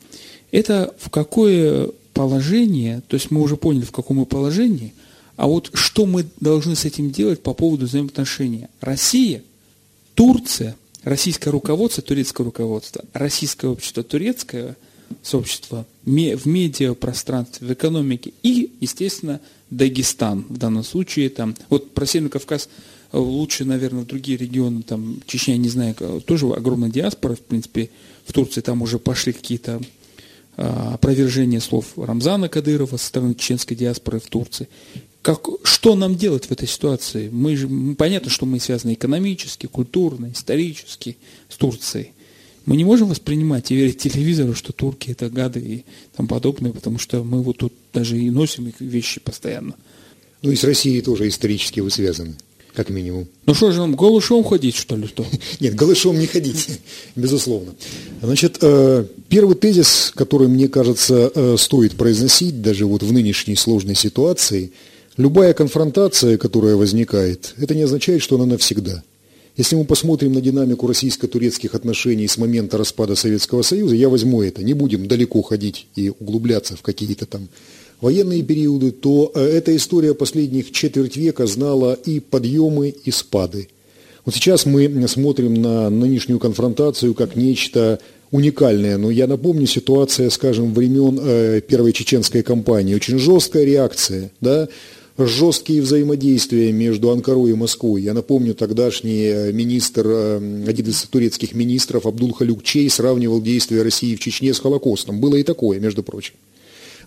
Это 0.52 0.96
в 1.00 1.10
какое 1.10 1.90
положение, 2.14 3.02
то 3.08 3.16
есть 3.16 3.32
мы 3.32 3.42
уже 3.42 3.58
поняли, 3.58 3.84
в 3.84 3.92
каком 3.92 4.18
мы 4.18 4.26
положении– 4.26 4.94
а 5.38 5.48
вот 5.48 5.70
что 5.74 6.06
мы 6.06 6.26
должны 6.40 6.76
с 6.76 6.84
этим 6.84 7.12
делать 7.12 7.42
по 7.42 7.54
поводу 7.54 7.86
взаимоотношения? 7.86 8.70
Россия, 8.82 9.44
Турция, 10.16 10.76
российское 11.04 11.52
руководство, 11.52 12.02
турецкое 12.02 12.44
руководство, 12.44 13.06
российское 13.14 13.68
общество, 13.68 14.04
турецкое 14.04 14.76
сообщество 15.22 15.86
в 16.04 16.46
медиапространстве, 16.48 17.68
в 17.68 17.72
экономике 17.72 18.34
и, 18.42 18.72
естественно, 18.82 19.40
Дагестан 19.70 20.44
в 20.50 20.58
данном 20.58 20.84
случае. 20.84 21.30
Там, 21.30 21.56
вот 21.70 21.94
про 21.94 22.06
Северный 22.08 22.32
Кавказ 22.32 22.68
э, 23.12 23.18
лучше, 23.18 23.64
наверное, 23.64 24.06
другие 24.06 24.38
регионы, 24.38 24.82
там, 24.82 25.22
Чечня, 25.28 25.56
не 25.58 25.70
знаю, 25.70 25.96
тоже 26.26 26.48
огромная 26.48 26.90
диаспора, 26.90 27.36
в 27.36 27.42
принципе, 27.42 27.92
в 28.26 28.34
Турции 28.34 28.62
там 28.62 28.82
уже 28.82 28.98
пошли 28.98 29.34
какие-то 29.34 29.82
а, 30.60 30.96
опровержения 30.96 31.60
слов 31.60 31.86
Рамзана 31.96 32.50
Кадырова 32.50 32.98
со 32.98 33.06
стороны 33.06 33.36
чеченской 33.36 33.78
диаспоры 33.78 34.20
в 34.20 34.26
Турции. 34.26 34.68
Как, 35.28 35.46
что 35.64 35.96
нам 35.96 36.16
делать 36.16 36.46
в 36.46 36.52
этой 36.54 36.70
ситуации? 36.70 37.28
Мы 37.28 37.58
же, 37.58 37.68
понятно, 37.98 38.32
что 38.32 38.46
мы 38.46 38.62
связаны 38.62 38.94
экономически, 38.94 39.66
культурно, 39.66 40.32
исторически 40.32 41.18
с 41.50 41.58
Турцией. 41.58 42.14
Мы 42.66 42.78
не 42.78 42.86
можем 42.86 43.10
воспринимать 43.10 43.70
и 43.70 43.76
верить 43.76 43.98
телевизору, 43.98 44.54
что 44.54 44.72
турки 44.72 45.12
это 45.12 45.30
гады 45.30 45.60
и 45.60 45.86
там 46.16 46.30
подобное, 46.30 46.72
потому 46.72 46.98
что 46.98 47.26
мы 47.26 47.44
вот 47.44 47.58
тут 47.58 47.74
даже 47.94 48.18
и 48.18 48.30
носим 48.30 48.70
их 48.70 48.80
вещи 48.80 49.20
постоянно. 49.20 49.76
Ну 50.44 50.52
и 50.52 50.56
с 50.56 50.64
Россией 50.64 51.02
тоже 51.02 51.28
исторически 51.28 51.82
вы 51.82 51.92
связаны, 51.92 52.36
как 52.74 52.90
минимум. 52.90 53.28
Ну 53.46 53.54
что 53.54 53.74
же, 53.74 53.80
нам 53.80 53.96
голышом 53.96 54.46
ходить, 54.46 54.78
что 54.78 54.96
ли? 54.96 55.08
Что? 55.08 55.26
Нет, 55.60 55.76
голышом 55.76 56.18
не 56.18 56.28
ходить, 56.28 56.70
безусловно. 57.18 57.76
Значит, 58.22 58.60
э, 58.62 59.06
первый 59.28 59.58
тезис, 59.58 60.14
который, 60.16 60.48
мне 60.48 60.70
кажется, 60.70 61.30
э, 61.36 61.58
стоит 61.60 61.98
произносить 61.98 62.62
даже 62.62 62.86
вот 62.86 63.04
в 63.04 63.12
нынешней 63.12 63.58
сложной 63.58 63.96
ситуации– 63.96 64.72
Любая 65.18 65.54
конфронтация, 65.54 66.38
которая 66.38 66.76
возникает, 66.76 67.56
это 67.58 67.74
не 67.74 67.82
означает, 67.82 68.22
что 68.22 68.36
она 68.36 68.46
навсегда. 68.46 69.04
Если 69.56 69.76
мы 69.76 69.86
посмотрим 69.86 70.34
на 70.34 70.42
динамику 70.42 70.86
российско-турецких 70.86 71.74
отношений 71.74 72.28
с 72.28 72.38
момента 72.38 72.78
распада 72.78 73.16
Советского 73.16 73.64
Союза, 73.64 73.96
я 73.96 74.10
возьму 74.10 74.44
это, 74.44 74.64
не 74.64 74.74
будем 74.74 75.08
далеко 75.08 75.42
ходить 75.42 75.88
и 75.96 76.12
углубляться 76.20 76.76
в 76.76 76.84
какие-то 76.84 77.26
там 77.26 77.50
военные 78.00 78.44
периоды, 78.44 78.92
то 78.92 79.32
э, 79.34 79.44
эта 79.44 79.76
история 79.76 80.14
последних 80.14 80.72
четверть 80.72 81.18
века 81.18 81.48
знала 81.48 81.94
и 81.94 82.20
подъемы, 82.20 82.90
и 82.90 83.10
спады. 83.10 83.70
Вот 84.24 84.36
сейчас 84.36 84.68
мы 84.68 85.08
смотрим 85.08 85.56
на 85.56 85.90
нынешнюю 85.90 86.38
конфронтацию 86.38 87.16
как 87.16 87.36
нечто 87.36 88.00
уникальное. 88.30 88.98
Но 88.98 89.10
я 89.10 89.26
напомню, 89.26 89.66
ситуация, 89.66 90.30
скажем, 90.30 90.76
времен 90.76 91.20
э, 91.20 91.62
первой 91.62 91.94
чеченской 91.94 92.44
кампании. 92.44 92.94
Очень 92.94 93.18
жесткая 93.18 93.64
реакция, 93.64 94.32
да, 94.42 94.68
жесткие 95.18 95.82
взаимодействия 95.82 96.72
между 96.72 97.10
Анкарой 97.10 97.52
и 97.52 97.56
Москвой. 97.56 98.04
Я 98.04 98.14
напомню, 98.14 98.54
тогдашний 98.54 99.26
э, 99.26 99.52
министр, 99.52 100.06
э, 100.08 100.66
один 100.68 100.88
из 100.88 101.02
турецких 101.04 101.54
министров 101.54 102.06
Абдул 102.06 102.34
Халюк 102.34 102.64
Чей 102.64 102.90
сравнивал 102.90 103.42
действия 103.42 103.82
России 103.82 104.16
в 104.16 104.20
Чечне 104.20 104.54
с 104.54 104.60
Холокостом. 104.60 105.20
Было 105.20 105.36
и 105.36 105.44
такое, 105.44 105.80
между 105.80 106.04
прочим. 106.04 106.36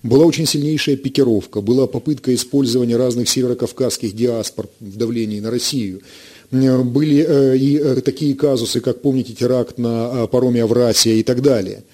Была 0.02 0.24
очень 0.24 0.46
сильнейшая 0.46 0.96
пикировка, 0.96 1.60
была 1.60 1.86
попытка 1.86 2.34
использования 2.34 2.96
разных 2.96 3.28
северокавказских 3.28 4.16
диаспор 4.16 4.68
в 4.80 4.96
давлении 4.96 5.40
на 5.40 5.50
Россию. 5.50 6.00
Были 6.50 7.24
э, 7.26 7.56
и 7.56 8.00
такие 8.00 8.34
казусы, 8.34 8.80
как, 8.80 9.02
помните, 9.02 9.34
теракт 9.34 9.78
на 9.78 10.26
пароме 10.26 10.64
Аврасия 10.64 11.14
и 11.14 11.22
так 11.22 11.42
далее– 11.42 11.84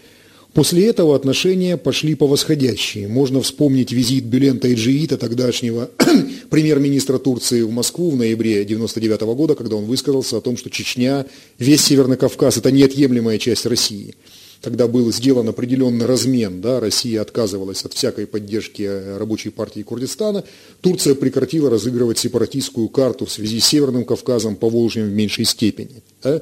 После 0.57 0.87
этого 0.87 1.15
отношения 1.15 1.77
пошли 1.77 2.15
по 2.15 2.27
восходящей. 2.27 3.07
Можно 3.09 3.43
вспомнить 3.43 3.93
визит 3.93 4.25
Бюлента 4.25 4.73
Иджиита, 4.73 5.19
тогдашнего 5.19 5.91
премьер-министра 6.49 7.19
Турции 7.19 7.61
в 7.61 7.71
Москву 7.71 8.11
в 8.11 8.17
ноябре 8.17 8.63
1999 8.63 9.37
года, 9.37 9.55
когда 9.55 9.77
он 9.77 9.85
высказался 9.85 10.39
о 10.39 10.41
том, 10.41 10.57
что 10.57 10.71
Чечня, 10.71 11.27
весь 11.59 11.83
Северный 11.83 12.17
Кавказ– 12.17 12.57
это 12.57 12.71
неотъемлемая 12.71 13.37
часть 13.37 13.67
России. 13.67 14.15
Когда 14.63 14.89
был 14.89 15.13
сделан 15.13 15.47
определенный 15.51 16.07
размен, 16.07 16.63
да, 16.63 16.81
Россия 16.81 17.21
отказывалась 17.21 17.85
от 17.85 17.93
всякой 17.93 18.27
поддержки 18.27 19.19
рабочей 19.19 19.51
партии 19.51 19.83
Курдистана, 19.83 20.43
Турция 20.81 21.15
прекратила 21.17 21.69
разыгрывать 21.69 22.17
сепаратистскую 22.17 22.89
карту 22.89 23.27
в 23.27 23.31
связи 23.31 23.61
с 23.61 23.67
Северным 23.67 24.07
Кавказом, 24.07 24.57
по 24.57 24.71
Волжьем 24.71 25.09
в 25.09 25.13
меньшей 25.13 25.45
степени. 25.45 26.03
Да. 26.23 26.41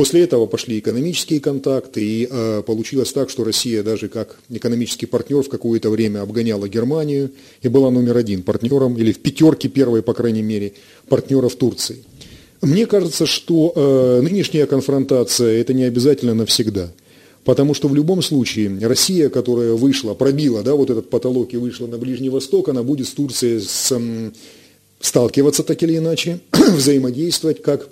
После 0.00 0.22
этого 0.22 0.46
пошли 0.46 0.78
экономические 0.78 1.40
контакты, 1.40 2.02
и 2.02 2.26
э, 2.30 2.62
получилось 2.64 3.12
так, 3.12 3.28
что 3.28 3.44
Россия 3.44 3.82
даже 3.82 4.08
как 4.08 4.38
экономический 4.48 5.04
партнер 5.04 5.42
в 5.42 5.50
какое-то 5.50 5.90
время 5.90 6.22
обгоняла 6.22 6.70
Германию 6.70 7.32
и 7.60 7.68
была 7.68 7.90
номер 7.90 8.16
один 8.16 8.42
партнером, 8.42 8.96
или 8.96 9.12
в 9.12 9.18
пятерке 9.18 9.68
первой, 9.68 10.00
по 10.02 10.14
крайней 10.14 10.40
мере, 10.40 10.72
партнеров 11.10 11.54
Турции. 11.56 12.02
Мне 12.62 12.86
кажется, 12.86 13.26
что 13.26 13.74
э, 13.76 14.20
нынешняя 14.22 14.64
конфронтация– 14.64 15.60
это 15.60 15.74
не 15.74 15.84
обязательно 15.84 16.32
навсегда. 16.32 16.90
Потому 17.44 17.74
что 17.74 17.86
в 17.86 17.94
любом 17.94 18.22
случае 18.22 18.78
Россия, 18.80 19.28
которая 19.28 19.74
вышла, 19.74 20.14
пробила 20.14 20.62
да, 20.62 20.76
вот 20.76 20.88
этот 20.88 21.10
потолок 21.10 21.52
и 21.52 21.58
вышла 21.58 21.86
на 21.86 21.98
Ближний 21.98 22.30
Восток, 22.30 22.70
она 22.70 22.82
будет 22.82 23.06
с 23.06 23.10
Турцией 23.10 23.60
с, 23.60 23.92
сталкиваться 24.98 25.62
так 25.62 25.82
или 25.82 25.98
иначе, 25.98 26.40
взаимодействовать 26.52 27.60
как 27.60 27.90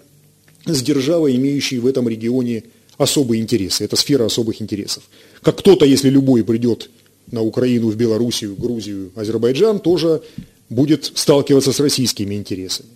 с 0.74 0.82
державой, 0.82 1.36
имеющей 1.36 1.78
в 1.78 1.86
этом 1.86 2.08
регионе 2.08 2.64
особые 2.96 3.40
интересы. 3.40 3.84
Это 3.84 3.96
сфера 3.96 4.26
особых 4.26 4.60
интересов. 4.60 5.02
Как 5.42 5.58
кто-то, 5.58 5.84
если 5.84 6.10
любой 6.10 6.44
придет 6.44 6.90
на 7.30 7.42
Украину, 7.42 7.90
в 7.90 7.96
Белоруссию, 7.96 8.56
Грузию, 8.56 9.10
Азербайджан, 9.14 9.80
тоже 9.80 10.22
будет 10.68 11.10
сталкиваться 11.14 11.72
с 11.72 11.80
российскими 11.80 12.34
интересами. 12.34 12.90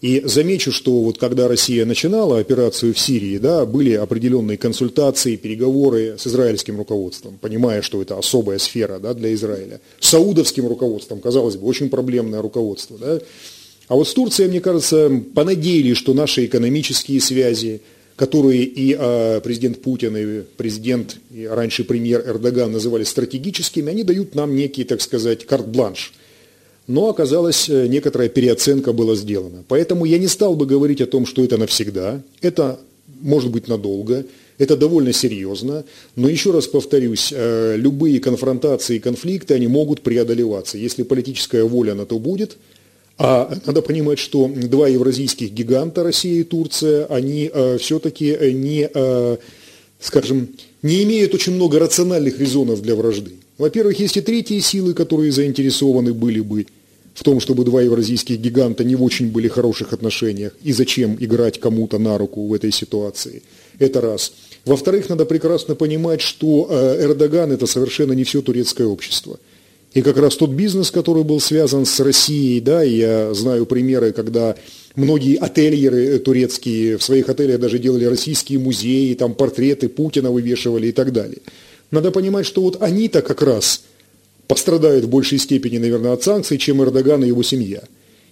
И 0.00 0.22
замечу, 0.24 0.72
что 0.72 1.02
вот 1.02 1.18
когда 1.18 1.46
Россия 1.46 1.84
начинала 1.84 2.38
операцию 2.38 2.94
в 2.94 2.98
Сирии, 2.98 3.36
да, 3.36 3.66
были 3.66 3.92
определенные 3.92 4.56
консультации, 4.56 5.36
переговоры 5.36 6.16
с 6.18 6.26
израильским 6.26 6.78
руководством, 6.78 7.36
понимая, 7.38 7.82
что 7.82 8.00
это 8.00 8.16
особая 8.16 8.58
сфера 8.58 8.98
да, 8.98 9.12
для 9.12 9.34
Израиля. 9.34 9.80
С 9.98 10.08
саудовским 10.08 10.66
руководством, 10.66 11.20
казалось 11.20 11.56
бы, 11.56 11.66
очень 11.66 11.90
проблемное 11.90 12.40
руководство. 12.40 12.96
Да. 12.96 13.20
А 13.90 13.96
вот 13.96 14.06
с 14.06 14.14
Турцией, 14.14 14.48
мне 14.48 14.60
кажется, 14.60 15.10
понадеялись, 15.34 15.96
что 15.96 16.14
наши 16.14 16.46
экономические 16.46 17.20
связи, 17.20 17.80
которые 18.14 18.62
и 18.62 18.96
э, 18.96 19.40
президент 19.42 19.82
Путин, 19.82 20.16
и 20.16 20.42
президент, 20.56 21.16
и 21.34 21.44
раньше 21.44 21.82
премьер 21.82 22.22
Эрдоган 22.24 22.70
называли 22.70 23.02
стратегическими, 23.02 23.90
они 23.90 24.04
дают 24.04 24.36
нам 24.36 24.54
некий, 24.54 24.84
так 24.84 25.00
сказать, 25.00 25.44
карт-бланш. 25.44 26.12
Но 26.86 27.08
оказалось, 27.08 27.68
э, 27.68 27.88
некоторая 27.88 28.28
переоценка 28.28 28.92
была 28.92 29.16
сделана. 29.16 29.64
Поэтому 29.66 30.04
я 30.04 30.18
не 30.18 30.28
стал 30.28 30.54
бы 30.54 30.66
говорить 30.66 31.00
о 31.00 31.08
том, 31.08 31.26
что 31.26 31.42
это 31.42 31.58
навсегда. 31.58 32.22
Это 32.42 32.78
может 33.20 33.50
быть 33.50 33.66
надолго. 33.66 34.24
Это 34.58 34.76
довольно 34.76 35.12
серьезно, 35.12 35.84
но 36.14 36.28
еще 36.28 36.52
раз 36.52 36.68
повторюсь, 36.68 37.32
э, 37.34 37.74
любые 37.76 38.20
конфронтации 38.20 38.96
и 38.96 39.00
конфликты, 39.00 39.54
они 39.54 39.66
могут 39.66 40.02
преодолеваться. 40.02 40.78
Если 40.78 41.02
политическая 41.02 41.64
воля 41.64 41.96
на 41.96 42.06
то 42.06 42.20
будет– 42.20 42.56
а 43.22 43.54
надо 43.66 43.82
понимать, 43.82 44.18
что 44.18 44.48
два 44.48 44.88
евразийских 44.88 45.52
гиганта, 45.52 46.02
Россия 46.02 46.40
и 46.40 46.42
Турция, 46.42 47.04
они 47.04 47.50
э, 47.52 47.76
все-таки 47.76 48.34
не, 48.54 48.88
э, 48.92 49.36
скажем, 50.00 50.48
не 50.80 51.02
имеют 51.02 51.34
очень 51.34 51.52
много 51.52 51.78
рациональных 51.78 52.40
резонов 52.40 52.80
для 52.80 52.94
вражды. 52.94 53.32
Во-первых, 53.58 54.00
есть 54.00 54.16
и 54.16 54.22
третьи 54.22 54.58
силы, 54.60 54.94
которые 54.94 55.32
заинтересованы 55.32 56.14
были 56.14 56.40
бы 56.40 56.66
в 57.12 57.22
том, 57.22 57.40
чтобы 57.40 57.66
два 57.66 57.82
евразийских 57.82 58.38
гиганта 58.38 58.84
не 58.84 58.96
в 58.96 59.02
очень 59.02 59.30
были 59.30 59.48
хороших 59.48 59.92
отношениях, 59.92 60.56
и 60.62 60.72
зачем 60.72 61.18
играть 61.20 61.60
кому-то 61.60 61.98
на 61.98 62.16
руку 62.16 62.46
в 62.46 62.54
этой 62.54 62.72
ситуации. 62.72 63.42
Это 63.78 64.00
раз. 64.00 64.32
Во-вторых, 64.64 65.10
надо 65.10 65.26
прекрасно 65.26 65.74
понимать, 65.74 66.22
что 66.22 66.68
э, 66.70 67.02
Эрдоган– 67.02 67.52
это 67.52 67.66
совершенно 67.66 68.14
не 68.14 68.24
все 68.24 68.40
турецкое 68.40 68.86
общество– 68.86 69.38
и 69.92 70.02
как 70.02 70.18
раз 70.18 70.36
тот 70.36 70.50
бизнес, 70.50 70.90
который 70.90 71.24
был 71.24 71.40
связан 71.40 71.84
с 71.84 71.98
Россией, 71.98 72.60
да, 72.60 72.82
я 72.82 73.34
знаю 73.34 73.66
примеры, 73.66 74.12
когда 74.12 74.54
многие 74.94 75.36
отельеры 75.36 76.18
турецкие 76.20 76.96
в 76.96 77.02
своих 77.02 77.28
отелях 77.28 77.58
даже 77.58 77.78
делали 77.78 78.04
российские 78.04 78.60
музеи, 78.60 79.14
там 79.14 79.34
портреты 79.34 79.88
Путина 79.88 80.30
вывешивали 80.30 80.88
и 80.88 80.92
так 80.92 81.12
далее. 81.12 81.38
Надо 81.90 82.12
понимать, 82.12 82.46
что 82.46 82.62
вот 82.62 82.80
они-то 82.80 83.20
как 83.20 83.42
раз 83.42 83.82
пострадают 84.46 85.06
в 85.06 85.08
большей 85.08 85.38
степени, 85.38 85.78
наверное, 85.78 86.12
от 86.12 86.22
санкций, 86.22 86.58
чем 86.58 86.82
Эрдоган 86.82 87.24
и 87.24 87.28
его 87.28 87.42
семья. 87.42 87.82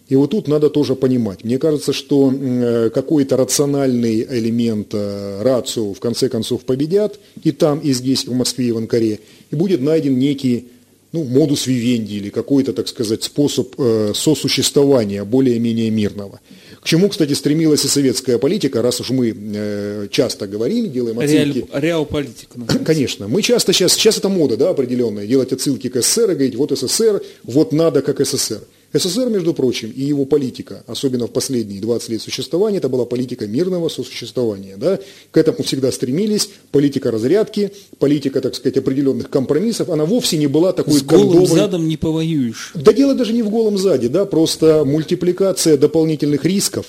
И 0.09 0.17
вот 0.17 0.31
тут 0.31 0.49
надо 0.49 0.71
тоже 0.71 0.95
понимать. 0.95 1.45
Мне 1.45 1.59
кажется, 1.59 1.93
что 1.93 2.33
э, 2.33 2.91
какой-то 2.95 3.37
рациональный 3.37 4.23
элемент 4.23 4.95
э, 4.95 5.43
рацию 5.43 5.93
в 5.93 6.01
конце 6.01 6.29
концов 6.29 6.65
победят 6.65 7.19
и 7.43 7.53
там, 7.53 7.81
и 7.81 7.93
здесь, 7.93 8.27
в 8.27 8.33
Москве, 8.33 8.69
и 8.69 8.73
в 8.73 8.79
Анкаре, 8.79 9.21
и 9.51 9.57
будет 9.57 9.83
найден 9.83 10.19
некий 10.19 10.69
ну, 11.13 11.25
модус 11.25 11.67
вивенди 11.67 12.15
или 12.15 12.31
какой-то, 12.31 12.73
так 12.73 12.89
сказать, 12.89 13.23
способ 13.23 13.75
э, 13.79 14.13
сосуществования 14.15 15.25
более-менее 15.25 15.91
мирного. 15.91 16.41
К 16.81 16.85
чему, 16.85 17.09
кстати, 17.09 17.33
стремилась 17.33 17.85
и 17.85 17.89
советская 17.89 18.39
политика, 18.39 18.83
раз 18.83 19.01
уж 19.01 19.11
мы 19.11 19.35
э, 19.35 20.09
часто 20.11 20.47
говорим, 20.47 20.91
делаем 20.91 21.19
отсылки. 21.19 21.67
Реал-политика. 21.73 22.61
Конечно. 22.85 23.27
Мы 23.29 23.43
часто 23.43 23.73
сейчас, 23.73 23.95
сейчас 23.95 24.19
это 24.19 24.29
мода, 24.29 24.57
да, 24.57 24.71
определенная, 24.71 25.27
делать 25.27 25.53
отсылки 25.53 25.89
к 25.89 26.01
СССР 26.01 26.33
и 26.33 26.35
говорить, 26.35 26.55
вот 26.57 26.79
СССР, 26.79 27.23
вот 27.43 27.73
надо 27.73 28.03
как 28.03 28.25
СССР. 28.25 28.61
СССР, 28.93 29.29
между 29.29 29.53
прочим, 29.53 29.91
и 29.91 30.03
его 30.03 30.25
политика, 30.25 30.83
особенно 30.87 31.27
в 31.27 31.31
последние 31.31 31.81
20 31.81 32.09
лет 32.09 32.23
существования, 32.23 32.79
это 32.79 32.89
была 32.89 33.05
политика 33.05 33.47
мирного 33.47 33.91
сосуществования. 33.91 34.77
Да? 34.79 34.99
К 35.31 35.37
этому 35.37 35.63
всегда 35.63 35.93
стремились. 35.93 36.49
Политика 36.71 37.11
разрядки, 37.11 37.71
политика, 37.99 38.41
так 38.41 38.55
сказать, 38.55 38.79
определенных 38.79 39.29
компромиссов, 39.29 39.91
она 39.91 40.07
вовсе 40.07 40.39
не 40.39 40.47
была 40.47 40.73
такой 40.73 40.95
С 40.95 41.03
голым 41.03 41.33
кондовой... 41.33 41.59
задом 41.59 41.87
не 41.87 41.99
повоюешь. 41.99 42.73
Да 42.75 42.95
дело 42.95 43.15
даже 43.15 43.35
не 43.35 43.43
в 43.43 43.51
голом 43.51 43.77
заде, 43.77 44.09
да, 44.09 44.25
просто 44.25 44.85
мультипликация 44.87 45.77
дополнительных 45.77 46.47
рисков, 46.47 46.87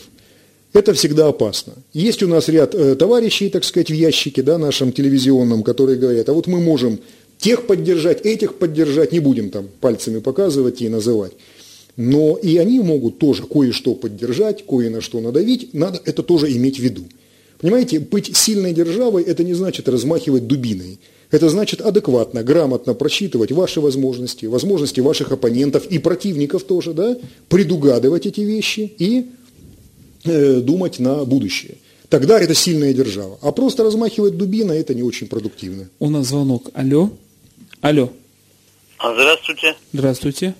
это 0.72 0.93
всегда 0.93 1.28
опасно. 1.28 1.74
Есть 1.93 2.24
у 2.24 2.28
нас 2.28 2.47
ряд 2.47 2.76
э, 2.76 2.95
товарищей, 2.95 3.50
так 3.50 3.64
сказать, 3.64 3.89
в 3.89 3.93
ящике, 3.93 4.43
да, 4.43 4.58
нашем 4.58 4.91
телевизионном, 4.91 5.64
которые 5.64 5.97
говорят, 5.97 6.30
а 6.30 6.34
вот 6.34 6.47
мы 6.47 6.60
можем 6.60 7.00
тех 7.39 7.68
поддержать, 7.68 8.26
этих 8.26 8.56
поддержать, 8.56 9.12
не 9.12 9.20
будем 9.20 9.50
там 9.50 9.68
пальцами 9.82 10.20
показывать 10.20 10.82
и 10.82 10.89
называть. 10.89 11.34
Но 12.02 12.38
и 12.38 12.56
они 12.56 12.80
могут 12.80 13.20
тоже 13.20 13.43
кое-что 13.43 13.93
поддержать, 13.93 14.66
кое 14.66 14.89
на 14.89 15.02
что 15.02 15.20
надавить, 15.20 15.74
надо 15.74 16.02
это 16.06 16.24
тоже 16.24 16.50
иметь 16.56 16.78
в 16.78 16.80
виду. 16.82 17.04
Понимаете, 17.60 18.00
быть 18.00 18.38
сильной 18.38 18.72
державой– 18.72 19.24
это 19.26 19.43
не 19.43 19.54
значит 19.54 19.89
размахивать 19.89 20.47
дубиной. 20.47 21.00
Это 21.30 21.50
значит 21.50 21.82
адекватно, 21.82 22.41
грамотно 22.41 22.93
просчитывать 22.93 23.52
ваши 23.52 23.82
возможности, 23.82 24.45
возможности 24.45 25.02
ваших 25.02 25.34
оппонентов 25.34 25.88
и 25.88 26.00
противников 26.00 26.64
тоже, 26.64 26.93
да, 26.93 27.18
предугадывать 27.50 28.26
эти 28.26 28.39
вещи 28.39 28.93
и 28.97 29.26
э, 30.24 30.62
думать 30.62 31.00
на 31.00 31.26
будущее. 31.26 31.76
Тогда 32.08 32.39
это 32.39 32.54
сильная 32.54 32.93
держава. 32.93 33.38
А 33.41 33.52
просто 33.52 33.84
размахивать 33.84 34.38
дубиной– 34.38 34.78
это 34.80 34.93
не 34.93 35.04
очень 35.04 35.28
продуктивно. 35.28 35.89
У 36.00 36.10
нас 36.10 36.28
звонок. 36.28 36.70
Алло. 36.74 37.12
Алло. 37.82 38.10
Здравствуйте. 39.00 39.76
Здравствуйте. 39.91 40.56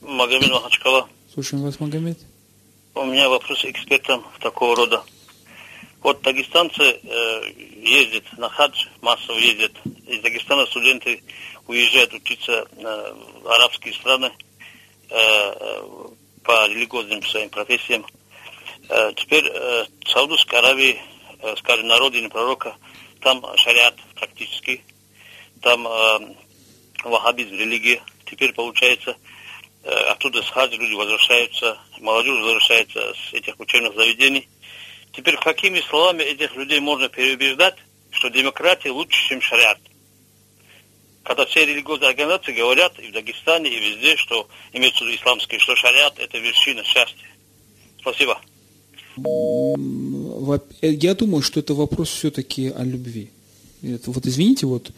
Магомед 0.00 0.50
Махачкала. 0.50 1.08
Слушаем 1.32 1.62
вас, 1.64 1.78
Магомед. 1.78 2.18
У 2.94 3.04
меня 3.04 3.28
вопрос 3.28 3.64
экспертам 3.64 4.24
такого 4.40 4.74
рода. 4.76 5.02
Вот 6.02 6.22
дагестанцы 6.22 6.82
э, 6.82 7.52
ездят 7.76 8.24
на 8.38 8.48
хадж, 8.48 8.86
массово 9.02 9.36
ездят. 9.36 9.72
Из 10.06 10.20
Дагестана 10.20 10.64
студенты 10.66 11.22
уезжают 11.66 12.14
учиться 12.14 12.66
э, 12.72 13.14
в 13.42 13.48
арабские 13.48 13.92
страны 13.94 14.32
э, 15.10 15.14
э, 15.14 15.82
по 16.42 16.66
религиозным 16.68 17.22
своим 17.24 17.50
профессиям. 17.50 18.06
Э, 18.88 19.12
теперь 19.14 19.46
э, 19.46 19.84
в 20.04 20.08
Саудовской 20.08 20.58
Аравии, 20.58 20.98
э, 21.42 21.54
скажем, 21.58 21.86
на 21.86 21.98
родине 21.98 22.30
пророка, 22.30 22.74
там 23.20 23.44
шариат 23.56 23.96
практически, 24.14 24.82
там 25.60 25.86
э, 25.86 26.34
ваххабизм, 27.04 27.54
религия. 27.54 28.02
Теперь 28.24 28.54
получается, 28.54 29.16
оттуда 29.84 30.42
с 30.42 30.50
люди 30.76 30.94
возвращаются, 30.94 31.78
молодежь 32.00 32.38
возвращается 32.40 33.14
с 33.14 33.32
этих 33.32 33.58
учебных 33.58 33.94
заведений. 33.94 34.48
Теперь 35.12 35.36
какими 35.36 35.80
словами 35.80 36.22
этих 36.22 36.54
людей 36.54 36.80
можно 36.80 37.08
переубеждать, 37.08 37.76
что 38.10 38.28
демократия 38.28 38.90
лучше, 38.90 39.28
чем 39.28 39.40
шариат? 39.40 39.78
Когда 41.22 41.46
все 41.46 41.64
религиозные 41.64 42.10
организации 42.10 42.52
говорят 42.52 42.98
и 42.98 43.08
в 43.08 43.12
Дагестане, 43.12 43.70
и 43.70 43.78
везде, 43.78 44.16
что 44.16 44.48
имеется 44.72 45.04
в 45.04 45.06
виду 45.06 45.16
исламский, 45.20 45.58
что 45.58 45.76
шариат– 45.76 46.18
это 46.18 46.38
вершина 46.38 46.82
счастья. 46.84 47.28
Спасибо. 48.00 48.40
Я 50.82 51.14
думаю, 51.14 51.42
что 51.42 51.60
это 51.60 51.74
вопрос 51.74 52.10
все-таки 52.10 52.68
о 52.68 52.84
любви. 52.84 53.30
Это, 53.82 54.10
вот 54.10 54.26
извините, 54.26 54.66
вот 54.66 54.90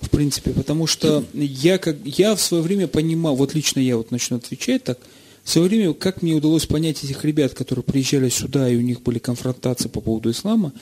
в 0.00 0.10
принципе, 0.10 0.50
потому 0.50 0.86
что 0.86 1.24
я, 1.34 1.78
как, 1.78 1.96
я 2.04 2.34
в 2.34 2.40
свое 2.40 2.62
время 2.62 2.88
понимал, 2.88 3.36
вот 3.36 3.54
лично 3.54 3.80
я 3.80 3.96
вот 3.96 4.10
начну 4.10 4.38
отвечать 4.38 4.84
так, 4.84 4.98
в 5.44 5.50
свое 5.50 5.68
время, 5.68 5.94
как 5.94 6.22
мне 6.22 6.34
удалось 6.34 6.66
понять 6.66 7.02
этих 7.02 7.24
ребят, 7.24 7.54
которые 7.54 7.82
приезжали 7.82 8.28
сюда, 8.28 8.68
и 8.68 8.76
у 8.76 8.80
них 8.80 9.02
были 9.02 9.18
конфронтации 9.18 9.88
по 9.88 10.00
поводу 10.00 10.30
ислама, 10.30 10.72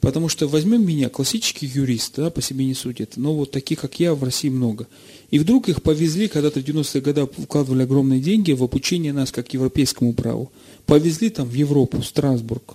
потому 0.00 0.28
что 0.28 0.46
возьмем 0.48 0.86
меня, 0.86 1.08
классический 1.08 1.66
юрист, 1.66 2.14
да, 2.16 2.30
по 2.30 2.42
себе 2.42 2.64
не 2.64 2.74
судят, 2.74 3.16
но 3.16 3.34
вот 3.34 3.50
таких, 3.50 3.80
как 3.80 3.98
я, 4.00 4.14
в 4.14 4.22
России 4.22 4.48
много. 4.48 4.86
И 5.30 5.38
вдруг 5.38 5.68
их 5.68 5.82
повезли, 5.82 6.28
когда-то 6.28 6.60
в 6.60 6.64
90-е 6.64 7.00
годы 7.00 7.26
вкладывали 7.26 7.82
огромные 7.82 8.20
деньги 8.20 8.52
в 8.52 8.62
обучение 8.62 9.12
нас 9.12 9.32
как 9.32 9.54
европейскому 9.54 10.12
праву. 10.12 10.52
Повезли 10.86 11.30
там 11.30 11.48
в 11.48 11.54
Европу, 11.54 12.00
в 12.00 12.06
Страсбург, 12.06 12.74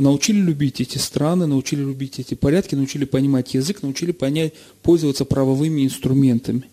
научили 0.00 0.40
любить 0.40 0.80
эти 0.80 0.98
страны, 0.98 1.46
научили 1.46 1.80
любить 1.80 2.18
эти 2.18 2.34
порядки, 2.34 2.74
научили 2.74 3.04
понимать 3.04 3.54
язык, 3.54 3.82
научили 3.82 4.12
понять, 4.12 4.52
пользоваться 4.82 5.24
правовыми 5.24 5.84
инструментами. 5.84 6.64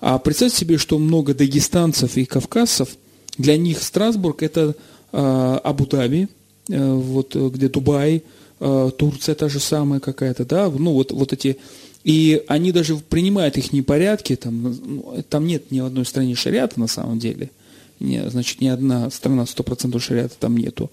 А 0.00 0.18
представьте 0.18 0.58
себе, 0.58 0.78
что 0.78 0.98
много 0.98 1.34
дагестанцев 1.34 2.16
и 2.16 2.24
кавказцев, 2.24 2.96
для 3.38 3.56
них 3.56 3.82
Страсбург 3.82 4.42
это 4.42 4.74
э, 5.12 5.58
Абу-Даби, 5.64 6.28
э, 6.68 6.92
вот 6.92 7.34
где 7.34 7.68
Дубай, 7.68 8.22
э, 8.60 8.90
Турция 8.96 9.34
та 9.34 9.48
же 9.48 9.60
самая 9.60 10.00
какая-то, 10.00 10.44
да, 10.44 10.70
ну 10.70 10.92
вот, 10.92 11.12
вот 11.12 11.32
эти. 11.32 11.58
И 12.04 12.42
они 12.46 12.72
даже 12.72 12.96
принимают 12.96 13.56
их 13.56 13.72
непорядки, 13.72 14.36
там, 14.36 14.62
ну, 14.62 15.24
там 15.28 15.46
нет 15.46 15.70
ни 15.70 15.80
одной 15.80 16.04
стране 16.04 16.34
шариата 16.34 16.78
на 16.78 16.86
самом 16.86 17.18
деле, 17.18 17.50
не, 17.98 18.28
значит, 18.30 18.60
ни 18.60 18.68
одна 18.68 19.10
страна 19.10 19.42
100% 19.42 19.98
шариата 19.98 20.34
там 20.38 20.56
нету 20.56 20.90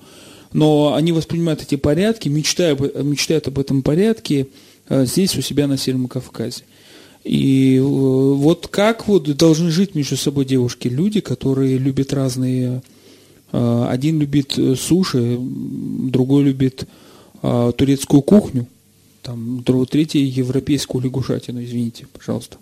но 0.53 0.93
они 0.93 1.11
воспринимают 1.11 1.61
эти 1.61 1.75
порядки, 1.75 2.29
мечтают, 2.29 2.79
мечтают 3.03 3.47
об 3.47 3.59
этом 3.59 3.81
порядке 3.81 4.47
э, 4.89 5.05
здесь, 5.05 5.35
у 5.37 5.41
себя 5.41 5.67
на 5.67 5.77
Северном 5.77 6.07
Кавказе. 6.07 6.63
И 7.23 7.77
э, 7.77 7.81
вот 7.81 8.67
как 8.67 9.07
вот 9.07 9.23
должны 9.35 9.71
жить 9.71 9.95
между 9.95 10.17
собой 10.17 10.45
девушки, 10.45 10.87
люди, 10.87 11.19
которые 11.19 11.77
любят 11.77 12.13
разные 12.13 12.81
Э, 13.53 13.85
один 13.87 14.19
любит 14.19 14.59
суши, 14.77 15.37
другой 15.39 16.43
любит 16.43 16.87
турецкую 17.75 18.21
кухню, 18.21 18.67
там, 19.21 19.65
третий 19.89 20.21
европейскую 20.21 21.03
лягушатину, 21.03 21.61
извините, 21.61 22.07
пожалуйста. 22.13 22.55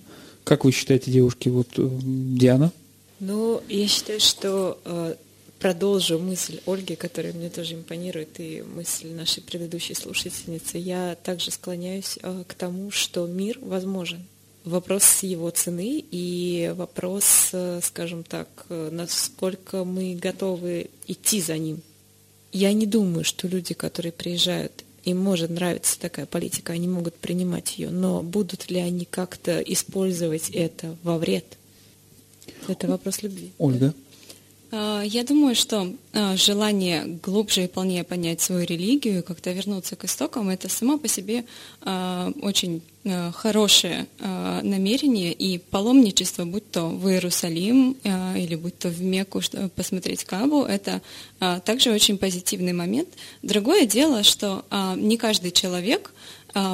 Как 0.43 0.65
вы 0.65 0.71
считаете, 0.71 1.11
девушки, 1.11 1.49
вот 1.49 1.67
Диана? 1.75 2.71
Ну, 3.19 3.61
я 3.69 3.87
считаю, 3.87 4.19
что 4.19 4.79
продолжу 5.62 6.18
мысль 6.18 6.59
Ольги, 6.66 6.95
которая 6.95 7.34
мне 7.34 7.49
тоже 7.49 7.76
импонирует, 7.76 8.39
и 8.39 8.64
мысль 8.64 9.12
нашей 9.12 9.43
предыдущей 9.43 9.93
слушательницы. 9.93 10.78
Я 10.78 11.16
также 11.24 11.51
склоняюсь 11.51 12.18
к 12.47 12.53
тому, 12.55 12.89
что 12.91 13.28
мир 13.28 13.59
возможен 13.62 14.26
вопрос 14.64 15.24
его 15.24 15.49
цены 15.49 16.03
и 16.12 16.74
вопрос, 16.76 17.49
э, 17.51 17.80
скажем 17.82 18.24
так, 18.24 18.47
э, 18.70 18.89
насколько 18.91 19.84
мы 19.84 20.16
готовы 20.16 20.89
идти 21.07 21.41
за 21.41 21.57
ним. 21.57 21.82
Я 22.51 22.74
не 22.74 22.86
думаю, 22.86 23.24
что 23.24 23.47
люди, 23.47 23.74
которые 23.74 24.12
приезжают, 24.12 24.84
им 25.03 25.18
может 25.18 25.49
нравиться 25.49 25.99
такая 25.99 26.26
политика, 26.26 26.74
они 26.74 26.88
могут 26.88 27.16
принимать 27.16 27.80
ее, 27.80 27.89
но 27.89 28.22
будут 28.22 28.70
ли 28.70 28.80
они 28.80 29.05
как-то 29.05 29.59
использовать 29.62 30.49
это 30.51 30.95
во 31.01 31.18
вред? 31.18 31.45
Это 32.68 32.88
вопрос 32.88 33.24
любви. 33.24 33.51
Ольга? 33.57 33.88
А, 33.88 34.11
я 34.72 35.24
думаю, 35.24 35.55
что 35.55 35.93
а, 36.13 36.36
желание 36.36 37.03
глубже 37.24 37.65
и 37.65 37.67
полнее 37.67 38.03
понять 38.03 38.41
свою 38.41 38.65
религию 38.65 39.24
как-то 39.24 39.51
вернуться 39.51 39.95
к 39.95 40.05
истокам, 40.05 40.49
это 40.49 40.69
само 40.69 40.97
по 40.97 41.07
себе 41.07 41.45
а, 41.82 42.32
очень 42.41 42.82
хорошее 43.34 44.05
намерение 44.19 45.34
и 45.34 45.57
паломничество, 45.57 46.45
будь 46.45 46.69
то 46.69 46.84
в 46.84 47.09
Иерусалим 47.09 47.97
или 48.36 48.53
будь 48.53 48.78
то 48.78 48.89
в 48.89 49.01
Мекку, 49.01 49.41
посмотреть 49.76 50.24
Кабу, 50.24 50.65
это 50.65 51.01
также 51.65 51.89
очень 51.89 52.19
позитивный 52.19 52.74
момент. 52.74 53.09
Другое 53.41 53.88
дело, 53.88 54.22
что 54.22 54.65
не 54.97 55.17
каждый 55.17 55.49
человек 55.49 56.11
а, 56.11 56.15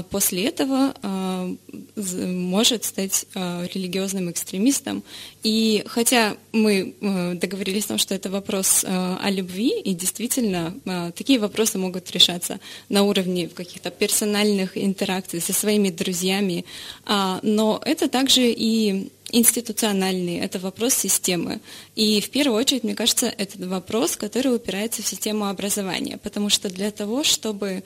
после 0.09 0.45
этого 0.45 0.93
а, 1.01 1.49
может 1.95 2.83
стать 2.83 3.25
а, 3.35 3.65
религиозным 3.73 4.31
экстремистом. 4.31 5.03
И 5.43 5.83
хотя 5.87 6.35
мы 6.51 6.95
договорились 7.35 7.85
о 7.85 7.89
том, 7.89 7.97
что 7.97 8.15
это 8.15 8.29
вопрос 8.29 8.83
о 8.87 9.29
любви, 9.29 9.79
и 9.79 9.93
действительно 9.93 10.75
такие 11.15 11.39
вопросы 11.39 11.77
могут 11.77 12.11
решаться 12.11 12.59
на 12.89 13.03
уровне 13.03 13.47
каких-то 13.47 13.91
персональных 13.91 14.77
интеракций 14.77 15.39
со 15.39 15.53
своими 15.53 15.89
друзьями, 15.89 16.65
но 17.05 17.81
это 17.85 18.09
также 18.09 18.51
и 18.51 19.09
институциональный, 19.31 20.37
это 20.39 20.59
вопрос 20.59 20.93
системы. 20.93 21.59
И 21.95 22.21
в 22.21 22.29
первую 22.29 22.57
очередь, 22.57 22.83
мне 22.83 22.95
кажется, 22.95 23.27
это 23.37 23.57
вопрос, 23.67 24.15
который 24.15 24.55
упирается 24.55 25.01
в 25.01 25.07
систему 25.07 25.47
образования, 25.47 26.17
потому 26.17 26.49
что 26.49 26.69
для 26.69 26.91
того, 26.91 27.23
чтобы 27.23 27.83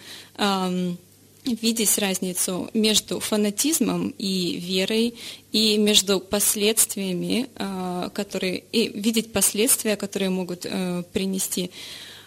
видеть 1.46 1.98
разницу 1.98 2.70
между 2.74 3.20
фанатизмом 3.20 4.14
и 4.18 4.58
верой, 4.58 5.16
и 5.52 5.78
между 5.78 6.20
последствиями, 6.20 7.48
а, 7.56 8.10
которые, 8.10 8.64
и 8.72 8.90
видеть 8.90 9.34
последствия, 9.34 9.96
которые 9.96 10.30
могут 10.30 10.66
э, 10.66 11.04
принести, 11.12 11.72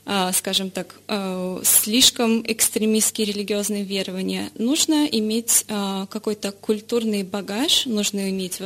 а, 0.04 0.32
скажем 0.32 0.70
так, 0.70 0.96
э, 1.08 1.60
слишком 1.64 2.42
экстремистские 2.46 3.28
религиозные 3.28 3.84
верования, 3.84 4.50
нужно 4.58 5.06
иметь 5.06 5.64
а, 5.68 6.06
какой-то 6.06 6.52
культурный 6.52 7.22
багаж, 7.22 7.86
нужно 7.86 8.28
иметь, 8.30 8.60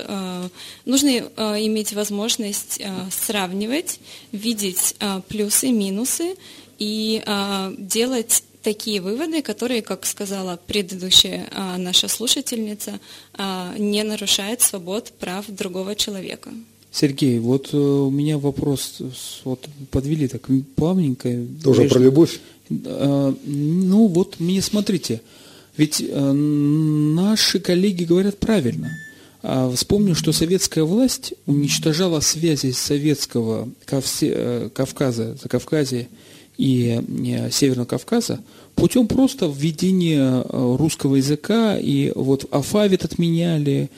нужно 0.84 1.09
иметь 1.09 1.92
возможность 1.92 2.80
сравнивать, 3.11 4.01
видеть 4.32 4.96
плюсы, 5.28 5.70
минусы 5.70 6.34
и 6.78 7.22
делать 7.78 8.42
такие 8.69 9.01
выводы, 9.01 9.41
которые, 9.41 9.81
как 9.81 10.05
сказала 10.05 10.59
предыдущая 10.66 11.49
а, 11.53 11.79
наша 11.79 12.07
слушательница, 12.07 13.01
а, 13.33 13.75
не 13.79 14.03
нарушают 14.03 14.61
свобод 14.61 15.11
прав 15.19 15.47
другого 15.49 15.95
человека. 15.95 16.51
Сергей, 16.91 17.39
вот 17.39 17.71
э, 17.73 17.77
у 17.79 18.11
меня 18.11 18.37
вопрос, 18.37 18.99
вот 19.45 19.66
подвели 19.91 20.29
так 20.29 20.43
плавненько. 20.77 21.29
Тоже 21.64 21.81
прежде. 21.81 21.95
про 21.95 22.03
любовь? 22.03 22.41
Э, 22.69 23.33
ну 23.47 24.07
вот 24.09 24.39
мне 24.39 24.61
смотрите, 24.61 25.23
ведь 25.79 26.03
э, 26.03 26.33
наши 26.33 27.61
коллеги 27.61 28.05
говорят 28.05 28.37
правильно. 28.39 28.91
А 29.43 29.71
вспомню, 29.71 30.14
что 30.14 30.33
советская 30.33 30.85
власть 30.85 31.33
уничтожала 31.47 32.21
связи 32.21 32.73
Советского 32.73 33.69
Кавказа, 33.87 35.39
Закавказья 35.43 36.07
и 36.59 37.01
Северного 37.51 37.87
Кавказа 37.87 38.41
путем 38.79 39.07
просто 39.07 39.47
введения 39.47 40.43
э, 40.43 40.76
русского 40.79 41.16
языка, 41.16 41.76
и 41.79 42.12
вот 42.14 42.47
алфавит 42.51 43.05
отменяли, 43.05 43.91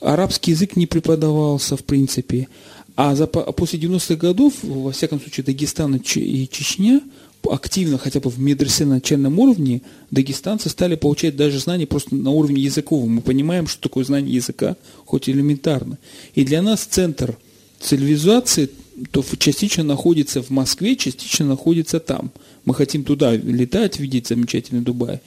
арабский 0.00 0.52
язык 0.52 0.76
не 0.76 0.86
преподавался 0.86 1.76
в 1.76 1.84
принципе. 1.84 2.48
А 2.96 3.14
за, 3.14 3.26
после 3.26 3.78
90-х 3.78 4.16
годов, 4.16 4.54
во 4.62 4.90
всяком 4.90 5.20
случае, 5.20 5.44
Дагестан 5.44 5.94
и 5.94 6.48
Чечня 6.48 7.00
активно, 7.48 7.98
хотя 7.98 8.20
бы 8.20 8.30
в 8.30 8.38
медресе 8.38 8.84
на 8.84 8.96
начальном 8.96 9.38
уровне, 9.38 9.82
дагестанцы 10.10 10.68
стали 10.68 10.96
получать 10.96 11.36
даже 11.36 11.58
знания 11.58 11.86
просто 11.86 12.14
на 12.14 12.30
уровне 12.30 12.60
языковом. 12.62 13.10
Мы 13.16 13.20
понимаем, 13.20 13.66
что 13.66 13.82
такое 13.82 14.04
знание 14.04 14.34
языка, 14.34 14.76
хоть 15.04 15.28
элементарно. 15.28 15.98
И 16.34 16.44
для 16.44 16.62
нас 16.62 16.80
центр 16.80 17.38
цивилизации 17.80 18.70
то 19.10 19.24
частично 19.38 19.84
находится 19.84 20.42
в 20.42 20.50
Москве, 20.50 20.96
частично 20.96 21.46
находится 21.46 22.00
там. 22.00 22.30
Мы 22.64 22.74
хотим 22.74 23.04
туда 23.04 23.34
летать, 23.34 23.98
видеть 23.98 24.28
замечательный 24.28 24.82
Дубай. 24.82 25.20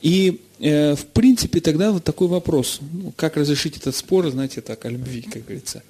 И, 0.00 0.40
э, 0.58 0.94
в 0.94 1.06
принципе, 1.06 1.60
тогда 1.60 1.92
вот 1.92 2.04
такой 2.04 2.28
вопрос, 2.28 2.80
ну, 2.92 3.12
как 3.16 3.36
разрешить 3.36 3.76
этот 3.76 3.94
спор, 3.94 4.30
знаете, 4.30 4.60
так, 4.60 4.84
о 4.84 4.90
любви, 4.90 5.22
как 5.22 5.44
говорится. 5.44 5.82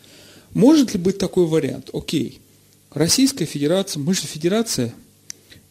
Может 0.52 0.92
ли 0.92 1.00
быть 1.00 1.18
такой 1.18 1.46
вариант? 1.46 1.88
Окей, 1.92 2.40
Российская 2.92 3.46
Федерация, 3.46 4.00
мы 4.00 4.12
же 4.12 4.22
федерация, 4.22 4.94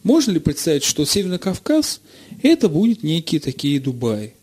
можно 0.02 0.32
ли 0.32 0.40
представить, 0.40 0.82
что 0.82 1.04
Северный 1.04 1.38
Кавказ 1.38 2.00
это 2.42 2.68
будет 2.68 3.04
некие 3.04 3.40
такие 3.40 3.78
Дубаи? 3.78 4.34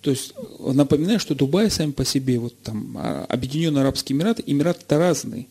То 0.00 0.10
есть, 0.10 0.34
напоминаю, 0.60 1.18
что 1.18 1.34
Дубай 1.34 1.70
сами 1.70 1.90
по 1.90 2.04
себе, 2.04 2.38
вот 2.38 2.54
там, 2.62 2.96
а, 2.96 3.24
Объединенные 3.28 3.80
Арабские 3.80 4.16
Эмираты, 4.16 4.44
Эмираты-то 4.46 4.98
разные 4.98 5.46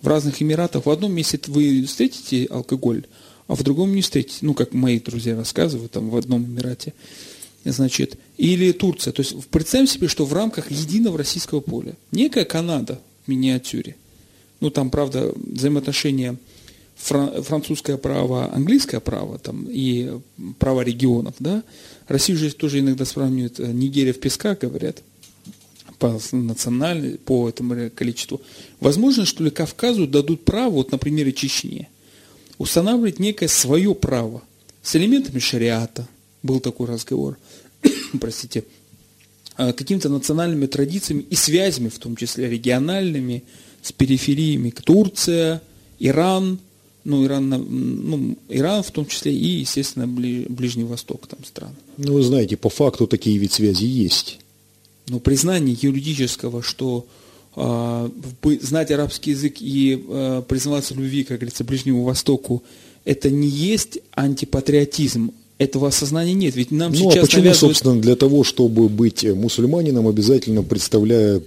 в 0.00 0.06
разных 0.06 0.40
Эмиратах 0.40 0.86
в 0.86 0.90
одном 0.90 1.12
месте 1.12 1.40
вы 1.46 1.84
встретите 1.84 2.46
алкоголь, 2.46 3.04
а 3.46 3.54
в 3.54 3.62
другом 3.62 3.94
не 3.94 4.02
встретите. 4.02 4.38
Ну, 4.42 4.54
как 4.54 4.72
мои 4.72 5.00
друзья 5.00 5.36
рассказывают, 5.36 5.92
там 5.92 6.10
в 6.10 6.16
одном 6.16 6.44
Эмирате. 6.44 6.94
Значит, 7.64 8.16
или 8.36 8.72
Турция. 8.72 9.12
То 9.12 9.20
есть 9.20 9.34
представим 9.48 9.86
себе, 9.86 10.08
что 10.08 10.24
в 10.24 10.32
рамках 10.32 10.70
единого 10.70 11.18
российского 11.18 11.60
поля 11.60 11.94
некая 12.12 12.44
Канада 12.44 13.00
в 13.26 13.28
миниатюре. 13.28 13.96
Ну, 14.60 14.70
там, 14.70 14.90
правда, 14.90 15.32
взаимоотношения 15.36 16.36
французское 16.96 17.96
право, 17.96 18.52
английское 18.52 19.00
право 19.00 19.38
там, 19.38 19.66
и 19.68 20.18
право 20.58 20.80
регионов. 20.80 21.34
Да? 21.38 21.62
Россию 22.08 22.38
же 22.38 22.52
тоже 22.52 22.80
иногда 22.80 23.04
сравнивают, 23.04 23.60
э, 23.60 23.66
Нигерия 23.66 24.12
в 24.12 24.18
песках, 24.18 24.58
говорят 24.58 25.02
по 25.98 26.20
национальной, 26.32 27.18
по 27.18 27.48
этому 27.48 27.90
количеству. 27.90 28.40
Возможно, 28.80 29.24
что 29.24 29.44
ли 29.44 29.50
Кавказу 29.50 30.06
дадут 30.06 30.44
право, 30.44 30.70
вот 30.70 30.92
на 30.92 30.98
примере 30.98 31.32
Чечни, 31.32 31.88
устанавливать 32.58 33.18
некое 33.18 33.48
свое 33.48 33.94
право 33.94 34.42
с 34.82 34.94
элементами 34.96 35.38
шариата, 35.38 36.06
был 36.42 36.60
такой 36.60 36.86
разговор, 36.86 37.38
простите, 38.20 38.64
а, 39.56 39.72
какими-то 39.72 40.08
национальными 40.08 40.66
традициями 40.66 41.24
и 41.28 41.34
связями, 41.34 41.88
в 41.88 41.98
том 41.98 42.16
числе 42.16 42.48
региональными, 42.48 43.42
с 43.82 43.92
перифериями. 43.92 44.70
Турция, 44.70 45.62
Иран, 45.98 46.58
ну, 47.04 47.24
Иран, 47.24 47.48
ну, 47.48 48.36
Иран 48.48 48.82
в 48.82 48.90
том 48.90 49.06
числе 49.06 49.32
и, 49.32 49.60
естественно, 49.60 50.06
Ближний 50.06 50.84
Восток 50.84 51.26
там 51.26 51.44
стран. 51.44 51.74
Ну, 51.96 52.14
вы 52.14 52.22
знаете, 52.22 52.56
по 52.56 52.68
факту 52.68 53.06
такие 53.06 53.38
вид 53.38 53.52
связи 53.52 53.86
есть 53.86 54.38
но 55.08 55.20
признание 55.20 55.76
юридического, 55.80 56.62
что 56.62 57.06
э, 57.56 58.08
знать 58.60 58.90
арабский 58.90 59.32
язык 59.32 59.56
и 59.60 60.04
э, 60.06 60.42
признаваться 60.46 60.94
в 60.94 60.98
любви, 60.98 61.24
как 61.24 61.38
говорится, 61.38 61.64
Ближнему 61.64 62.04
Востоку, 62.04 62.62
это 63.04 63.30
не 63.30 63.48
есть 63.48 63.98
антипатриотизм. 64.12 65.32
Этого 65.58 65.88
осознания 65.88 66.34
нет. 66.34 66.54
Ведь 66.54 66.70
нам 66.70 66.92
ну, 66.92 67.08
а 67.08 67.12
сейчас 67.12 67.24
а 67.24 67.26
почему, 67.26 67.42
навязывают... 67.42 67.76
собственно, 67.76 68.00
для 68.00 68.14
того, 68.14 68.44
чтобы 68.44 68.88
быть 68.88 69.24
мусульманином, 69.24 70.06
обязательно 70.06 70.62
представляя, 70.62 71.42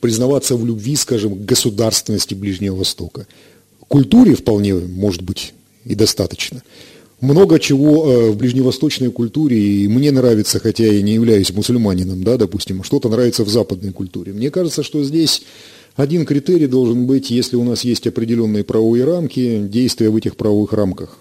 признаваться 0.00 0.54
в 0.54 0.64
любви, 0.64 0.94
скажем, 0.94 1.44
государственности 1.44 2.34
Ближнего 2.34 2.76
Востока? 2.76 3.26
Культуре 3.88 4.36
вполне 4.36 4.74
может 4.74 5.22
быть 5.22 5.54
и 5.84 5.96
достаточно 5.96 6.62
много 7.20 7.58
чего 7.58 8.10
э, 8.10 8.30
в 8.30 8.36
ближневосточной 8.36 9.10
культуре, 9.10 9.58
и 9.58 9.88
мне 9.88 10.10
нравится, 10.10 10.58
хотя 10.58 10.84
я 10.84 11.02
не 11.02 11.14
являюсь 11.14 11.52
мусульманином, 11.52 12.22
да, 12.22 12.36
допустим, 12.36 12.82
что-то 12.82 13.08
нравится 13.08 13.44
в 13.44 13.48
западной 13.48 13.92
культуре. 13.92 14.32
Мне 14.32 14.50
кажется, 14.50 14.82
что 14.82 15.04
здесь 15.04 15.42
Один 15.96 16.24
критерий 16.24 16.66
должен 16.66 17.06
быть, 17.06 17.30
если 17.30 17.56
у 17.56 17.64
нас 17.64 17.84
есть 17.84 18.06
определенные 18.06 18.64
правовые 18.64 19.04
рамки, 19.04 19.66
действия 19.68 20.08
в 20.08 20.16
этих 20.16 20.36
правовых 20.36 20.72
рамках. 20.72 21.18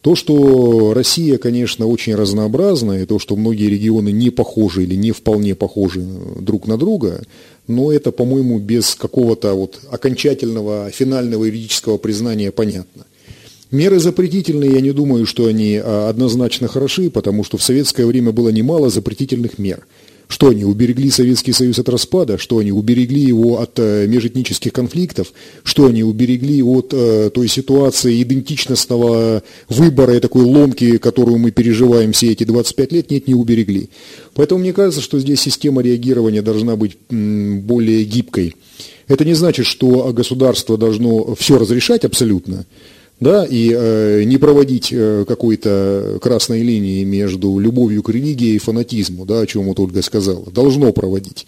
То, 0.00 0.14
что 0.14 0.94
Россия, 0.94 1.36
конечно, 1.36 1.86
очень 1.86 2.14
разнообразна, 2.14 3.02
и 3.02 3.06
то, 3.06 3.18
что 3.18 3.34
многие 3.34 3.68
регионы 3.68 4.12
не 4.12 4.30
похожи 4.30 4.84
или 4.84 4.94
не 4.94 5.10
вполне 5.10 5.54
похожи 5.56 6.00
друг 6.40 6.68
на 6.68 6.78
друга, 6.78 7.24
но 7.66 7.90
это, 7.90 8.12
по-моему, 8.12 8.60
без 8.60 8.94
какого-то 8.94 9.54
вот 9.54 9.80
окончательного 9.90 10.90
финального 10.90 11.44
юридического 11.44 11.98
признания 11.98 12.52
понятно. 12.52 13.04
Меры 13.76 13.98
запретительные, 13.98 14.72
я 14.72 14.80
не 14.80 14.92
думаю, 14.92 15.26
что 15.26 15.46
они 15.46 15.76
а, 15.76 16.08
однозначно 16.08 16.66
хороши, 16.66 17.10
потому 17.10 17.44
что 17.44 17.58
в 17.58 17.62
советское 17.62 18.06
время 18.06 18.32
было 18.32 18.48
немало 18.48 18.88
запретительных 18.88 19.58
мер– 19.58 19.86
что 20.28 20.48
они 20.48 20.64
уберегли 20.64 21.10
Советский 21.10 21.52
Союз 21.52 21.78
от 21.78 21.88
распада, 21.88 22.36
что 22.38 22.58
они 22.58 22.72
уберегли 22.72 23.20
его 23.20 23.60
от 23.60 23.78
э, 23.78 24.06
межэтнических 24.08 24.72
конфликтов, 24.72 25.32
что 25.62 25.86
они 25.86 26.02
уберегли 26.02 26.62
от 26.62 26.92
э, 26.92 27.30
той 27.32 27.48
ситуации 27.48 28.22
идентичностного 28.22 29.42
выбора 29.68 30.16
и 30.16 30.20
такой 30.20 30.42
ломки, 30.42 30.98
которую 30.98 31.38
мы 31.38 31.52
переживаем 31.52 32.12
все 32.12 32.32
эти 32.32 32.44
25 32.44 32.92
лет, 32.92 33.10
нет, 33.10 33.28
не 33.28 33.34
уберегли. 33.34 33.88
Поэтому 34.34 34.60
мне 34.60 34.72
кажется, 34.72 35.00
что 35.00 35.20
здесь 35.20 35.40
система 35.40 35.80
реагирования 35.82 36.42
должна 36.42 36.74
быть 36.74 36.96
м, 37.10 37.60
более 37.60 38.02
гибкой. 38.04 38.56
Это 39.06 39.24
не 39.24 39.34
значит, 39.34 39.66
что 39.66 40.12
государство 40.12 40.76
должно 40.76 41.36
все 41.36 41.56
разрешать 41.56 42.04
абсолютно, 42.04 42.66
да, 43.18 43.46
и 43.48 43.72
э, 43.74 44.24
не 44.24 44.36
проводить 44.36 44.90
э, 44.92 45.24
какой-то 45.26 46.18
красной 46.20 46.62
линии 46.62 47.02
между 47.04 47.58
любовью 47.58 48.02
к 48.02 48.10
религии 48.10 48.54
и 48.54 48.58
фанатизму, 48.58 49.24
да, 49.24 49.40
о 49.40 49.46
чем 49.46 49.64
вот 49.64 49.80
Ольга 49.80 50.02
сказала, 50.02 50.44
должно 50.50 50.92
проводить. 50.92 51.46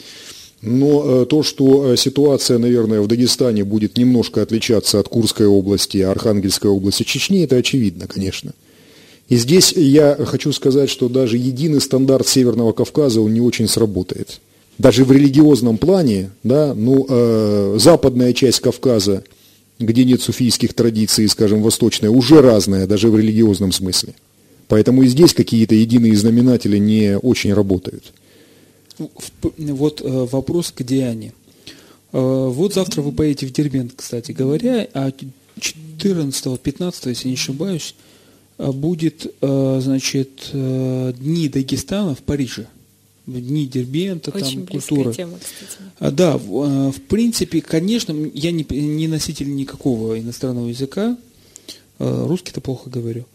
Но 0.62 1.22
э, 1.22 1.26
то, 1.26 1.42
что 1.42 1.92
э, 1.92 1.96
ситуация, 1.96 2.58
наверное, 2.58 3.00
в 3.02 3.06
Дагестане 3.06 3.64
будет 3.64 3.98
немножко 3.98 4.40
отличаться 4.40 4.98
от 4.98 5.08
Курской 5.08 5.46
области, 5.46 5.98
Архангельской 5.98 6.70
области, 6.70 7.02
Чечни, 7.02 7.44
это 7.44 7.56
очевидно, 7.56 8.06
конечно. 8.06 8.52
И 9.28 9.36
здесь 9.36 9.72
я 9.72 10.16
хочу 10.24 10.52
сказать, 10.52 10.88
что 10.88 11.10
даже 11.10 11.36
единый 11.36 11.82
стандарт 11.82 12.26
Северного 12.26 12.72
Кавказа, 12.72 13.20
он 13.20 13.34
не 13.34 13.42
очень 13.42 13.68
сработает. 13.68 14.40
Даже 14.78 15.04
в 15.04 15.12
религиозном 15.12 15.76
плане, 15.76 16.30
да, 16.42 16.72
ну, 16.74 17.04
э, 17.06 17.76
западная 17.78 18.32
часть 18.32 18.60
Кавказа– 18.60 19.22
где 19.78 20.04
нет 20.04 20.20
суфийских 20.20 20.74
традиций, 20.74 21.28
скажем, 21.28 21.62
восточная, 21.62 22.10
уже 22.10 22.40
разная, 22.40 22.86
даже 22.86 23.08
в 23.08 23.18
религиозном 23.18 23.72
смысле. 23.72 24.14
Поэтому 24.66 25.02
и 25.02 25.08
здесь 25.08 25.32
какие-то 25.32 25.74
единые 25.74 26.16
знаменатели 26.16 26.78
не 26.78 27.16
очень 27.16 27.54
работают. 27.54 28.12
Вот 29.56 30.00
э, 30.02 30.26
вопрос, 30.30 30.72
где 30.76 31.06
они. 31.06 31.32
Э, 32.12 32.48
вот 32.52 32.74
завтра 32.74 33.02
вы 33.02 33.12
поедете 33.12 33.46
в 33.46 33.52
Дербент, 33.52 33.92
кстати 33.96 34.32
говоря, 34.32 34.88
а 34.92 35.12
14-15, 35.56 37.08
если 37.08 37.28
не 37.28 37.34
ошибаюсь, 37.34 37.94
э, 38.58 38.70
будет, 38.72 39.32
значит, 39.40 40.50
Дни 40.52 41.48
Дагестана 41.48 42.14
в 42.14 42.22
Париже 42.22 42.66
дни 43.28 43.66
Дербента, 43.66 44.30
Очень 44.30 44.66
там 44.66 44.66
культура. 44.66 45.12
Тема, 45.12 45.38
кстати. 45.38 45.82
А, 45.98 46.10
да, 46.10 46.38
в, 46.38 46.62
а, 46.62 46.92
в 46.92 47.00
принципе, 47.02 47.60
конечно, 47.60 48.12
я 48.34 48.50
не, 48.50 48.66
не 48.70 49.08
носитель 49.08 49.54
никакого 49.54 50.18
иностранного 50.18 50.68
языка, 50.68 51.16
а, 51.98 52.26
русский-то 52.26 52.60
плохо 52.60 52.90
говорю. 52.90 53.26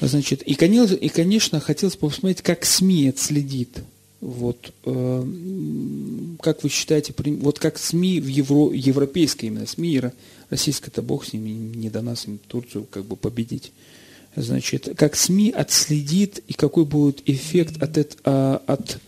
Значит, 0.00 0.42
и, 0.42 0.54
конечно, 0.54 0.94
и, 0.94 1.08
конечно, 1.08 1.58
хотелось 1.60 1.96
бы 1.96 2.08
посмотреть, 2.08 2.42
как 2.42 2.64
СМИ 2.64 3.08
отследит. 3.08 3.80
Вот, 4.20 4.72
э, 4.84 5.24
как 6.40 6.62
вы 6.62 6.68
считаете, 6.68 7.14
вот 7.16 7.58
как 7.58 7.78
СМИ 7.78 8.20
в 8.20 8.26
Евро, 8.26 8.72
европейской 8.72 9.46
именно 9.46 9.66
СМИ, 9.66 10.02
российская-то 10.50 11.02
бог 11.02 11.24
с 11.24 11.32
ними, 11.32 11.50
не 11.50 11.88
до 11.88 12.02
нас 12.02 12.26
им 12.26 12.38
Турцию 12.48 12.86
как 12.90 13.04
бы 13.04 13.16
победить. 13.16 13.72
Значит, 14.34 14.88
как 14.96 15.16
СМИ 15.16 15.50
отследит 15.50 16.42
и 16.46 16.52
какой 16.52 16.84
будет 16.84 17.22
эффект 17.28 17.82
от, 17.82 17.98
от 17.98 18.18
от 18.66 18.98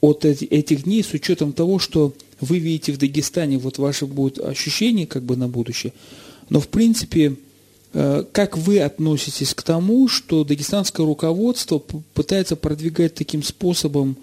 этих 0.00 0.84
дней 0.84 1.02
с 1.02 1.12
учетом 1.12 1.52
того, 1.52 1.78
что 1.78 2.14
вы 2.40 2.58
видите 2.58 2.92
в 2.92 2.98
Дагестане, 2.98 3.58
вот 3.58 3.78
ваши 3.78 4.06
будут 4.06 4.38
ощущения 4.38 5.06
как 5.06 5.22
бы 5.22 5.36
на 5.36 5.48
будущее. 5.48 5.92
Но 6.48 6.60
в 6.60 6.68
принципе, 6.68 7.36
э, 7.92 8.24
как 8.32 8.56
вы 8.56 8.80
относитесь 8.80 9.54
к 9.54 9.62
тому, 9.62 10.08
что 10.08 10.44
дагестанское 10.44 11.04
руководство 11.04 11.78
пытается 11.78 12.56
продвигать 12.56 13.14
таким 13.14 13.42
способом 13.42 14.16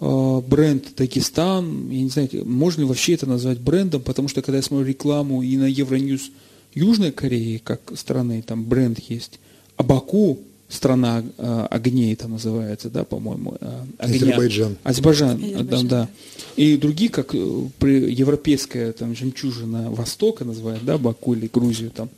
э, 0.00 0.42
бренд 0.46 0.94
Дагестан, 0.96 1.90
я 1.90 2.02
не 2.02 2.10
знаю, 2.10 2.28
можно 2.44 2.82
ли 2.82 2.86
вообще 2.86 3.14
это 3.14 3.26
назвать 3.26 3.58
брендом, 3.58 4.02
потому 4.02 4.28
что 4.28 4.42
когда 4.42 4.58
я 4.58 4.62
смотрю 4.62 4.86
рекламу 4.86 5.42
и 5.42 5.56
на 5.56 5.66
Евроньюз 5.66 6.30
Южной 6.74 7.10
Кореи, 7.10 7.60
как 7.62 7.80
страны, 7.96 8.44
там 8.46 8.64
бренд 8.64 9.00
есть, 9.08 9.40
а 9.76 9.82
Баку 9.82 10.38
страна 10.70 11.22
э, 11.36 11.66
огней 11.70 12.12
это 12.12 12.28
называется, 12.28 12.88
да, 12.88 13.04
по-моему. 13.04 13.56
Э, 13.60 13.82
огня. 13.98 14.16
Азербайджан. 14.16 14.76
Азербайджан, 14.84 15.30
Азербайджан. 15.44 15.88
Да, 15.88 16.02
да. 16.04 16.08
И 16.56 16.76
другие, 16.76 17.10
как 17.10 17.34
э, 17.34 17.68
при, 17.78 18.12
европейская 18.12 18.92
там 18.92 19.14
жемчужина 19.14 19.90
Востока 19.90 20.44
называют, 20.44 20.84
да, 20.84 20.96
Баку 20.96 21.34
или 21.34 21.50
Грузию 21.52 21.90
там. 21.90 22.08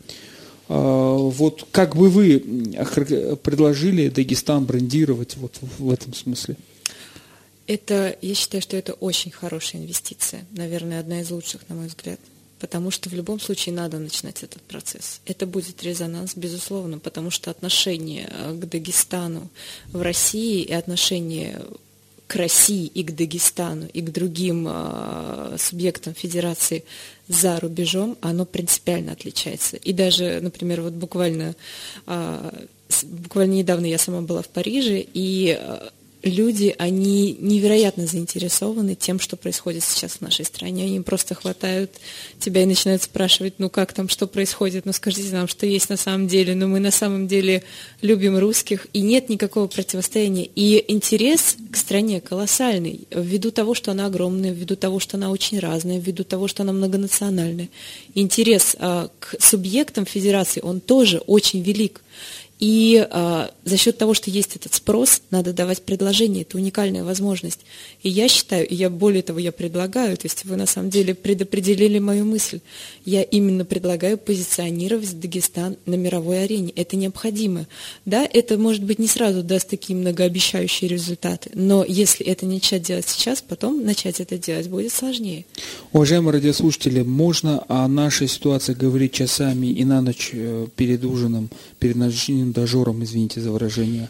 А, 0.68 1.16
вот 1.16 1.66
как 1.70 1.96
бы 1.96 2.08
вы 2.08 2.38
предложили 3.42 4.08
Дагестан 4.08 4.64
брендировать 4.64 5.36
вот 5.36 5.58
в 5.78 5.90
этом 5.90 6.14
смысле? 6.14 6.56
Это, 7.66 8.16
я 8.20 8.34
считаю, 8.34 8.60
что 8.60 8.76
это 8.76 8.92
очень 8.94 9.30
хорошая 9.30 9.82
инвестиция, 9.82 10.44
наверное, 10.52 11.00
одна 11.00 11.20
из 11.20 11.30
лучших, 11.30 11.62
на 11.68 11.76
мой 11.76 11.86
взгляд 11.86 12.20
потому 12.62 12.92
что 12.92 13.10
в 13.10 13.12
любом 13.12 13.40
случае 13.40 13.74
надо 13.74 13.98
начинать 13.98 14.44
этот 14.44 14.62
процесс. 14.62 15.20
Это 15.26 15.46
будет 15.46 15.82
резонанс, 15.82 16.36
безусловно, 16.36 17.00
потому 17.00 17.32
что 17.32 17.50
отношение 17.50 18.28
э, 18.30 18.52
к 18.52 18.68
Дагестану 18.68 19.48
в 19.92 20.00
России 20.00 20.62
и 20.62 20.72
отношение 20.72 21.60
к 22.28 22.36
России 22.36 22.86
и 22.86 23.02
к 23.02 23.16
Дагестану 23.16 23.88
и 23.92 24.00
к 24.00 24.12
другим 24.12 24.68
э, 24.70 25.56
субъектам 25.58 26.14
Федерации 26.14 26.84
за 27.26 27.58
рубежом, 27.58 28.16
оно 28.20 28.46
принципиально 28.46 29.10
отличается. 29.10 29.76
И 29.76 29.92
даже, 29.92 30.38
например, 30.40 30.82
вот 30.82 30.92
буквально, 30.92 31.56
э, 32.06 32.66
буквально 33.02 33.54
недавно 33.54 33.86
я 33.86 33.98
сама 33.98 34.20
была 34.20 34.42
в 34.42 34.48
Париже, 34.48 35.04
и 35.12 35.58
э, 35.60 35.88
люди, 36.22 36.74
они 36.78 37.36
невероятно 37.38 38.06
заинтересованы 38.06 38.94
тем, 38.94 39.18
что 39.18 39.36
происходит 39.36 39.82
сейчас 39.84 40.12
в 40.12 40.20
нашей 40.20 40.44
стране. 40.44 40.84
Они 40.84 41.00
просто 41.00 41.34
хватают 41.34 41.90
тебя 42.38 42.62
и 42.62 42.66
начинают 42.66 43.02
спрашивать, 43.02 43.54
ну 43.58 43.68
как 43.68 43.92
там, 43.92 44.08
что 44.08 44.26
происходит, 44.26 44.86
ну 44.86 44.92
скажите 44.92 45.32
нам, 45.32 45.48
что 45.48 45.66
есть 45.66 45.88
на 45.88 45.96
самом 45.96 46.28
деле. 46.28 46.54
Ну 46.54 46.68
мы 46.68 46.80
на 46.80 46.90
самом 46.90 47.26
деле 47.26 47.64
любим 48.00 48.38
русских, 48.38 48.86
и 48.92 49.00
нет 49.00 49.28
никакого 49.28 49.66
противостояния. 49.66 50.48
И 50.54 50.84
интерес 50.88 51.56
к 51.70 51.76
стране 51.76 52.20
колоссальный, 52.20 53.06
ввиду 53.10 53.50
того, 53.50 53.74
что 53.74 53.90
она 53.90 54.06
огромная, 54.06 54.52
ввиду 54.52 54.76
того, 54.76 55.00
что 55.00 55.16
она 55.16 55.30
очень 55.30 55.58
разная, 55.58 55.98
ввиду 55.98 56.24
того, 56.24 56.48
что 56.48 56.62
она 56.62 56.72
многонациональная. 56.72 57.68
Интерес 58.14 58.76
а, 58.78 59.08
к 59.18 59.36
субъектам 59.40 60.06
федерации, 60.06 60.60
он 60.60 60.80
тоже 60.80 61.18
очень 61.18 61.62
велик. 61.62 62.00
И 62.62 63.04
э, 63.10 63.48
за 63.64 63.76
счет 63.76 63.98
того, 63.98 64.14
что 64.14 64.30
есть 64.30 64.54
этот 64.54 64.72
спрос, 64.72 65.22
надо 65.32 65.52
давать 65.52 65.82
предложение, 65.82 66.42
это 66.42 66.56
уникальная 66.56 67.02
возможность. 67.02 67.58
И 68.04 68.08
я 68.08 68.28
считаю, 68.28 68.68
и 68.68 68.76
я 68.76 68.88
более 68.88 69.22
того, 69.22 69.40
я 69.40 69.50
предлагаю, 69.50 70.16
то 70.16 70.26
есть 70.26 70.44
вы 70.44 70.54
на 70.54 70.66
самом 70.66 70.88
деле 70.88 71.16
предопределили 71.16 71.98
мою 71.98 72.24
мысль, 72.24 72.60
я 73.04 73.24
именно 73.24 73.64
предлагаю 73.64 74.16
позиционировать 74.16 75.18
Дагестан 75.18 75.76
на 75.86 75.96
мировой 75.96 76.44
арене. 76.44 76.72
Это 76.76 76.94
необходимо. 76.94 77.66
Да, 78.04 78.24
это, 78.32 78.56
может 78.58 78.84
быть, 78.84 79.00
не 79.00 79.08
сразу 79.08 79.42
даст 79.42 79.68
такие 79.68 79.98
многообещающие 79.98 80.88
результаты, 80.88 81.50
но 81.54 81.84
если 81.84 82.24
это 82.24 82.46
начать 82.46 82.82
делать 82.82 83.08
сейчас, 83.08 83.42
потом 83.42 83.84
начать 83.84 84.20
это 84.20 84.38
делать 84.38 84.68
будет 84.68 84.92
сложнее. 84.92 85.46
Уважаемые 85.92 86.34
радиослушатели, 86.34 87.02
можно 87.02 87.64
о 87.66 87.88
нашей 87.88 88.28
ситуации 88.28 88.74
говорить 88.74 89.14
часами 89.14 89.66
и 89.66 89.84
на 89.84 90.00
ночь 90.00 90.30
э, 90.32 90.68
перед 90.76 91.04
ужином, 91.04 91.50
перед 91.80 91.96
ночным 91.96 92.51
дожором, 92.52 93.02
извините 93.02 93.40
за 93.40 93.50
выражение. 93.50 94.08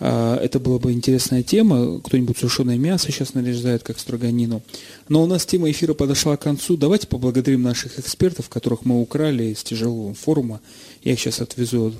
А, 0.00 0.36
это 0.36 0.58
была 0.58 0.78
бы 0.78 0.92
интересная 0.92 1.42
тема. 1.42 2.00
Кто-нибудь 2.00 2.38
сушеное 2.38 2.76
мясо 2.76 3.12
сейчас 3.12 3.34
нарезает, 3.34 3.82
как 3.82 3.98
строганину. 3.98 4.62
Но 5.08 5.22
у 5.22 5.26
нас 5.26 5.46
тема 5.46 5.70
эфира 5.70 5.94
подошла 5.94 6.36
к 6.36 6.42
концу. 6.42 6.76
Давайте 6.76 7.06
поблагодарим 7.06 7.62
наших 7.62 7.98
экспертов, 7.98 8.48
которых 8.48 8.84
мы 8.84 9.00
украли 9.00 9.44
из 9.44 9.62
тяжелого 9.62 10.14
форума. 10.14 10.60
Я 11.02 11.12
их 11.12 11.20
сейчас 11.20 11.40
отвезу 11.40 11.92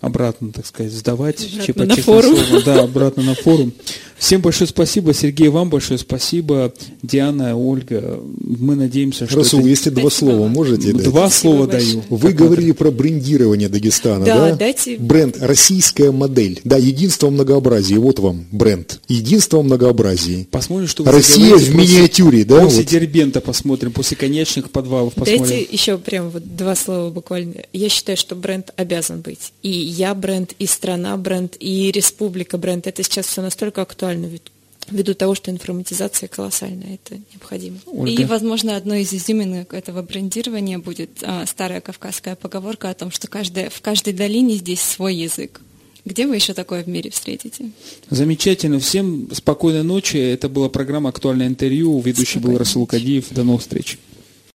обратно, 0.00 0.52
так 0.52 0.66
сказать, 0.66 0.92
сдавать. 0.92 1.46
Обратно 1.68 1.86
на 1.86 1.96
форум. 1.96 2.36
Слово. 2.36 2.62
Да, 2.64 2.82
обратно 2.82 3.22
на 3.22 3.34
форум. 3.34 3.72
Всем 4.18 4.40
большое 4.40 4.68
спасибо. 4.68 5.14
Сергей, 5.14 5.48
вам 5.48 5.70
большое 5.70 5.98
спасибо. 5.98 6.72
Диана, 7.02 7.56
Ольга, 7.56 8.20
мы 8.40 8.74
надеемся, 8.74 9.26
что... 9.26 9.36
Расул, 9.36 9.60
это... 9.60 9.68
если 9.68 9.90
два 9.90 10.10
слова 10.10 10.48
можете 10.48 10.92
дать? 10.92 11.04
Два 11.04 11.30
слова 11.30 11.66
большое. 11.66 12.02
даю. 12.02 12.04
Вы 12.08 12.32
говорили 12.32 12.72
про 12.72 12.90
брендирование 12.90 13.68
Дагестана, 13.68 14.24
да? 14.24 14.50
Да, 14.50 14.56
дайте- 14.56 14.98
Бренд 14.98 15.36
«Российская 15.40 16.10
модель». 16.10 16.60
Да, 16.64 16.76
единство 16.76 17.28
в 17.28 17.32
многообразии. 17.32 17.94
Вот 17.94 18.18
вам 18.18 18.46
бренд. 18.50 19.00
Единство 19.08 19.58
в 19.58 19.64
многообразии. 19.64 20.48
Посмотрим, 20.50 20.88
что 20.88 21.04
вы 21.04 21.12
Россия 21.12 21.54
в 21.54 21.60
после- 21.60 21.74
миниатюре, 21.74 22.44
да? 22.44 22.60
После 22.60 22.80
вот? 22.80 22.88
Дербента 22.88 23.40
посмотрим, 23.40 23.92
после 23.92 24.16
конечных 24.16 24.70
подвалов 24.70 25.14
посмотрим. 25.14 25.46
Дайте 25.46 25.68
еще 25.70 25.96
прям 25.96 26.30
вот 26.30 26.56
два 26.56 26.74
слова 26.74 27.10
буквально. 27.10 27.54
Я 27.72 27.88
считаю, 27.88 28.16
что 28.18 28.34
бренд 28.34 28.72
обязан 28.76 29.20
быть. 29.20 29.52
И 29.62 29.70
я 29.88 30.14
бренд, 30.14 30.52
и 30.58 30.66
страна 30.66 31.16
бренд, 31.16 31.56
и 31.60 31.90
республика 31.90 32.58
бренд. 32.58 32.86
Это 32.86 33.02
сейчас 33.02 33.26
все 33.26 33.42
настолько 33.42 33.82
актуально 33.82 34.26
ввиду- 34.26 34.50
ввиду 34.90 35.14
того, 35.14 35.34
что 35.34 35.50
информатизация 35.50 36.28
колоссальная. 36.28 36.94
Это 36.94 37.20
необходимо. 37.32 37.78
Ольга? 37.86 38.22
И, 38.22 38.24
возможно, 38.24 38.76
одной 38.76 39.02
из 39.02 39.12
изюминок 39.12 39.74
этого 39.74 40.02
брендирования 40.02 40.78
будет 40.78 41.10
а, 41.22 41.44
старая 41.46 41.80
кавказская 41.80 42.36
поговорка 42.36 42.90
о 42.90 42.94
том, 42.94 43.10
что 43.10 43.28
каждая, 43.28 43.70
в 43.70 43.80
каждой 43.80 44.12
долине 44.12 44.54
здесь 44.56 44.80
свой 44.80 45.14
язык. 45.14 45.60
Где 46.04 46.26
вы 46.26 46.36
еще 46.36 46.54
такое 46.54 46.82
в 46.82 46.88
мире 46.88 47.10
встретите? 47.10 47.70
Замечательно. 48.08 48.80
Всем 48.80 49.28
спокойной 49.32 49.82
ночи. 49.82 50.16
Это 50.16 50.48
была 50.48 50.70
программа 50.70 51.10
«Актуальное 51.10 51.46
интервью». 51.46 52.00
Ведущий 52.00 52.38
был 52.38 52.52
Спокойной 52.52 52.58
Расул 52.58 52.82
ночи. 52.82 52.90
Кадиев. 52.90 53.26
До 53.30 53.44
новых 53.44 53.60
встреч. 53.60 53.98